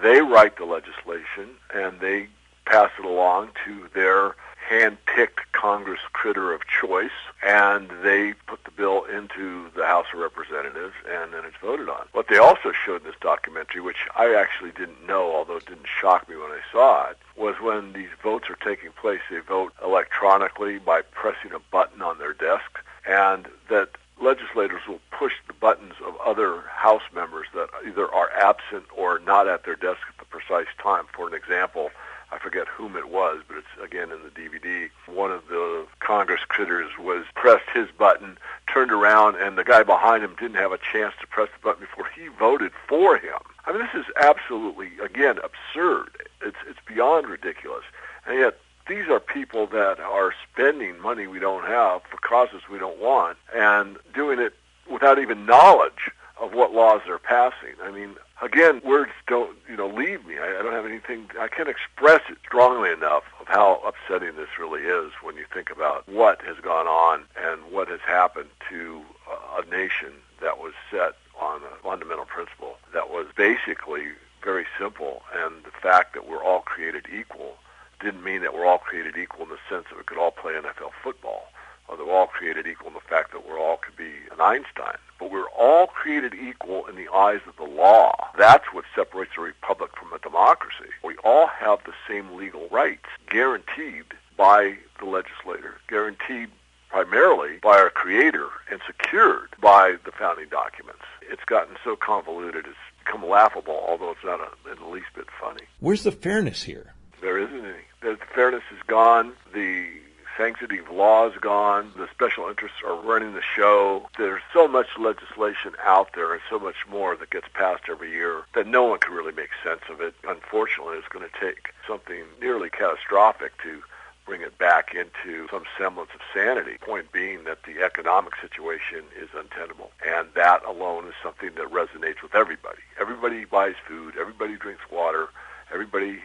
They 0.00 0.20
write 0.20 0.56
the 0.56 0.64
legislation 0.64 1.56
and 1.74 1.98
they 1.98 2.28
pass 2.66 2.90
it 2.98 3.04
along 3.04 3.50
to 3.64 3.88
their 3.94 4.34
hand-picked 4.68 5.52
Congress 5.52 6.00
critter 6.12 6.52
of 6.52 6.66
choice, 6.66 7.10
and 7.44 7.88
they 8.02 8.32
put 8.48 8.64
the 8.64 8.70
bill 8.72 9.04
into 9.04 9.70
the 9.76 9.86
House 9.86 10.06
of 10.12 10.18
Representatives, 10.18 10.94
and 11.08 11.32
then 11.32 11.44
it's 11.44 11.56
voted 11.62 11.88
on. 11.88 12.08
What 12.12 12.26
they 12.28 12.38
also 12.38 12.72
showed 12.72 13.02
in 13.02 13.06
this 13.06 13.20
documentary, 13.20 13.80
which 13.80 14.08
I 14.16 14.34
actually 14.34 14.72
didn't 14.72 15.06
know, 15.06 15.32
although 15.34 15.58
it 15.58 15.66
didn't 15.66 15.86
shock 15.86 16.28
me 16.28 16.34
when 16.34 16.50
I 16.50 16.60
saw 16.72 17.10
it, 17.10 17.18
was 17.36 17.60
when 17.60 17.92
these 17.92 18.08
votes 18.20 18.50
are 18.50 18.56
taking 18.56 18.90
place, 18.90 19.20
they 19.30 19.38
vote 19.38 19.72
electronically 19.84 20.78
by 20.78 21.02
pressing 21.02 21.52
a 21.52 21.60
button 21.70 22.02
on 22.02 22.18
their 22.18 22.32
desk, 22.32 22.80
and 23.06 23.46
that 23.68 23.90
legislators 24.20 24.82
will 24.88 25.00
push 25.12 25.34
the 25.46 25.52
buttons 25.52 25.94
of 26.04 26.16
other 26.24 26.62
House 26.70 27.02
members 27.14 27.46
that 27.54 27.68
either 27.86 28.12
are 28.12 28.30
absent 28.32 28.84
or 28.96 29.20
not 29.20 29.46
at 29.46 29.64
their 29.64 29.76
desk 29.76 30.00
at 30.08 30.18
the 30.18 30.24
precise 30.24 30.66
time. 30.82 31.04
For 31.14 31.28
an 31.28 31.34
example, 31.34 31.90
I 32.32 32.38
forget 32.38 32.66
whom 32.68 32.96
it 32.96 33.08
was, 33.08 33.42
but 33.46 33.56
it's 33.56 33.82
again 33.82 34.10
in 34.10 34.18
the 34.22 34.30
DVD. 34.30 34.90
One 35.06 35.30
of 35.30 35.46
the 35.48 35.86
Congress 36.00 36.40
critters 36.46 36.90
was 36.98 37.24
pressed 37.34 37.68
his 37.72 37.88
button, 37.96 38.36
turned 38.72 38.90
around, 38.90 39.36
and 39.36 39.56
the 39.56 39.64
guy 39.64 39.82
behind 39.82 40.24
him 40.24 40.34
didn't 40.38 40.56
have 40.56 40.72
a 40.72 40.78
chance 40.78 41.14
to 41.20 41.26
press 41.26 41.48
the 41.52 41.62
button 41.62 41.80
before 41.80 42.08
he 42.14 42.28
voted 42.28 42.72
for 42.88 43.16
him. 43.16 43.38
I 43.64 43.72
mean, 43.72 43.82
this 43.82 44.06
is 44.06 44.12
absolutely, 44.16 44.90
again, 45.02 45.38
absurd. 45.38 46.28
It's 46.42 46.56
it's 46.68 46.80
beyond 46.86 47.26
ridiculous, 47.28 47.84
and 48.26 48.38
yet 48.38 48.58
these 48.88 49.08
are 49.08 49.20
people 49.20 49.66
that 49.68 49.98
are 50.00 50.32
spending 50.50 51.00
money 51.00 51.26
we 51.26 51.38
don't 51.38 51.66
have 51.66 52.02
for 52.04 52.18
causes 52.18 52.62
we 52.70 52.78
don't 52.78 53.00
want, 53.00 53.38
and 53.54 53.96
doing 54.14 54.38
it 54.38 54.54
without 54.90 55.18
even 55.18 55.46
knowledge 55.46 56.10
of 56.38 56.52
what 56.52 56.72
laws 56.72 57.00
they're 57.06 57.18
passing. 57.18 57.74
I 57.82 57.90
mean, 57.90 58.16
again, 58.42 58.80
words 58.84 59.12
don't, 59.26 59.56
you 59.68 59.76
know, 59.76 59.88
leave 59.88 60.26
me. 60.26 60.38
I, 60.38 60.58
I 60.58 60.62
don't 60.62 60.72
have 60.72 60.86
anything. 60.86 61.30
I 61.40 61.48
can't 61.48 61.68
express 61.68 62.20
it 62.28 62.38
strongly 62.44 62.90
enough 62.90 63.24
of 63.40 63.48
how 63.48 63.80
upsetting 63.86 64.36
this 64.36 64.58
really 64.58 64.82
is 64.82 65.12
when 65.22 65.36
you 65.36 65.44
think 65.52 65.70
about 65.70 66.08
what 66.08 66.42
has 66.42 66.56
gone 66.62 66.86
on 66.86 67.24
and 67.36 67.60
what 67.72 67.88
has 67.88 68.00
happened 68.00 68.50
to 68.70 69.02
uh, 69.30 69.62
a 69.62 69.70
nation 69.70 70.12
that 70.40 70.58
was 70.58 70.74
set 70.90 71.14
on 71.40 71.62
a 71.62 71.82
fundamental 71.82 72.24
principle 72.24 72.76
that 72.92 73.10
was 73.10 73.26
basically 73.36 74.08
very 74.42 74.66
simple, 74.78 75.22
and 75.34 75.64
the 75.64 75.70
fact 75.70 76.14
that 76.14 76.28
we're 76.28 76.42
all 76.42 76.60
created 76.60 77.06
equal 77.12 77.56
didn't 78.00 78.22
mean 78.22 78.42
that 78.42 78.54
we're 78.54 78.66
all 78.66 78.78
created 78.78 79.16
equal 79.16 79.44
in 79.44 79.50
the 79.50 79.58
sense 79.68 79.86
that 79.88 79.96
we 79.96 80.04
could 80.04 80.18
all 80.18 80.30
play 80.30 80.52
NFL 80.52 80.90
football 81.02 81.48
or 81.88 81.96
that 81.96 82.06
we're 82.06 82.12
all 82.12 82.26
created 82.26 82.66
equal 82.66 82.88
in 82.88 82.94
the 82.94 83.00
fact 83.00 83.32
that 83.32 83.46
we're 83.48 83.58
all 83.58 83.76
could 83.78 83.96
be 83.96 84.12
an 84.32 84.40
Einstein. 84.40 84.96
But 85.18 85.30
we're 85.30 85.48
all 85.50 85.86
created 85.86 86.34
equal 86.34 86.86
in 86.86 86.96
the 86.96 87.08
eyes 87.14 87.40
of 87.46 87.56
the 87.56 87.70
law. 87.70 88.14
That's 88.36 88.66
what 88.72 88.84
separates 88.94 89.32
a 89.38 89.40
republic 89.40 89.92
from 89.96 90.12
a 90.12 90.18
democracy. 90.18 90.90
We 91.02 91.16
all 91.24 91.46
have 91.46 91.80
the 91.84 91.94
same 92.08 92.36
legal 92.36 92.68
rights 92.70 93.06
guaranteed 93.30 94.04
by 94.36 94.76
the 94.98 95.06
legislator, 95.06 95.78
guaranteed 95.88 96.50
primarily 96.90 97.58
by 97.62 97.78
our 97.78 97.90
creator 97.90 98.48
and 98.70 98.80
secured 98.86 99.50
by 99.60 99.96
the 100.04 100.12
founding 100.12 100.48
documents. 100.48 101.02
It's 101.22 101.44
gotten 101.44 101.76
so 101.82 101.96
convoluted 101.96 102.66
it's 102.66 102.76
become 103.04 103.26
laughable, 103.28 103.84
although 103.88 104.10
it's 104.10 104.24
not 104.24 104.40
a, 104.40 104.70
in 104.70 104.78
the 104.78 104.88
least 104.88 105.06
bit 105.14 105.26
funny. 105.40 105.62
Where's 105.80 106.02
the 106.02 106.12
fairness 106.12 106.62
here? 106.62 106.94
There 107.20 107.38
isn't 107.38 107.64
any. 107.64 107.84
The 108.02 108.18
fairness 108.34 108.62
is 108.72 108.82
gone. 108.86 109.32
The 109.52 109.88
sanctity 110.36 110.78
of 110.78 110.90
law 110.90 111.28
is 111.28 111.36
gone. 111.40 111.92
The 111.96 112.08
special 112.12 112.48
interests 112.48 112.78
are 112.86 113.00
running 113.00 113.34
the 113.34 113.42
show. 113.42 114.08
There's 114.18 114.42
so 114.52 114.68
much 114.68 114.86
legislation 114.98 115.72
out 115.84 116.10
there 116.14 116.32
and 116.32 116.42
so 116.48 116.58
much 116.58 116.86
more 116.88 117.16
that 117.16 117.30
gets 117.30 117.48
passed 117.54 117.84
every 117.88 118.10
year 118.10 118.42
that 118.54 118.66
no 118.66 118.84
one 118.84 118.98
can 118.98 119.14
really 119.14 119.32
make 119.32 119.50
sense 119.64 119.82
of 119.90 120.00
it. 120.00 120.14
Unfortunately, 120.28 120.96
it's 120.98 121.08
going 121.08 121.28
to 121.28 121.40
take 121.40 121.70
something 121.86 122.24
nearly 122.40 122.70
catastrophic 122.70 123.60
to 123.62 123.82
bring 124.26 124.42
it 124.42 124.58
back 124.58 124.94
into 124.94 125.46
some 125.50 125.64
semblance 125.78 126.10
of 126.12 126.20
sanity. 126.34 126.76
Point 126.80 127.12
being 127.12 127.44
that 127.44 127.62
the 127.62 127.82
economic 127.82 128.32
situation 128.42 129.04
is 129.18 129.28
untenable. 129.34 129.92
And 130.06 130.28
that 130.34 130.64
alone 130.64 131.06
is 131.06 131.14
something 131.22 131.50
that 131.54 131.70
resonates 131.70 132.22
with 132.22 132.34
everybody. 132.34 132.82
Everybody 133.00 133.44
buys 133.44 133.76
food, 133.86 134.14
everybody 134.18 134.56
drinks 134.56 134.82
water, 134.90 135.28
everybody 135.72 136.20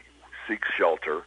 seeks 0.48 0.68
shelter. 0.76 1.24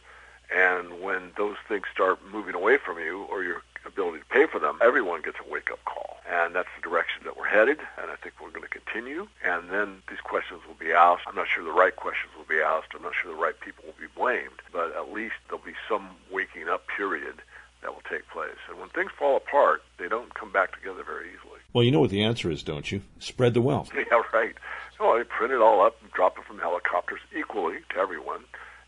And 0.53 1.01
when 1.01 1.31
those 1.37 1.57
things 1.67 1.85
start 1.93 2.19
moving 2.31 2.55
away 2.55 2.77
from 2.77 2.99
you 2.99 3.23
or 3.23 3.43
your 3.43 3.61
ability 3.85 4.19
to 4.19 4.25
pay 4.25 4.45
for 4.45 4.59
them, 4.59 4.79
everyone 4.81 5.21
gets 5.21 5.37
a 5.45 5.51
wake-up 5.51 5.83
call. 5.85 6.17
And 6.29 6.55
that's 6.55 6.69
the 6.75 6.81
direction 6.81 7.21
that 7.25 7.37
we're 7.37 7.47
headed, 7.47 7.79
and 8.01 8.09
I 8.09 8.15
think 8.15 8.35
we're 8.41 8.49
going 8.49 8.63
to 8.63 8.69
continue. 8.69 9.27
And 9.43 9.69
then 9.69 10.01
these 10.09 10.19
questions 10.23 10.61
will 10.67 10.75
be 10.75 10.91
asked. 10.91 11.23
I'm 11.27 11.35
not 11.35 11.47
sure 11.47 11.63
the 11.63 11.71
right 11.71 11.95
questions 11.95 12.31
will 12.35 12.49
be 12.49 12.61
asked. 12.61 12.87
I'm 12.95 13.03
not 13.03 13.13
sure 13.13 13.31
the 13.31 13.39
right 13.41 13.59
people 13.59 13.83
will 13.85 13.99
be 13.99 14.11
blamed, 14.15 14.61
but 14.73 14.95
at 14.95 15.13
least 15.13 15.35
there'll 15.47 15.63
be 15.63 15.75
some 15.87 16.09
waking 16.31 16.67
up 16.67 16.87
period 16.87 17.41
that 17.81 17.93
will 17.93 18.03
take 18.09 18.27
place. 18.29 18.57
And 18.67 18.79
when 18.79 18.89
things 18.89 19.11
fall 19.17 19.37
apart, 19.37 19.83
they 19.99 20.07
don't 20.07 20.33
come 20.33 20.51
back 20.51 20.75
together 20.75 21.03
very 21.03 21.27
easily. 21.27 21.59
Well, 21.73 21.83
you 21.83 21.91
know 21.91 21.99
what 21.99 22.09
the 22.09 22.23
answer 22.23 22.49
is, 22.49 22.63
don't 22.63 22.91
you? 22.91 23.01
Spread 23.19 23.53
the 23.53 23.61
wealth. 23.61 23.91
Yeah, 23.95 24.21
right. 24.33 24.55
So 24.97 25.17
I 25.17 25.23
print 25.23 25.53
it 25.53 25.61
all 25.61 25.81
up 25.85 25.97
and 26.01 26.11
drop 26.11 26.37
it 26.37 26.45
from 26.45 26.59
helicopters 26.59 27.19
equally 27.37 27.77
to 27.89 27.97
everyone 27.99 28.43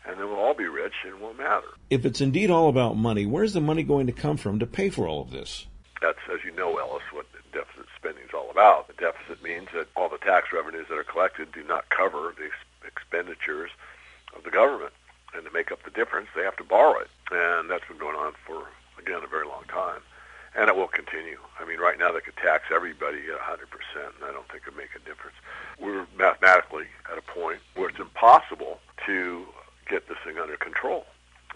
and 0.08 0.18
then 0.18 0.28
we'll 0.28 0.40
all 0.40 0.54
be 0.54 0.66
rich 0.66 0.94
and 1.04 1.14
it 1.14 1.20
won't 1.20 1.38
matter. 1.38 1.68
If 1.90 2.04
it's 2.04 2.20
indeed 2.20 2.50
all 2.50 2.68
about 2.68 2.96
money, 2.96 3.26
where's 3.26 3.52
the 3.52 3.60
money 3.60 3.82
going 3.82 4.06
to 4.06 4.12
come 4.12 4.36
from 4.36 4.58
to 4.58 4.66
pay 4.66 4.88
for 4.88 5.06
all 5.06 5.20
of 5.20 5.30
this? 5.30 5.66
That's, 6.00 6.18
as 6.32 6.40
you 6.44 6.52
know, 6.52 6.78
Ellis, 6.78 7.02
what 7.12 7.26
deficit 7.52 7.86
spending 7.96 8.24
is 8.24 8.30
all 8.34 8.50
about. 8.50 8.88
The 8.88 8.94
deficit 8.94 9.42
means 9.42 9.68
that 9.74 9.88
all 9.96 10.08
the 10.08 10.18
tax 10.18 10.48
revenues 10.52 10.86
that 10.88 10.96
are 10.98 11.04
collected 11.04 11.52
do 11.52 11.62
not 11.64 11.88
cover 11.90 12.34
the 12.36 12.50
expenditures 12.86 13.70
of 14.36 14.44
the 14.44 14.50
government. 14.50 14.92
And 15.34 15.44
to 15.44 15.52
make 15.52 15.70
up 15.70 15.82
the 15.84 15.90
difference, 15.90 16.28
they 16.34 16.42
have 16.42 16.56
to 16.56 16.64
borrow 16.64 16.98
it. 17.00 17.08
And 17.30 17.68
that's 17.68 17.86
been 17.86 17.98
going 17.98 18.16
on 18.16 18.32
for, 18.46 18.64
again, 18.98 19.20
a 19.22 19.26
very 19.26 19.46
long 19.46 19.64
time. 19.68 20.00
And 20.56 20.68
it 20.68 20.76
will 20.76 20.88
continue. 20.88 21.38
I 21.60 21.66
mean, 21.66 21.78
right 21.78 21.98
now 21.98 22.12
they 22.12 22.20
could 22.20 22.36
tax 22.36 22.64
everybody 22.74 23.18
at 23.28 23.38
100%, 23.38 23.60
and 24.16 24.24
I 24.24 24.32
don't 24.32 24.48
think 24.48 24.62
it 24.66 24.72
would 24.72 24.76
make 24.76 24.94
a 24.96 25.00
difference. 25.00 25.36
We're 25.78 26.06
mathematically 26.16 26.86
at 27.12 27.18
a 27.18 27.22
point 27.22 27.60
where 27.74 27.90
it's 27.90 27.98
impossible 27.98 28.80
to 29.06 29.46
get 29.88 30.08
this 30.08 30.18
thing 30.24 30.38
under 30.38 30.56
control. 30.56 31.06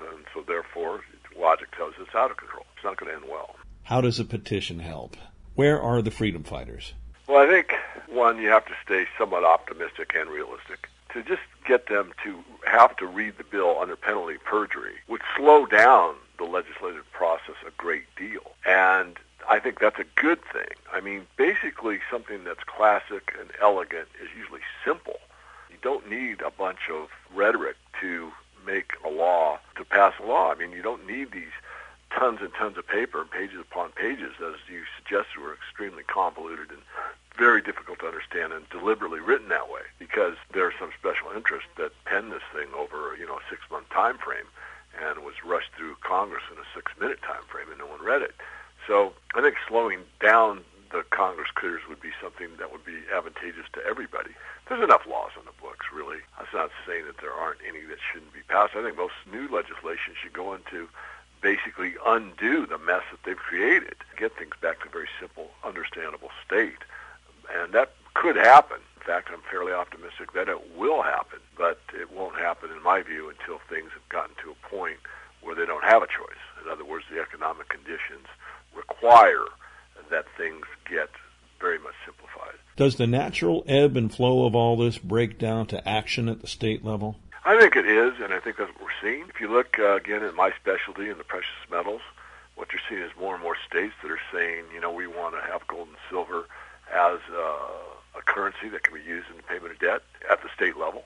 And 0.01 0.24
so 0.35 0.43
therefore, 0.43 1.01
logic 1.39 1.74
tells 1.76 1.95
us 1.95 2.01
it's 2.07 2.14
out 2.14 2.30
of 2.30 2.37
control. 2.37 2.66
It's 2.74 2.85
not 2.85 2.97
going 2.97 3.11
to 3.11 3.16
end 3.16 3.30
well. 3.30 3.57
How 3.85 4.01
does 4.01 4.18
a 4.18 4.24
petition 4.24 4.78
help? 4.78 5.16
Where 5.55 5.80
are 5.80 6.03
the 6.03 6.11
freedom 6.11 6.45
fighters? 6.45 6.95
Well, 7.28 7.43
I 7.43 7.47
think, 7.47 7.74
one, 8.09 8.39
you 8.39 8.49
have 8.49 8.66
to 8.66 8.74
stay 8.85 9.07
somewhat 9.18 9.45
optimistic 9.45 10.14
and 10.18 10.30
realistic. 10.30 10.89
To 11.12 11.22
just 11.22 11.43
get 11.66 11.89
them 11.89 12.12
to 12.24 12.43
have 12.66 12.97
to 12.97 13.07
read 13.07 13.37
the 13.37 13.45
bill 13.45 13.78
under 13.80 13.97
penalty 13.97 14.37
of 14.37 14.45
perjury 14.45 14.95
would 15.09 15.20
slow 15.37 15.66
down 15.66 16.14
the 16.39 16.45
legislative 16.45 17.11
process 17.12 17.55
a 17.66 17.70
great 17.76 18.05
deal. 18.16 18.41
And 18.66 19.18
I 19.49 19.59
think 19.59 19.78
that's 19.78 19.99
a 19.99 20.07
good 20.16 20.41
thing. 20.53 20.74
I 20.93 21.01
mean, 21.01 21.26
basically, 21.37 22.01
something 22.11 22.45
that's 22.45 22.64
classic 22.64 23.35
and 23.39 23.51
elegant 23.61 24.09
is 24.22 24.28
usually 24.37 24.62
simple. 24.85 25.18
You 25.70 25.76
don't 25.83 26.09
need 26.09 26.41
a 26.41 26.51
bunch 26.51 26.89
of 26.91 27.09
rhetoric 27.35 27.76
to 28.01 28.33
make 28.66 28.93
a 29.05 29.09
law, 29.09 29.59
to 29.76 29.85
pass 29.85 30.14
a 30.22 30.26
law. 30.26 30.51
I 30.51 30.55
mean, 30.55 30.72
you 30.83 30.91
don't 30.91 31.07
need 31.07 31.30
these 31.30 31.55
tons 32.11 32.41
and 32.43 32.53
tons 32.55 32.76
of 32.76 32.87
paper, 32.89 33.24
pages 33.24 33.61
upon 33.61 33.93
pages, 33.93 34.35
as 34.43 34.59
you 34.68 34.83
suggested, 34.99 35.39
were 35.39 35.55
extremely 35.55 36.03
convoluted 36.03 36.70
and 36.70 36.83
very 37.39 37.62
difficult 37.62 38.01
to 38.01 38.07
understand 38.07 38.53
and 38.53 38.68
deliberately 38.68 39.20
written 39.20 39.49
that 39.49 39.70
way 39.70 39.83
because 40.01 40.35
there's 40.53 40.74
some 40.80 40.91
special 40.99 41.30
interest 41.37 41.66
that 41.78 41.93
penned 42.05 42.33
this 42.33 42.43
thing 42.53 42.66
over, 42.76 43.16
you 43.16 43.24
know, 43.24 43.37
a 43.39 43.47
six-month 43.49 43.89
time 43.91 44.18
frame 44.18 44.51
and 45.01 45.24
was 45.24 45.35
rushed 45.47 45.70
through 45.78 45.95
Congress 46.03 46.43
in 46.51 46.59
a 46.59 46.66
six-minute 46.74 47.22
time 47.22 47.47
frame 47.49 47.70
and 47.70 47.78
no 47.78 47.87
one 47.87 48.03
read 48.03 48.20
it. 48.20 48.35
So 48.87 49.14
I 49.37 49.41
think 49.41 49.55
slowing 49.68 50.01
down 50.20 50.64
the 50.93 51.03
Congress 51.09 51.49
critters 51.55 51.83
would 51.89 52.01
be 52.01 52.12
something 52.20 52.49
that 52.59 52.70
would 52.70 52.85
be 52.85 53.01
advantageous 53.12 53.66
to 53.72 53.80
everybody. 53.85 54.30
There's 54.68 54.85
enough 54.85 55.07
laws 55.09 55.33
on 55.39 55.45
the 55.45 55.57
books, 55.61 55.87
really. 55.93 56.18
That's 56.39 56.53
not 56.53 56.70
saying 56.87 57.07
that 57.07 57.18
there 57.18 57.33
aren't 57.33 57.61
any 57.66 57.80
that 57.89 57.99
shouldn't 58.12 58.33
be 58.33 58.45
passed. 58.47 58.76
I 58.76 58.83
think 58.83 58.97
most 58.97 59.16
new 59.30 59.49
legislation 59.49 60.14
should 60.20 60.33
go 60.33 60.55
into 60.55 60.89
basically 61.41 61.95
undo 62.07 62.66
the 62.66 62.78
mess 62.78 63.03
that 63.11 63.24
they've 63.24 63.37
created, 63.37 63.97
get 64.16 64.37
things 64.37 64.55
back 64.61 64.80
to 64.80 64.89
a 64.89 64.93
very 64.93 65.09
simple, 65.18 65.51
understandable 65.64 66.30
state. 66.47 66.85
And 67.53 67.72
that 67.72 67.93
could 68.14 68.37
happen. 68.37 68.78
In 68.97 69.03
fact, 69.03 69.30
I'm 69.33 69.43
fairly 69.51 69.72
optimistic 69.72 70.33
that 70.35 70.49
it 70.49 70.76
will 70.76 71.03
happen, 71.03 71.41
but 71.57 71.80
it 71.93 72.12
won't 72.12 72.37
happen, 72.37 72.70
in 72.70 72.83
my 72.83 73.03
view, 73.03 73.28
until 73.28 73.59
things 73.68 73.91
have 73.95 74.09
gotten 74.09 74.37
to 74.45 74.53
a 74.53 74.68
point 74.68 74.99
where 75.41 75.57
they 75.57 75.66
don't 75.66 75.83
have 75.83 76.03
a 76.03 76.07
choice. 76.07 76.45
In 76.62 76.70
other 76.70 76.85
words, 76.85 77.07
the 77.11 77.20
economic 77.20 77.68
conditions 77.68 78.28
require 78.74 79.47
that 80.12 80.26
things 80.37 80.66
get 80.89 81.11
very 81.59 81.78
much 81.78 81.95
simplified. 82.05 82.55
Does 82.83 82.97
the 82.97 83.07
natural 83.07 83.62
ebb 83.68 83.97
and 83.97 84.12
flow 84.12 84.45
of 84.45 84.57
all 84.57 84.76
this 84.76 84.99
break 84.99 85.39
down 85.39 85.66
to 85.66 85.89
action 85.89 86.28
at 86.28 86.41
the 86.41 86.49
state 86.49 86.85
level? 86.85 87.14
I 87.45 87.57
think 87.57 87.76
it 87.76 87.87
is, 87.87 88.14
and 88.20 88.35
I 88.35 88.41
think 88.41 88.57
that's 88.57 88.72
what 88.72 88.83
we're 88.83 89.01
seeing. 89.01 89.28
If 89.28 89.41
you 89.41 89.47
look 89.47 89.78
uh, 89.78 89.95
again 89.95 90.24
at 90.24 90.35
my 90.35 90.51
specialty 90.61 91.09
in 91.09 91.16
the 91.16 91.22
precious 91.22 91.55
metals, 91.70 92.01
what 92.57 92.72
you're 92.72 92.83
seeing 92.89 93.01
is 93.01 93.12
more 93.16 93.35
and 93.35 93.43
more 93.45 93.57
states 93.68 93.95
that 94.03 94.11
are 94.11 94.18
saying, 94.33 94.64
you 94.74 94.80
know, 94.80 94.91
we 94.91 95.07
want 95.07 95.37
to 95.37 95.41
have 95.43 95.64
gold 95.68 95.87
and 95.87 95.97
silver 96.11 96.49
as 96.93 97.20
uh, 97.33 98.18
a 98.18 98.22
currency 98.24 98.68
that 98.70 98.83
can 98.83 98.95
be 98.95 99.09
used 99.09 99.30
in 99.30 99.37
the 99.37 99.45
payment 99.45 99.70
of 99.70 99.78
debt 99.78 100.03
at 100.28 100.43
the 100.43 100.49
state 100.53 100.76
level, 100.76 101.05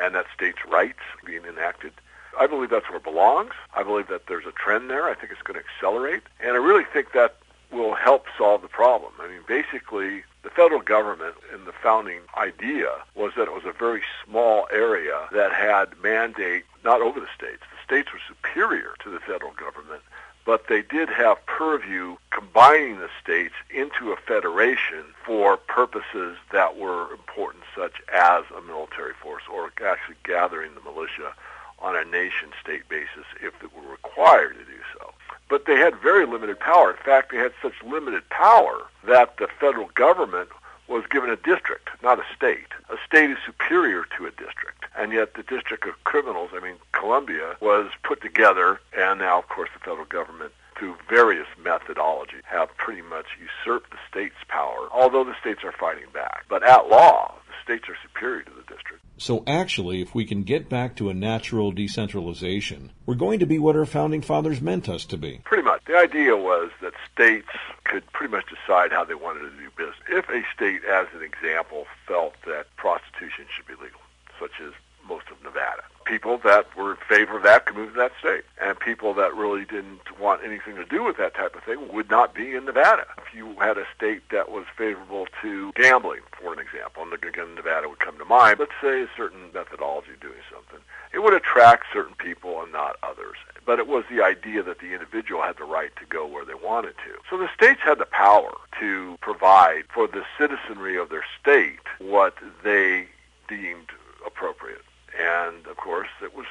and 0.00 0.14
that 0.14 0.26
states' 0.32 0.58
rights 0.70 1.02
being 1.26 1.44
enacted. 1.46 1.94
I 2.38 2.46
believe 2.46 2.70
that's 2.70 2.88
where 2.88 2.98
it 2.98 3.02
belongs. 3.02 3.54
I 3.74 3.82
believe 3.82 4.06
that 4.06 4.28
there's 4.28 4.46
a 4.46 4.52
trend 4.52 4.88
there. 4.88 5.08
I 5.08 5.14
think 5.14 5.32
it's 5.32 5.42
going 5.42 5.58
to 5.58 5.66
accelerate, 5.66 6.22
and 6.38 6.52
I 6.52 6.58
really 6.58 6.84
think 6.84 7.10
that 7.14 7.38
will 7.72 7.94
help 7.94 8.26
solve 8.36 8.62
the 8.62 8.68
problem. 8.68 9.12
I 9.20 9.28
mean, 9.28 9.42
basically, 9.48 10.22
the 10.42 10.50
federal 10.50 10.80
government 10.80 11.34
in 11.52 11.64
the 11.64 11.72
founding 11.72 12.20
idea 12.36 12.88
was 13.14 13.32
that 13.36 13.48
it 13.48 13.52
was 13.52 13.64
a 13.66 13.72
very 13.72 14.02
small 14.24 14.66
area 14.72 15.28
that 15.32 15.52
had 15.52 15.88
mandate 16.02 16.64
not 16.84 17.02
over 17.02 17.20
the 17.20 17.28
states. 17.58 17.70
The 17.70 17.94
states 17.94 18.12
were 18.12 18.20
superior 18.26 18.94
to 19.02 19.10
the 19.10 19.20
federal 19.20 19.52
government, 19.52 20.02
but 20.44 20.68
they 20.68 20.82
did 20.82 21.08
have 21.08 21.44
purview 21.46 22.16
combining 22.30 22.98
the 22.98 23.08
states 23.22 23.54
into 23.70 24.12
a 24.12 24.16
federation 24.16 25.04
for 25.24 25.56
purposes 25.56 26.36
that 26.52 26.76
were 26.76 27.10
important, 27.12 27.64
such 27.76 27.94
as 28.12 28.44
a 28.56 28.62
military 28.62 29.14
force 29.22 29.42
or 29.52 29.70
actually 29.84 30.16
gathering 30.24 30.74
the 30.74 30.80
militia 30.80 31.34
on 31.80 31.96
a 31.96 32.04
nation-state 32.04 32.88
basis 32.88 33.24
if 33.40 33.54
it 33.62 33.70
were 33.74 33.88
required 33.90 34.54
to 34.54 34.64
do 34.64 34.80
so 34.98 35.12
but 35.48 35.64
they 35.64 35.76
had 35.76 35.94
very 35.96 36.26
limited 36.26 36.60
power. 36.60 36.90
In 36.90 36.96
fact, 36.98 37.32
they 37.32 37.38
had 37.38 37.52
such 37.62 37.72
limited 37.82 38.28
power 38.28 38.82
that 39.04 39.38
the 39.38 39.48
federal 39.58 39.88
government 39.94 40.50
was 40.88 41.04
given 41.10 41.30
a 41.30 41.36
district, 41.36 41.90
not 42.02 42.18
a 42.18 42.24
state. 42.34 42.68
A 42.90 42.96
state 43.06 43.30
is 43.30 43.38
superior 43.44 44.04
to 44.16 44.26
a 44.26 44.30
district. 44.30 44.84
And 44.96 45.12
yet 45.12 45.34
the 45.34 45.42
District 45.42 45.86
of 45.86 46.02
Criminals, 46.04 46.50
I 46.54 46.60
mean, 46.60 46.76
Columbia, 46.92 47.56
was 47.60 47.90
put 48.02 48.20
together, 48.20 48.80
and 48.96 49.20
now, 49.20 49.38
of 49.38 49.48
course, 49.48 49.70
the 49.72 49.80
federal 49.80 50.06
government, 50.06 50.52
through 50.76 50.96
various 51.08 51.46
methodology, 51.62 52.38
have 52.44 52.76
pretty 52.76 53.02
much 53.02 53.26
usurped 53.38 53.90
the 53.90 53.98
state's 54.10 54.42
power, 54.48 54.88
although 54.92 55.24
the 55.24 55.38
states 55.40 55.62
are 55.62 55.72
fighting 55.72 56.06
back. 56.12 56.44
But 56.48 56.62
at 56.62 56.88
law, 56.88 57.34
states 57.62 57.88
are 57.88 57.96
superior 58.02 58.42
to 58.42 58.50
the 58.50 58.62
district. 58.74 59.02
So 59.18 59.42
actually, 59.46 60.00
if 60.00 60.14
we 60.14 60.24
can 60.24 60.44
get 60.44 60.68
back 60.68 60.96
to 60.96 61.10
a 61.10 61.14
natural 61.14 61.72
decentralization, 61.72 62.92
we're 63.04 63.14
going 63.14 63.40
to 63.40 63.46
be 63.46 63.58
what 63.58 63.76
our 63.76 63.86
founding 63.86 64.22
fathers 64.22 64.60
meant 64.60 64.88
us 64.88 65.04
to 65.06 65.16
be. 65.16 65.40
Pretty 65.44 65.64
much. 65.64 65.84
The 65.86 65.96
idea 65.96 66.36
was 66.36 66.70
that 66.80 66.92
states 67.12 67.48
could 67.84 68.06
pretty 68.12 68.30
much 68.30 68.44
decide 68.46 68.92
how 68.92 69.04
they 69.04 69.14
wanted 69.14 69.40
to 69.40 69.50
do 69.50 69.70
business. 69.76 69.96
If 70.08 70.28
a 70.28 70.42
state, 70.54 70.84
as 70.84 71.08
an 71.14 71.22
example, 71.22 71.86
felt 72.06 72.34
that 72.46 72.74
prostitution 72.76 73.46
should 73.54 73.66
be 73.66 73.74
legal, 73.74 74.00
such 74.38 74.52
as 74.64 74.72
most 75.08 75.24
of 75.30 75.42
Nevada, 75.42 75.82
people 76.04 76.38
that 76.38 76.74
were 76.76 76.92
in 76.92 76.96
favor 77.08 77.36
of 77.36 77.42
that 77.42 77.66
could 77.66 77.76
move 77.76 77.92
to 77.92 77.98
that 77.98 78.12
state. 78.18 78.44
And 78.60 78.78
people 78.78 79.14
that 79.14 79.34
really 79.34 79.64
didn't 79.64 80.18
want 80.18 80.42
anything 80.44 80.76
to 80.76 80.84
do 80.84 81.04
with 81.04 81.16
that 81.18 81.34
type 81.34 81.54
of 81.54 81.62
thing 81.64 81.92
would 81.92 82.10
not 82.10 82.34
be 82.34 82.54
in 82.54 82.64
Nevada. 82.64 83.06
If 83.18 83.34
you 83.34 83.54
had 83.60 83.78
a 83.78 83.84
state 83.96 84.22
that 84.30 84.50
was 84.50 84.64
favorable 84.76 85.26
to 85.42 85.72
gambling, 85.72 86.20
for 86.40 86.52
an 86.52 86.58
example, 86.58 87.02
and 87.02 87.12
again, 87.12 87.54
Nevada 87.54 87.88
would 87.88 88.00
come 88.00 88.18
to 88.18 88.24
mind, 88.24 88.58
let's 88.58 88.72
say 88.80 89.02
a 89.02 89.08
certain 89.16 89.50
methodology 89.52 90.12
doing 90.20 90.40
something, 90.52 90.80
it 91.12 91.20
would 91.20 91.34
attract 91.34 91.86
certain 91.92 92.14
people 92.14 92.62
and 92.62 92.72
not 92.72 92.96
others. 93.02 93.36
But 93.64 93.78
it 93.78 93.86
was 93.86 94.04
the 94.10 94.22
idea 94.22 94.62
that 94.62 94.78
the 94.78 94.92
individual 94.94 95.42
had 95.42 95.58
the 95.58 95.64
right 95.64 95.94
to 95.96 96.06
go 96.06 96.26
where 96.26 96.44
they 96.44 96.54
wanted 96.54 96.94
to. 97.04 97.18
So 97.28 97.36
the 97.36 97.50
states 97.54 97.80
had 97.82 97.98
the 97.98 98.06
power 98.06 98.52
to 98.80 99.18
provide 99.20 99.84
for 99.92 100.06
the 100.06 100.24
citizenry 100.38 100.96
of 100.96 101.10
their 101.10 101.24
state 101.40 101.80
what 101.98 102.34
they 102.64 103.06
deemed 103.46 103.88
appropriate. 104.26 104.82
And 105.18 105.66
of 105.66 105.76
course, 105.76 106.08
it 106.22 106.34
was 106.34 106.46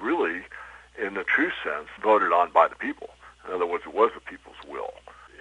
really, 0.00 0.42
in 1.00 1.14
the 1.14 1.24
true 1.24 1.50
sense, 1.64 1.88
voted 2.02 2.32
on 2.32 2.50
by 2.52 2.68
the 2.68 2.76
people. 2.76 3.10
In 3.46 3.54
other 3.54 3.66
words, 3.66 3.84
it 3.86 3.94
was 3.94 4.10
the 4.14 4.20
people's 4.20 4.56
will. 4.68 4.94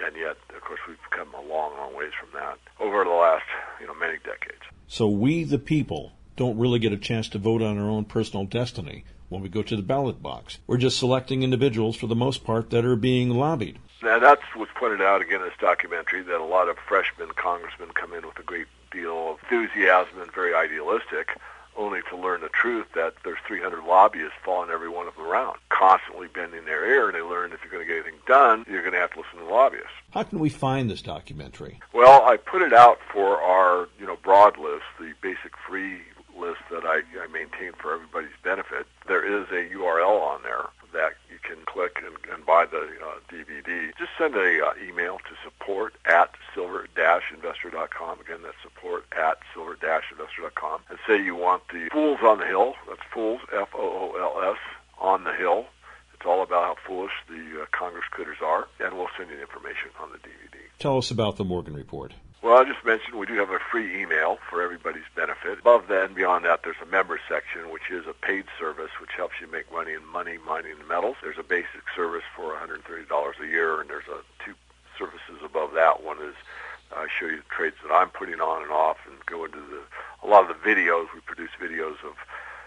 And 0.03 0.16
yet, 0.16 0.38
of 0.55 0.62
course, 0.62 0.80
we've 0.88 0.97
come 1.12 1.34
a 1.34 1.41
long, 1.41 1.78
long 1.78 1.95
ways 1.95 2.12
from 2.20 2.30
that 2.34 2.57
over 2.80 3.03
the 3.03 3.12
last, 3.12 3.45
you 3.80 3.88
know, 3.88 3.93
many 3.93 4.18
decades. 4.18 4.62
So 4.88 5.07
we, 5.07 5.43
the 5.43 5.59
people, 5.59 6.14
don't 6.36 6.57
really 6.57 6.80
get 6.80 6.91
a 6.91 6.97
chance 6.97 7.30
to 7.30 7.38
vote 7.38 7.62
on 7.62 7.78
our 7.78 7.89
own 7.89 8.05
personal 8.05 8.45
destiny 8.45 9.03
when 9.30 9.41
we 9.41 9.49
go 9.49 9.62
to 9.62 9.76
the 9.76 9.82
ballot 9.82 10.22
box. 10.22 10.57
We're 10.66 10.78
just 10.78 10.97
selecting 10.97 11.43
individuals, 11.43 11.95
for 11.95 12.07
the 12.07 12.16
most 12.16 12.43
part, 12.43 12.70
that 12.72 12.84
are 12.84 12.95
being 12.95 13.30
lobbied. 13.30 13.78
Now, 14.01 14.20
that's 14.20 14.41
what's 14.55 14.72
pointed 14.76 15.01
out 15.01 15.22
again 15.22 15.41
in 15.41 15.47
this 15.47 15.57
documentary 15.59 16.24
that 16.24 16.41
a 16.41 16.43
lot 16.43 16.68
of 16.68 16.78
freshman 16.78 17.30
congressmen 17.36 17.89
come 17.93 18.14
in 18.14 18.26
with 18.26 18.39
a 18.39 18.43
great 18.43 18.68
deal 18.91 19.32
of 19.32 19.39
enthusiasm 19.43 20.20
and 20.22 20.32
very 20.34 20.53
idealistic 20.53 21.38
only 21.78 22.01
to 22.09 22.17
learn 22.17 22.41
the 22.41 22.49
truth 22.49 22.88
that 22.95 23.13
there's 23.24 23.39
300 23.47 23.84
lobbyists 23.84 24.34
following 24.43 24.69
every 24.69 24.89
one 24.89 25.07
of 25.07 25.15
them 25.15 25.26
around, 25.26 25.57
constantly 25.69 26.28
bending 26.28 26.65
their 26.65 26.86
ear, 26.89 27.07
and 27.07 27.15
they 27.15 27.22
learn 27.22 27.51
if 27.53 27.59
you're 27.63 27.72
going 27.72 27.86
to 27.86 27.88
get 27.88 28.03
anything 28.03 28.19
done, 28.28 28.65
you're 28.69 28.82
going 28.82 28.93
to 28.93 28.99
have 28.99 29.11
to 29.13 29.19
listen 29.19 29.39
to 29.39 29.53
lobbyists. 29.53 29.89
How 30.11 30.24
can 30.24 30.39
we 30.39 30.49
find 30.49 30.89
this 30.89 31.01
documentary? 31.01 31.80
Well, 31.93 32.24
I 32.24 32.38
put 32.38 32.61
it 32.61 32.74
out 32.74 32.99
for 33.11 33.41
our, 33.41 33.88
you 33.99 34.05
know, 34.05 34.17
broad 34.24 34.57
list, 34.57 34.84
the 34.99 35.13
basic 35.22 35.53
free 35.67 35.99
list 36.38 36.61
that 36.72 36.84
I, 36.86 37.01
I 37.22 37.28
maintain 37.32 37.74
for 37.74 37.93
everybody's 37.93 38.30
benefit. 38.43 38.88
There 39.07 39.26
is 39.26 39.47
a 39.49 39.74
URL 39.76 40.22
on 40.22 40.41
there 40.43 40.65
that 40.93 41.13
can 41.43 41.57
click 41.65 42.01
and, 42.05 42.15
and 42.33 42.45
buy 42.45 42.65
the 42.65 42.77
uh, 42.77 43.19
DVD. 43.31 43.91
Just 43.97 44.11
send 44.17 44.35
a 44.35 44.65
uh, 44.65 44.73
email 44.83 45.17
to 45.19 45.35
support 45.43 45.93
at 46.05 46.31
silver-investor.com. 46.53 48.19
Again, 48.19 48.39
that's 48.43 48.61
support 48.61 49.05
at 49.11 49.37
silver-investor.com. 49.53 50.81
And 50.89 50.99
say 51.07 51.21
you 51.21 51.35
want 51.35 51.63
the 51.69 51.89
Fools 51.91 52.19
on 52.23 52.39
the 52.39 52.45
Hill. 52.45 52.75
That's 52.87 53.01
Fools, 53.13 53.41
F-O-O-L-S, 53.51 54.57
on 54.99 55.23
the 55.23 55.33
Hill. 55.33 55.65
It's 56.13 56.25
all 56.25 56.43
about 56.43 56.63
how 56.63 56.75
foolish 56.87 57.13
the 57.27 57.63
uh, 57.63 57.65
Congress 57.71 58.05
critters 58.11 58.37
are, 58.43 58.67
and 58.79 58.95
we'll 58.95 59.09
send 59.17 59.31
you 59.31 59.41
information 59.41 59.89
on 59.99 60.11
the 60.11 60.19
DVD. 60.19 60.61
Tell 60.77 60.97
us 60.97 61.09
about 61.09 61.37
the 61.37 61.43
Morgan 61.43 61.73
Report. 61.73 62.13
Well, 62.41 62.57
I 62.57 62.63
just 62.63 62.83
mentioned 62.83 63.19
we 63.19 63.27
do 63.27 63.35
have 63.35 63.51
a 63.51 63.59
free 63.59 64.01
email 64.01 64.39
for 64.49 64.63
everybody's 64.63 65.05
benefit. 65.15 65.59
Above 65.59 65.87
that 65.89 66.05
and 66.05 66.15
beyond 66.15 66.43
that, 66.45 66.61
there's 66.63 66.81
a 66.81 66.87
member 66.87 67.19
section, 67.29 67.69
which 67.69 67.91
is 67.91 68.07
a 68.07 68.13
paid 68.13 68.45
service, 68.57 68.89
which 68.99 69.11
helps 69.15 69.35
you 69.39 69.45
make 69.45 69.71
money 69.71 69.93
in 69.93 70.03
money 70.07 70.39
mining 70.43 70.73
the 70.79 70.85
metals. 70.85 71.17
There's 71.21 71.37
a 71.37 71.43
basic 71.43 71.85
service 71.95 72.23
for 72.35 72.57
$130 72.57 72.81
a 72.81 73.47
year, 73.47 73.79
and 73.79 73.87
there's 73.87 74.09
a 74.09 74.25
two 74.43 74.55
services 74.97 75.37
above 75.45 75.73
that. 75.73 76.01
One 76.03 76.17
is 76.17 76.33
I 76.91 77.03
uh, 77.03 77.07
show 77.07 77.27
you 77.27 77.37
the 77.37 77.55
trades 77.55 77.77
that 77.83 77.93
I'm 77.93 78.09
putting 78.09 78.41
on 78.41 78.63
and 78.63 78.71
off, 78.71 78.97
and 79.05 79.23
go 79.27 79.45
into 79.45 79.59
the 79.59 79.81
a 80.23 80.27
lot 80.27 80.49
of 80.49 80.49
the 80.49 80.61
videos. 80.67 81.13
We 81.13 81.21
produce 81.21 81.51
videos 81.61 82.01
of 82.03 82.17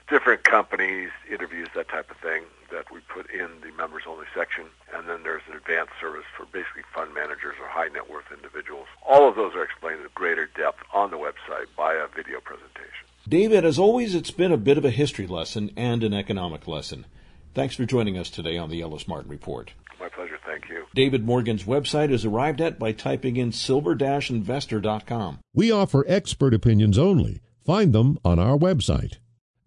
different 0.08 0.44
companies, 0.44 1.10
interviews, 1.30 1.68
that 1.74 1.88
type 1.88 2.10
of 2.10 2.16
thing 2.18 2.42
that 2.70 2.90
we 2.92 3.00
put 3.08 3.30
in 3.30 3.48
the 3.62 3.70
members 3.76 4.02
only 4.08 4.26
section. 4.34 4.64
And 4.92 5.08
then 5.08 5.22
there's 5.22 5.42
an 5.48 5.56
advanced 5.56 5.92
service 6.00 6.24
for 6.36 6.44
basically 6.46 6.82
fund 6.94 7.14
managers 7.14 7.54
or 7.60 7.68
high 7.68 7.88
net 7.88 8.10
worth 8.10 8.30
individuals. 8.32 8.86
All 9.06 9.28
of 9.28 9.36
those 9.36 9.54
are 9.54 9.62
explained 9.62 10.00
in 10.00 10.08
greater 10.14 10.46
depth 10.46 10.82
on 10.92 11.10
the 11.10 11.16
website 11.16 11.66
by 11.76 11.94
a 11.94 12.08
video 12.08 12.40
presentation. 12.40 13.06
David, 13.28 13.64
as 13.64 13.78
always, 13.78 14.14
it's 14.14 14.30
been 14.30 14.52
a 14.52 14.58
bit 14.58 14.76
of 14.76 14.84
a 14.84 14.90
history 14.90 15.26
lesson 15.26 15.70
and 15.76 16.04
an 16.04 16.12
economic 16.12 16.68
lesson. 16.68 17.06
Thanks 17.54 17.76
for 17.76 17.86
joining 17.86 18.18
us 18.18 18.28
today 18.28 18.58
on 18.58 18.68
the 18.68 18.82
Ellis 18.82 19.08
Martin 19.08 19.30
Report. 19.30 19.72
My 20.00 20.08
pleasure. 20.08 20.38
Thank 20.44 20.68
you. 20.68 20.84
David 20.94 21.24
Morgan's 21.24 21.64
website 21.64 22.10
is 22.10 22.24
arrived 22.24 22.60
at 22.60 22.78
by 22.78 22.92
typing 22.92 23.36
in 23.36 23.52
silver-investor.com. 23.52 25.38
We 25.54 25.70
offer 25.70 26.04
expert 26.06 26.52
opinions 26.52 26.98
only. 26.98 27.40
Find 27.64 27.94
them 27.94 28.18
on 28.24 28.38
our 28.38 28.58
website, 28.58 29.16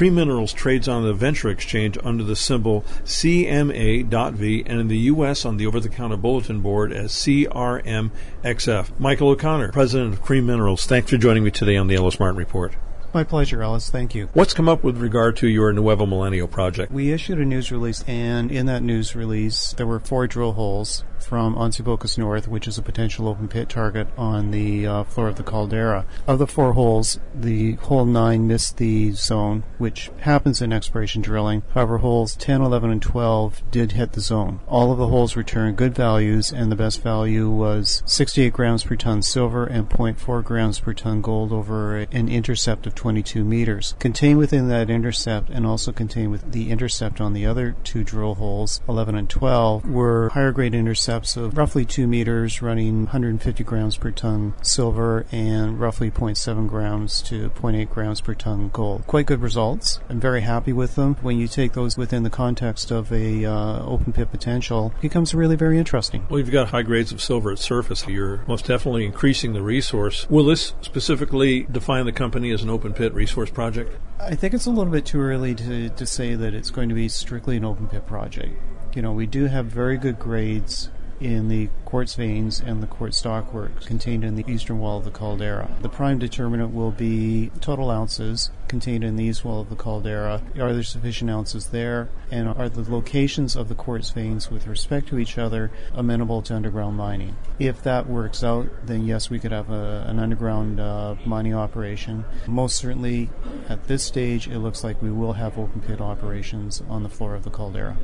Cream 0.00 0.14
Minerals 0.14 0.54
trades 0.54 0.88
on 0.88 1.02
the 1.02 1.12
Venture 1.12 1.50
Exchange 1.50 1.98
under 2.02 2.24
the 2.24 2.34
symbol 2.34 2.86
CMA.V 3.04 4.62
and 4.64 4.80
in 4.80 4.88
the 4.88 4.96
U.S. 4.96 5.44
on 5.44 5.58
the 5.58 5.66
over 5.66 5.78
the 5.78 5.90
counter 5.90 6.16
bulletin 6.16 6.62
board 6.62 6.90
as 6.90 7.12
CRMXF. 7.12 8.98
Michael 8.98 9.28
O'Connor, 9.28 9.72
President 9.72 10.14
of 10.14 10.22
Cream 10.22 10.46
Minerals, 10.46 10.86
thanks 10.86 11.10
for 11.10 11.18
joining 11.18 11.44
me 11.44 11.50
today 11.50 11.76
on 11.76 11.86
the 11.86 11.96
Ellis 11.96 12.18
Martin 12.18 12.38
Report. 12.38 12.72
My 13.12 13.24
pleasure, 13.24 13.62
Ellis. 13.62 13.90
Thank 13.90 14.14
you. 14.14 14.30
What's 14.32 14.54
come 14.54 14.70
up 14.70 14.82
with 14.82 14.96
regard 14.96 15.36
to 15.36 15.48
your 15.48 15.70
Nuevo 15.70 16.06
Milenio 16.06 16.50
project? 16.50 16.90
We 16.90 17.12
issued 17.12 17.38
a 17.38 17.44
news 17.44 17.70
release, 17.70 18.02
and 18.04 18.50
in 18.50 18.64
that 18.64 18.82
news 18.82 19.14
release, 19.14 19.74
there 19.74 19.86
were 19.86 20.00
four 20.00 20.26
drill 20.26 20.52
holes 20.52 21.04
from 21.22 21.54
Bocas 21.54 22.16
North, 22.16 22.48
which 22.48 22.66
is 22.66 22.78
a 22.78 22.82
potential 22.82 23.28
open 23.28 23.48
pit 23.48 23.68
target 23.68 24.08
on 24.16 24.50
the 24.50 24.86
uh, 24.86 25.04
floor 25.04 25.28
of 25.28 25.36
the 25.36 25.42
caldera. 25.42 26.06
Of 26.26 26.38
the 26.38 26.46
four 26.46 26.72
holes, 26.72 27.18
the 27.34 27.72
hole 27.74 28.04
9 28.04 28.46
missed 28.46 28.78
the 28.78 29.12
zone, 29.12 29.64
which 29.78 30.10
happens 30.20 30.62
in 30.62 30.72
exploration 30.72 31.22
drilling. 31.22 31.62
However, 31.74 31.98
holes 31.98 32.36
10, 32.36 32.62
11, 32.62 32.90
and 32.90 33.02
12 33.02 33.62
did 33.70 33.92
hit 33.92 34.12
the 34.12 34.20
zone. 34.20 34.60
All 34.66 34.92
of 34.92 34.98
the 34.98 35.08
holes 35.08 35.36
returned 35.36 35.76
good 35.76 35.94
values, 35.94 36.52
and 36.52 36.70
the 36.70 36.76
best 36.76 37.02
value 37.02 37.50
was 37.50 38.02
68 38.06 38.52
grams 38.52 38.84
per 38.84 38.96
ton 38.96 39.22
silver 39.22 39.66
and 39.66 39.88
0.4 39.88 40.42
grams 40.42 40.80
per 40.80 40.94
ton 40.94 41.20
gold 41.20 41.52
over 41.52 41.98
an 41.98 42.28
intercept 42.28 42.86
of 42.86 42.94
22 42.94 43.44
meters. 43.44 43.94
Contained 43.98 44.38
within 44.38 44.68
that 44.68 44.90
intercept 44.90 45.50
and 45.50 45.66
also 45.66 45.92
contained 45.92 46.30
with 46.30 46.52
the 46.52 46.70
intercept 46.70 47.20
on 47.20 47.32
the 47.32 47.46
other 47.46 47.76
two 47.84 48.04
drill 48.04 48.36
holes, 48.36 48.80
11 48.88 49.14
and 49.14 49.28
12, 49.28 49.88
were 49.88 50.30
higher 50.30 50.52
grade 50.52 50.74
intercepts 50.74 51.09
of 51.10 51.56
roughly 51.56 51.84
2 51.84 52.06
meters 52.06 52.62
running 52.62 53.00
150 53.02 53.64
grams 53.64 53.96
per 53.96 54.10
ton 54.10 54.54
silver 54.62 55.26
and 55.32 55.80
roughly 55.80 56.10
0.7 56.10 56.68
grams 56.68 57.20
to 57.22 57.50
0.8 57.50 57.90
grams 57.90 58.20
per 58.20 58.34
ton 58.34 58.70
gold. 58.72 59.04
Quite 59.06 59.26
good 59.26 59.42
results. 59.42 60.00
I'm 60.08 60.20
very 60.20 60.42
happy 60.42 60.72
with 60.72 60.94
them. 60.94 61.16
When 61.20 61.38
you 61.38 61.48
take 61.48 61.72
those 61.72 61.96
within 61.96 62.22
the 62.22 62.30
context 62.30 62.90
of 62.90 63.12
a 63.12 63.44
uh, 63.44 63.84
open 63.84 64.12
pit 64.12 64.30
potential, 64.30 64.92
it 64.98 65.02
becomes 65.02 65.34
really 65.34 65.56
very 65.56 65.78
interesting. 65.78 66.26
Well, 66.30 66.38
you've 66.38 66.52
got 66.52 66.68
high 66.68 66.82
grades 66.82 67.10
of 67.10 67.20
silver 67.20 67.50
at 67.50 67.58
surface. 67.58 68.06
You're 68.06 68.44
most 68.46 68.66
definitely 68.66 69.04
increasing 69.04 69.52
the 69.52 69.62
resource. 69.62 70.28
Will 70.30 70.44
this 70.44 70.74
specifically 70.80 71.64
define 71.64 72.06
the 72.06 72.12
company 72.12 72.52
as 72.52 72.62
an 72.62 72.70
open 72.70 72.92
pit 72.92 73.12
resource 73.14 73.50
project? 73.50 73.96
I 74.20 74.36
think 74.36 74.54
it's 74.54 74.66
a 74.66 74.70
little 74.70 74.92
bit 74.92 75.06
too 75.06 75.20
early 75.20 75.54
to, 75.56 75.88
to 75.88 76.06
say 76.06 76.34
that 76.36 76.54
it's 76.54 76.70
going 76.70 76.88
to 76.88 76.94
be 76.94 77.08
strictly 77.08 77.56
an 77.56 77.64
open 77.64 77.88
pit 77.88 78.06
project. 78.06 78.56
You 78.94 79.02
know, 79.02 79.12
we 79.12 79.26
do 79.26 79.46
have 79.46 79.66
very 79.66 79.96
good 79.96 80.18
grades 80.18 80.90
in 81.20 81.48
the 81.48 81.68
quartz 81.84 82.14
veins 82.14 82.60
and 82.60 82.82
the 82.82 82.86
quartz 82.86 83.18
stockwork 83.18 83.84
contained 83.84 84.24
in 84.24 84.36
the 84.36 84.44
eastern 84.50 84.78
wall 84.78 84.98
of 84.98 85.04
the 85.04 85.10
caldera. 85.10 85.70
The 85.82 85.88
prime 85.88 86.18
determinant 86.18 86.72
will 86.72 86.90
be 86.90 87.50
total 87.60 87.90
ounces 87.90 88.50
contained 88.68 89.04
in 89.04 89.16
the 89.16 89.24
east 89.24 89.44
wall 89.44 89.60
of 89.60 89.68
the 89.68 89.76
caldera. 89.76 90.40
Are 90.58 90.72
there 90.72 90.82
sufficient 90.82 91.30
ounces 91.30 91.66
there? 91.66 92.08
And 92.30 92.48
are 92.48 92.68
the 92.68 92.90
locations 92.90 93.56
of 93.56 93.68
the 93.68 93.74
quartz 93.74 94.10
veins 94.10 94.50
with 94.50 94.66
respect 94.66 95.08
to 95.08 95.18
each 95.18 95.36
other 95.36 95.70
amenable 95.92 96.40
to 96.42 96.54
underground 96.54 96.96
mining? 96.96 97.36
If 97.58 97.82
that 97.82 98.08
works 98.08 98.42
out, 98.42 98.68
then 98.84 99.04
yes, 99.04 99.28
we 99.28 99.40
could 99.40 99.52
have 99.52 99.70
a, 99.70 100.04
an 100.06 100.18
underground 100.18 100.80
uh, 100.80 101.16
mining 101.26 101.54
operation. 101.54 102.24
Most 102.46 102.76
certainly, 102.76 103.28
at 103.68 103.88
this 103.88 104.04
stage, 104.04 104.46
it 104.46 104.60
looks 104.60 104.84
like 104.84 105.02
we 105.02 105.10
will 105.10 105.34
have 105.34 105.58
open 105.58 105.80
pit 105.80 106.00
operations 106.00 106.82
on 106.88 107.02
the 107.02 107.08
floor 107.08 107.34
of 107.34 107.42
the 107.42 107.50
caldera. 107.50 107.96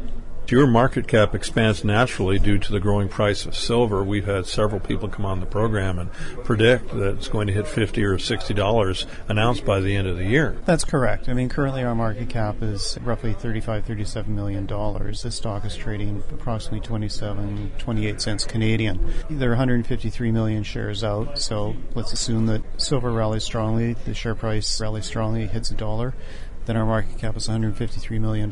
Your 0.49 0.69
market 0.69 1.09
cap 1.09 1.35
expands 1.35 1.83
naturally 1.83 2.39
due 2.39 2.59
to 2.59 2.71
the 2.71 2.79
growing 2.79 3.09
price 3.09 3.47
of 3.47 3.57
silver. 3.57 4.05
We've 4.05 4.27
had 4.27 4.47
several 4.47 4.81
people 4.81 5.09
come 5.09 5.27
on 5.27 5.41
the 5.41 5.47
program 5.47 5.99
and 5.99 6.13
predict 6.45 6.91
that 6.91 7.17
it's 7.17 7.27
going 7.27 7.49
to 7.49 7.53
hit 7.53 7.67
fifty 7.67 8.05
or 8.05 8.17
sixty 8.17 8.55
dollars 8.55 9.07
an 9.27 9.39
ounce 9.39 9.61
by 9.61 9.81
the 9.81 9.97
end 9.97 10.07
of 10.07 10.17
the 10.17 10.25
year. 10.25 10.57
That's 10.65 10.85
correct. 10.85 11.29
I 11.29 11.33
mean, 11.33 11.49
currently 11.49 11.83
our 11.83 11.97
market 11.97 12.29
cap 12.29 12.63
is 12.63 12.97
roughly 13.03 13.33
35, 13.33 13.87
37 13.87 14.33
million 14.33 14.67
dollars. 14.67 15.25
This 15.25 15.35
stock 15.35 15.65
is 15.65 15.75
trading 15.75 16.23
approximately 16.31 16.87
27, 16.87 17.73
28 17.79 18.21
cents 18.21 18.45
Canadian. 18.45 19.13
There 19.29 19.49
are 19.49 19.57
153 19.57 20.31
million 20.31 20.63
shares 20.63 21.03
out, 21.03 21.41
so 21.41 21.75
let's 21.97 22.13
assume 22.13 22.47
that 22.47 22.63
silver 22.81 23.11
rallies 23.11 23.43
strongly, 23.43 23.95
the 24.05 24.15
share 24.15 24.37
price 24.37 24.81
rallies 24.81 25.07
strongly, 25.07 25.49
hits 25.49 25.73
a 25.73 25.75
dollar 25.75 26.15
then 26.67 26.77
our 26.77 26.85
market 26.85 27.19
cap 27.19 27.37
is 27.37 27.49
$153 27.49 28.21
million. 28.21 28.51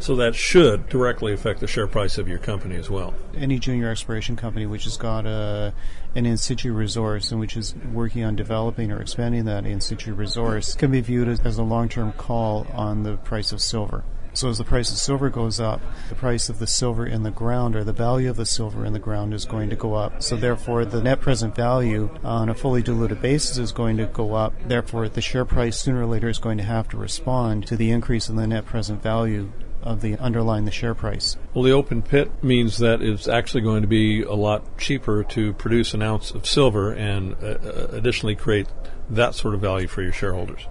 So 0.00 0.16
that 0.16 0.34
should 0.34 0.88
directly 0.88 1.32
affect 1.32 1.60
the 1.60 1.66
share 1.66 1.86
price 1.86 2.18
of 2.18 2.26
your 2.26 2.38
company 2.38 2.76
as 2.76 2.90
well. 2.90 3.14
Any 3.36 3.58
junior 3.58 3.90
exploration 3.90 4.36
company 4.36 4.66
which 4.66 4.84
has 4.84 4.96
got 4.96 5.26
a, 5.26 5.74
an 6.14 6.26
in 6.26 6.38
situ 6.38 6.72
resource 6.72 7.30
and 7.30 7.38
which 7.38 7.56
is 7.56 7.74
working 7.92 8.24
on 8.24 8.36
developing 8.36 8.90
or 8.90 9.00
expanding 9.00 9.44
that 9.44 9.66
in 9.66 9.80
situ 9.80 10.14
resource 10.14 10.74
can 10.74 10.90
be 10.90 11.00
viewed 11.00 11.28
as, 11.28 11.40
as 11.40 11.58
a 11.58 11.62
long 11.62 11.88
term 11.88 12.12
call 12.12 12.66
on 12.72 13.02
the 13.02 13.16
price 13.18 13.52
of 13.52 13.60
silver. 13.60 14.02
So 14.34 14.48
as 14.48 14.58
the 14.58 14.64
price 14.64 14.90
of 14.90 14.96
silver 14.96 15.28
goes 15.28 15.60
up, 15.60 15.80
the 16.08 16.14
price 16.14 16.48
of 16.48 16.58
the 16.58 16.66
silver 16.66 17.06
in 17.06 17.22
the 17.22 17.30
ground 17.30 17.76
or 17.76 17.84
the 17.84 17.92
value 17.92 18.30
of 18.30 18.36
the 18.36 18.46
silver 18.46 18.84
in 18.84 18.92
the 18.92 18.98
ground 18.98 19.34
is 19.34 19.44
going 19.44 19.68
to 19.70 19.76
go 19.76 19.94
up. 19.94 20.22
So 20.22 20.36
therefore 20.36 20.84
the 20.84 21.02
net 21.02 21.20
present 21.20 21.54
value 21.54 22.10
on 22.24 22.48
a 22.48 22.54
fully 22.54 22.82
diluted 22.82 23.20
basis 23.20 23.58
is 23.58 23.72
going 23.72 23.98
to 23.98 24.06
go 24.06 24.34
up. 24.34 24.54
Therefore 24.66 25.08
the 25.08 25.20
share 25.20 25.44
price 25.44 25.78
sooner 25.78 26.02
or 26.02 26.06
later 26.06 26.28
is 26.28 26.38
going 26.38 26.58
to 26.58 26.64
have 26.64 26.88
to 26.88 26.96
respond 26.96 27.66
to 27.66 27.76
the 27.76 27.90
increase 27.90 28.28
in 28.28 28.36
the 28.36 28.46
net 28.46 28.64
present 28.64 29.02
value 29.02 29.52
of 29.82 30.00
the 30.00 30.16
underlying 30.18 30.64
the 30.64 30.70
share 30.70 30.94
price. 30.94 31.36
Well, 31.54 31.64
the 31.64 31.72
open 31.72 32.02
pit 32.02 32.30
means 32.42 32.78
that 32.78 33.02
it's 33.02 33.28
actually 33.28 33.62
going 33.62 33.82
to 33.82 33.88
be 33.88 34.22
a 34.22 34.32
lot 34.32 34.78
cheaper 34.78 35.24
to 35.24 35.52
produce 35.54 35.92
an 35.92 36.02
ounce 36.02 36.30
of 36.30 36.46
silver 36.46 36.92
and 36.92 37.34
uh, 37.42 37.46
uh 37.46 37.88
additionally 37.90 38.36
create 38.36 38.68
that 39.10 39.34
sort 39.34 39.54
of 39.54 39.60
value 39.60 39.88
for 39.88 40.02
your 40.02 40.12
shareholders. 40.12 40.66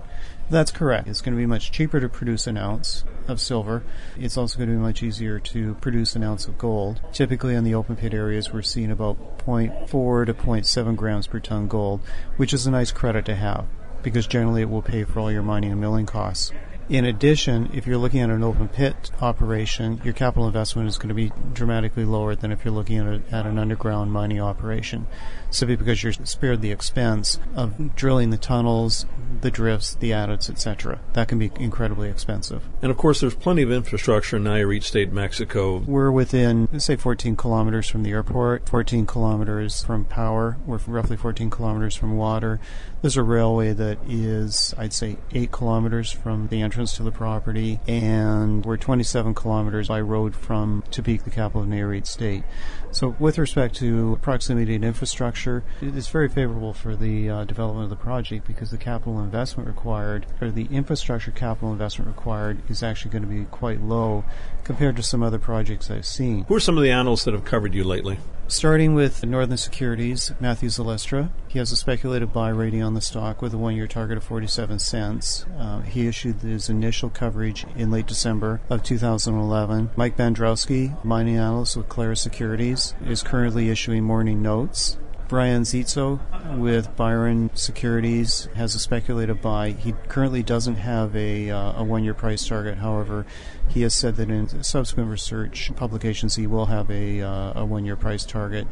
That's 0.51 0.69
correct. 0.69 1.07
It's 1.07 1.21
going 1.21 1.33
to 1.33 1.39
be 1.39 1.45
much 1.45 1.71
cheaper 1.71 2.01
to 2.01 2.09
produce 2.09 2.45
an 2.45 2.57
ounce 2.57 3.05
of 3.29 3.39
silver. 3.39 3.83
It's 4.19 4.35
also 4.35 4.57
going 4.57 4.67
to 4.67 4.75
be 4.75 4.81
much 4.81 5.01
easier 5.01 5.39
to 5.39 5.75
produce 5.75 6.13
an 6.17 6.23
ounce 6.23 6.45
of 6.45 6.57
gold. 6.57 6.99
Typically 7.13 7.55
in 7.55 7.63
the 7.63 7.73
open 7.73 7.95
pit 7.95 8.13
areas, 8.13 8.51
we're 8.51 8.61
seeing 8.61 8.91
about 8.91 9.37
0.4 9.45 10.25
to 10.25 10.33
0.7 10.33 10.95
grams 10.97 11.27
per 11.27 11.39
ton 11.39 11.69
gold, 11.69 12.01
which 12.35 12.51
is 12.51 12.67
a 12.67 12.71
nice 12.71 12.91
credit 12.91 13.23
to 13.25 13.35
have 13.35 13.65
because 14.03 14.27
generally 14.27 14.61
it 14.61 14.69
will 14.69 14.81
pay 14.81 15.05
for 15.05 15.21
all 15.21 15.31
your 15.31 15.41
mining 15.41 15.71
and 15.71 15.79
milling 15.79 16.05
costs. 16.05 16.51
In 16.89 17.05
addition, 17.05 17.69
if 17.73 17.87
you're 17.87 17.97
looking 17.97 18.19
at 18.19 18.29
an 18.29 18.43
open 18.43 18.67
pit 18.67 19.11
operation, 19.21 20.01
your 20.03 20.13
capital 20.13 20.47
investment 20.47 20.89
is 20.89 20.97
going 20.97 21.09
to 21.09 21.15
be 21.15 21.31
dramatically 21.53 22.03
lower 22.03 22.35
than 22.35 22.51
if 22.51 22.65
you're 22.65 22.73
looking 22.73 22.97
at, 22.97 23.07
a, 23.07 23.21
at 23.31 23.45
an 23.45 23.57
underground 23.57 24.11
mining 24.11 24.41
operation, 24.41 25.07
simply 25.49 25.75
because 25.75 26.03
you're 26.03 26.11
spared 26.11 26.61
the 26.61 26.71
expense 26.71 27.39
of 27.55 27.95
drilling 27.95 28.29
the 28.29 28.37
tunnels, 28.37 29.05
the 29.41 29.51
drifts, 29.51 29.95
the 29.95 30.11
adits, 30.11 30.49
etc. 30.49 30.99
That 31.13 31.27
can 31.27 31.39
be 31.39 31.51
incredibly 31.55 32.09
expensive. 32.09 32.63
And 32.81 32.91
of 32.91 32.97
course, 32.97 33.21
there's 33.21 33.35
plenty 33.35 33.61
of 33.61 33.71
infrastructure 33.71 34.37
in 34.37 34.43
Nayarit 34.43 34.83
State, 34.83 35.11
Mexico. 35.11 35.77
We're 35.77 36.11
within, 36.11 36.79
say, 36.79 36.95
14 36.95 37.35
kilometers 37.35 37.87
from 37.87 38.03
the 38.03 38.11
airport, 38.11 38.67
14 38.67 39.05
kilometers 39.05 39.83
from 39.83 40.05
power. 40.05 40.57
We're 40.65 40.79
roughly 40.87 41.17
14 41.17 41.49
kilometers 41.49 41.95
from 41.95 42.17
water. 42.17 42.59
There's 43.01 43.17
a 43.17 43.23
railway 43.23 43.73
that 43.73 43.97
is, 44.07 44.75
I'd 44.77 44.93
say, 44.93 45.17
8 45.31 45.51
kilometers 45.51 46.11
from 46.11 46.49
the 46.49 46.61
entrance 46.71 46.95
to 46.95 47.03
the 47.03 47.11
property, 47.11 47.81
and 47.85 48.65
we're 48.65 48.77
27 48.77 49.33
kilometers 49.33 49.89
by 49.89 49.99
road 49.99 50.33
from 50.33 50.81
Tepic, 50.89 51.25
the 51.25 51.29
capital 51.29 51.63
of 51.63 51.67
Nayarit 51.67 52.07
State. 52.07 52.45
So, 52.91 53.13
with 53.19 53.37
respect 53.37 53.75
to 53.79 54.17
proximity 54.21 54.75
and 54.75 54.85
infrastructure, 54.85 55.65
it 55.81 55.97
is 55.97 56.07
very 56.07 56.29
favorable 56.29 56.71
for 56.71 56.95
the 56.95 57.29
uh, 57.29 57.43
development 57.43 57.83
of 57.83 57.89
the 57.89 58.01
project 58.01 58.47
because 58.47 58.71
the 58.71 58.77
capital 58.77 59.19
investment 59.19 59.67
required, 59.67 60.27
or 60.39 60.49
the 60.49 60.69
infrastructure 60.71 61.31
capital 61.31 61.73
investment 61.73 62.07
required, 62.07 62.61
is 62.69 62.81
actually 62.81 63.11
going 63.11 63.23
to 63.23 63.27
be 63.27 63.43
quite 63.51 63.81
low 63.81 64.23
compared 64.71 64.95
to 64.95 65.03
some 65.03 65.21
other 65.21 65.37
projects 65.37 65.91
I've 65.91 66.05
seen. 66.05 66.45
Who 66.45 66.55
are 66.55 66.59
some 66.61 66.77
of 66.77 66.83
the 66.83 66.91
analysts 66.91 67.25
that 67.25 67.33
have 67.33 67.43
covered 67.43 67.73
you 67.73 67.83
lately? 67.83 68.17
Starting 68.47 68.95
with 68.95 69.25
Northern 69.25 69.57
Securities, 69.57 70.31
Matthew 70.39 70.69
Zylstra. 70.69 71.29
He 71.49 71.59
has 71.59 71.73
a 71.73 71.75
speculative 71.75 72.31
buy 72.31 72.47
rating 72.47 72.81
on 72.81 72.93
the 72.93 73.01
stock 73.01 73.41
with 73.41 73.53
a 73.53 73.57
one 73.57 73.75
year 73.75 73.85
target 73.85 74.15
of 74.17 74.23
47 74.23 74.79
cents. 74.79 75.45
Uh, 75.59 75.81
he 75.81 76.07
issued 76.07 76.37
his 76.37 76.69
initial 76.69 77.09
coverage 77.09 77.65
in 77.75 77.91
late 77.91 78.07
December 78.07 78.61
of 78.69 78.81
2011. 78.81 79.89
Mike 79.97 80.15
Bandrowski, 80.15 81.03
mining 81.03 81.35
analyst 81.35 81.75
with 81.75 81.89
Clarus 81.89 82.21
Securities, 82.21 82.93
is 83.05 83.23
currently 83.23 83.69
issuing 83.69 84.05
morning 84.05 84.41
notes. 84.41 84.97
Brian 85.31 85.61
Zitzo 85.61 86.19
with 86.57 86.93
Byron 86.97 87.51
Securities 87.53 88.49
has 88.53 88.75
a 88.75 88.79
speculative 88.79 89.41
buy. 89.41 89.69
He 89.69 89.93
currently 90.09 90.43
doesn't 90.43 90.75
have 90.75 91.15
a, 91.15 91.49
uh, 91.49 91.79
a 91.79 91.83
one 91.85 92.03
year 92.03 92.13
price 92.13 92.45
target. 92.45 92.79
However, 92.79 93.25
he 93.73 93.81
has 93.83 93.93
said 93.93 94.15
that 94.17 94.29
in 94.29 94.63
subsequent 94.63 95.09
research 95.09 95.71
publications 95.75 96.35
he 96.35 96.47
will 96.47 96.65
have 96.67 96.89
a, 96.89 97.21
uh, 97.21 97.61
a 97.61 97.65
one 97.65 97.85
year 97.85 97.95
price 97.95 98.25
target. 98.25 98.67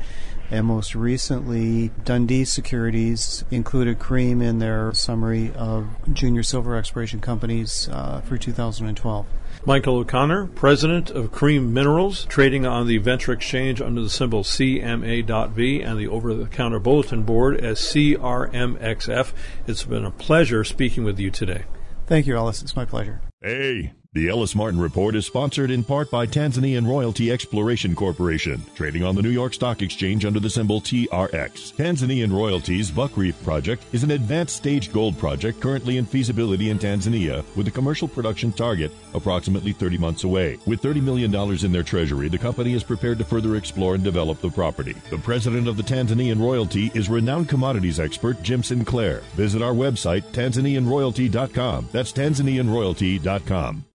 And 0.52 0.66
most 0.66 0.95
recently, 0.95 1.91
Dundee 2.04 2.43
Securities 2.43 3.43
included 3.52 4.00
Cream 4.00 4.41
in 4.41 4.60
their 4.60 4.91
summary 4.93 5.54
of 5.56 5.88
junior 6.12 6.41
silver 6.41 6.76
exploration 6.76 7.20
companies 7.20 7.88
uh, 7.91 8.22
for 8.22 8.38
2012. 8.38 9.28
Michael 9.66 9.97
O'Connor, 9.97 10.47
president 10.47 11.12
of 11.12 11.32
Cream 11.32 11.74
Minerals, 11.74 12.26
trading 12.26 12.66
on 12.66 12.88
the 12.88 12.97
Venture 12.97 13.34
Exchange 13.34 13.82
under 13.82 14.02
the 14.02 14.10
symbol 14.10 14.43
CMA.V 14.43 15.82
and 15.82 16.00
the 16.00 16.08
over 16.08 16.34
the 16.34 16.45
counter 16.47 16.80
bulletin 16.80 17.24
board 17.24 17.60
as 17.60 17.80
CRMXF. 17.80 19.34
It's 19.68 19.84
been 19.84 20.06
a 20.06 20.12
pleasure 20.12 20.64
speaking 20.64 21.04
with 21.04 21.20
you 21.20 21.30
today. 21.30 21.66
Thank 22.08 22.26
you, 22.26 22.36
Ellis. 22.36 22.64
It's 22.64 22.76
my 22.76 22.86
pleasure. 22.86 23.22
Hey, 23.41 23.93
the 24.20 24.28
Ellis 24.28 24.55
Martin 24.55 24.80
Report 24.80 25.16
is 25.16 25.28
sponsored 25.28 25.70
in 25.70 25.84
part 25.84 26.10
by 26.10 26.26
Tanzanian 26.26 26.88
Royalty 26.88 27.32
Exploration 27.32 27.95
Corporation, 27.95 28.62
trading 28.74 29.03
on 29.03 29.14
the 29.14 29.22
New 29.22 29.30
York 29.30 29.53
Stock 29.53 29.84
Exchange 29.84 30.26
under 30.26 30.39
the 30.39 30.49
symbol 30.49 30.82
TRX. 30.82 31.74
Tanzanian 31.76 32.34
Royalties 32.34 32.89
Buckreef 32.89 33.41
Project 33.43 33.86
is 33.93 34.01
an 34.03 34.10
advanced 34.10 34.55
stage 34.55 34.91
gold 34.91 35.16
project 35.20 35.62
currently 35.62 35.97
in 35.97 36.05
feasibility 36.05 36.72
in 36.72 36.80
Tanzania 36.80 37.45
with 37.55 37.68
a 37.68 37.72
commercial 37.72 38.07
production 38.07 38.51
target 38.51 38.91
approximately 39.14 39.74
30 39.74 39.99
months 39.99 40.24
away. 40.24 40.57
With 40.66 40.82
$30 40.82 41.03
million 41.03 41.34
in 41.64 41.72
their 41.72 41.84
treasury, 41.84 42.30
the 42.30 42.38
company 42.39 42.74
is 42.74 42.84
prepared 42.84 43.20
to 43.20 43.26
further 43.26 43.57
explore 43.57 43.93
and 43.93 44.03
develop 44.03 44.41
the 44.41 44.49
property. 44.49 44.95
The 45.12 45.20
president 45.20 45.68
of 45.68 45.78
the 45.78 45.84
Tanzanian 45.84 46.41
Royalty 46.41 46.91
is 46.95 47.10
renowned 47.10 47.47
commodities 47.47 47.99
expert 47.99 48.41
Jim 48.41 48.64
Sinclair. 48.64 49.20
Visit 49.36 49.62
our 49.62 49.74
website, 49.74 50.24
tanzanianroyalty.com. 50.32 51.89
That's 51.91 52.12
tanzanianroyalty.com. 52.12 53.86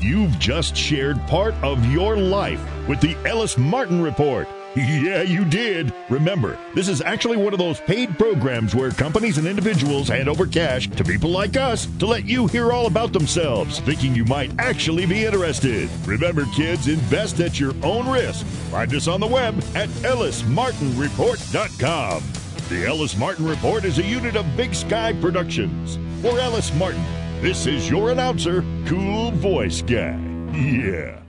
You've 0.00 0.38
just 0.38 0.76
shared 0.76 1.18
part 1.26 1.54
of 1.62 1.84
your 1.90 2.16
life 2.16 2.60
with 2.88 3.00
the 3.00 3.16
Ellis 3.26 3.58
Martin 3.58 4.00
Report. 4.02 4.46
Yeah, 4.76 5.22
you 5.22 5.46
did. 5.46 5.90
Remember, 6.10 6.58
this 6.74 6.86
is 6.86 7.00
actually 7.00 7.38
one 7.38 7.54
of 7.54 7.58
those 7.58 7.80
paid 7.80 8.18
programs 8.18 8.74
where 8.74 8.90
companies 8.90 9.38
and 9.38 9.46
individuals 9.46 10.08
hand 10.08 10.28
over 10.28 10.46
cash 10.46 10.86
to 10.90 11.02
people 11.02 11.30
like 11.30 11.56
us 11.56 11.86
to 11.98 12.04
let 12.04 12.26
you 12.26 12.46
hear 12.46 12.72
all 12.72 12.86
about 12.86 13.14
themselves, 13.14 13.80
thinking 13.80 14.14
you 14.14 14.26
might 14.26 14.50
actually 14.58 15.06
be 15.06 15.24
interested. 15.24 15.88
Remember, 16.04 16.44
kids, 16.54 16.88
invest 16.88 17.40
at 17.40 17.58
your 17.58 17.72
own 17.82 18.06
risk. 18.06 18.44
Find 18.70 18.94
us 18.94 19.08
on 19.08 19.20
the 19.20 19.26
web 19.26 19.54
at 19.74 19.88
ellismartinreport.com. 20.04 22.22
The 22.68 22.86
Ellis 22.86 23.16
Martin 23.16 23.46
Report 23.46 23.86
is 23.86 23.98
a 23.98 24.02
unit 24.02 24.36
of 24.36 24.44
Big 24.58 24.74
Sky 24.74 25.14
Productions. 25.14 25.98
For 26.20 26.38
Ellis 26.38 26.70
Martin, 26.74 27.02
this 27.46 27.68
is 27.68 27.88
your 27.88 28.10
announcer, 28.10 28.64
Cool 28.86 29.30
Voice 29.30 29.80
Guy. 29.80 30.18
Yeah. 30.52 31.22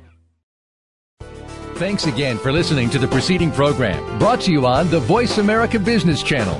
Thanks 1.76 2.07
again 2.07 2.39
for 2.39 2.51
listening 2.51 2.89
to 2.89 2.97
the 2.97 3.07
preceding 3.07 3.51
program 3.51 4.18
brought 4.18 4.41
to 4.41 4.51
you 4.51 4.65
on 4.65 4.89
the 4.89 4.99
Voice 4.99 5.38
America 5.38 5.78
Business 5.78 6.24
Channel. 6.24 6.59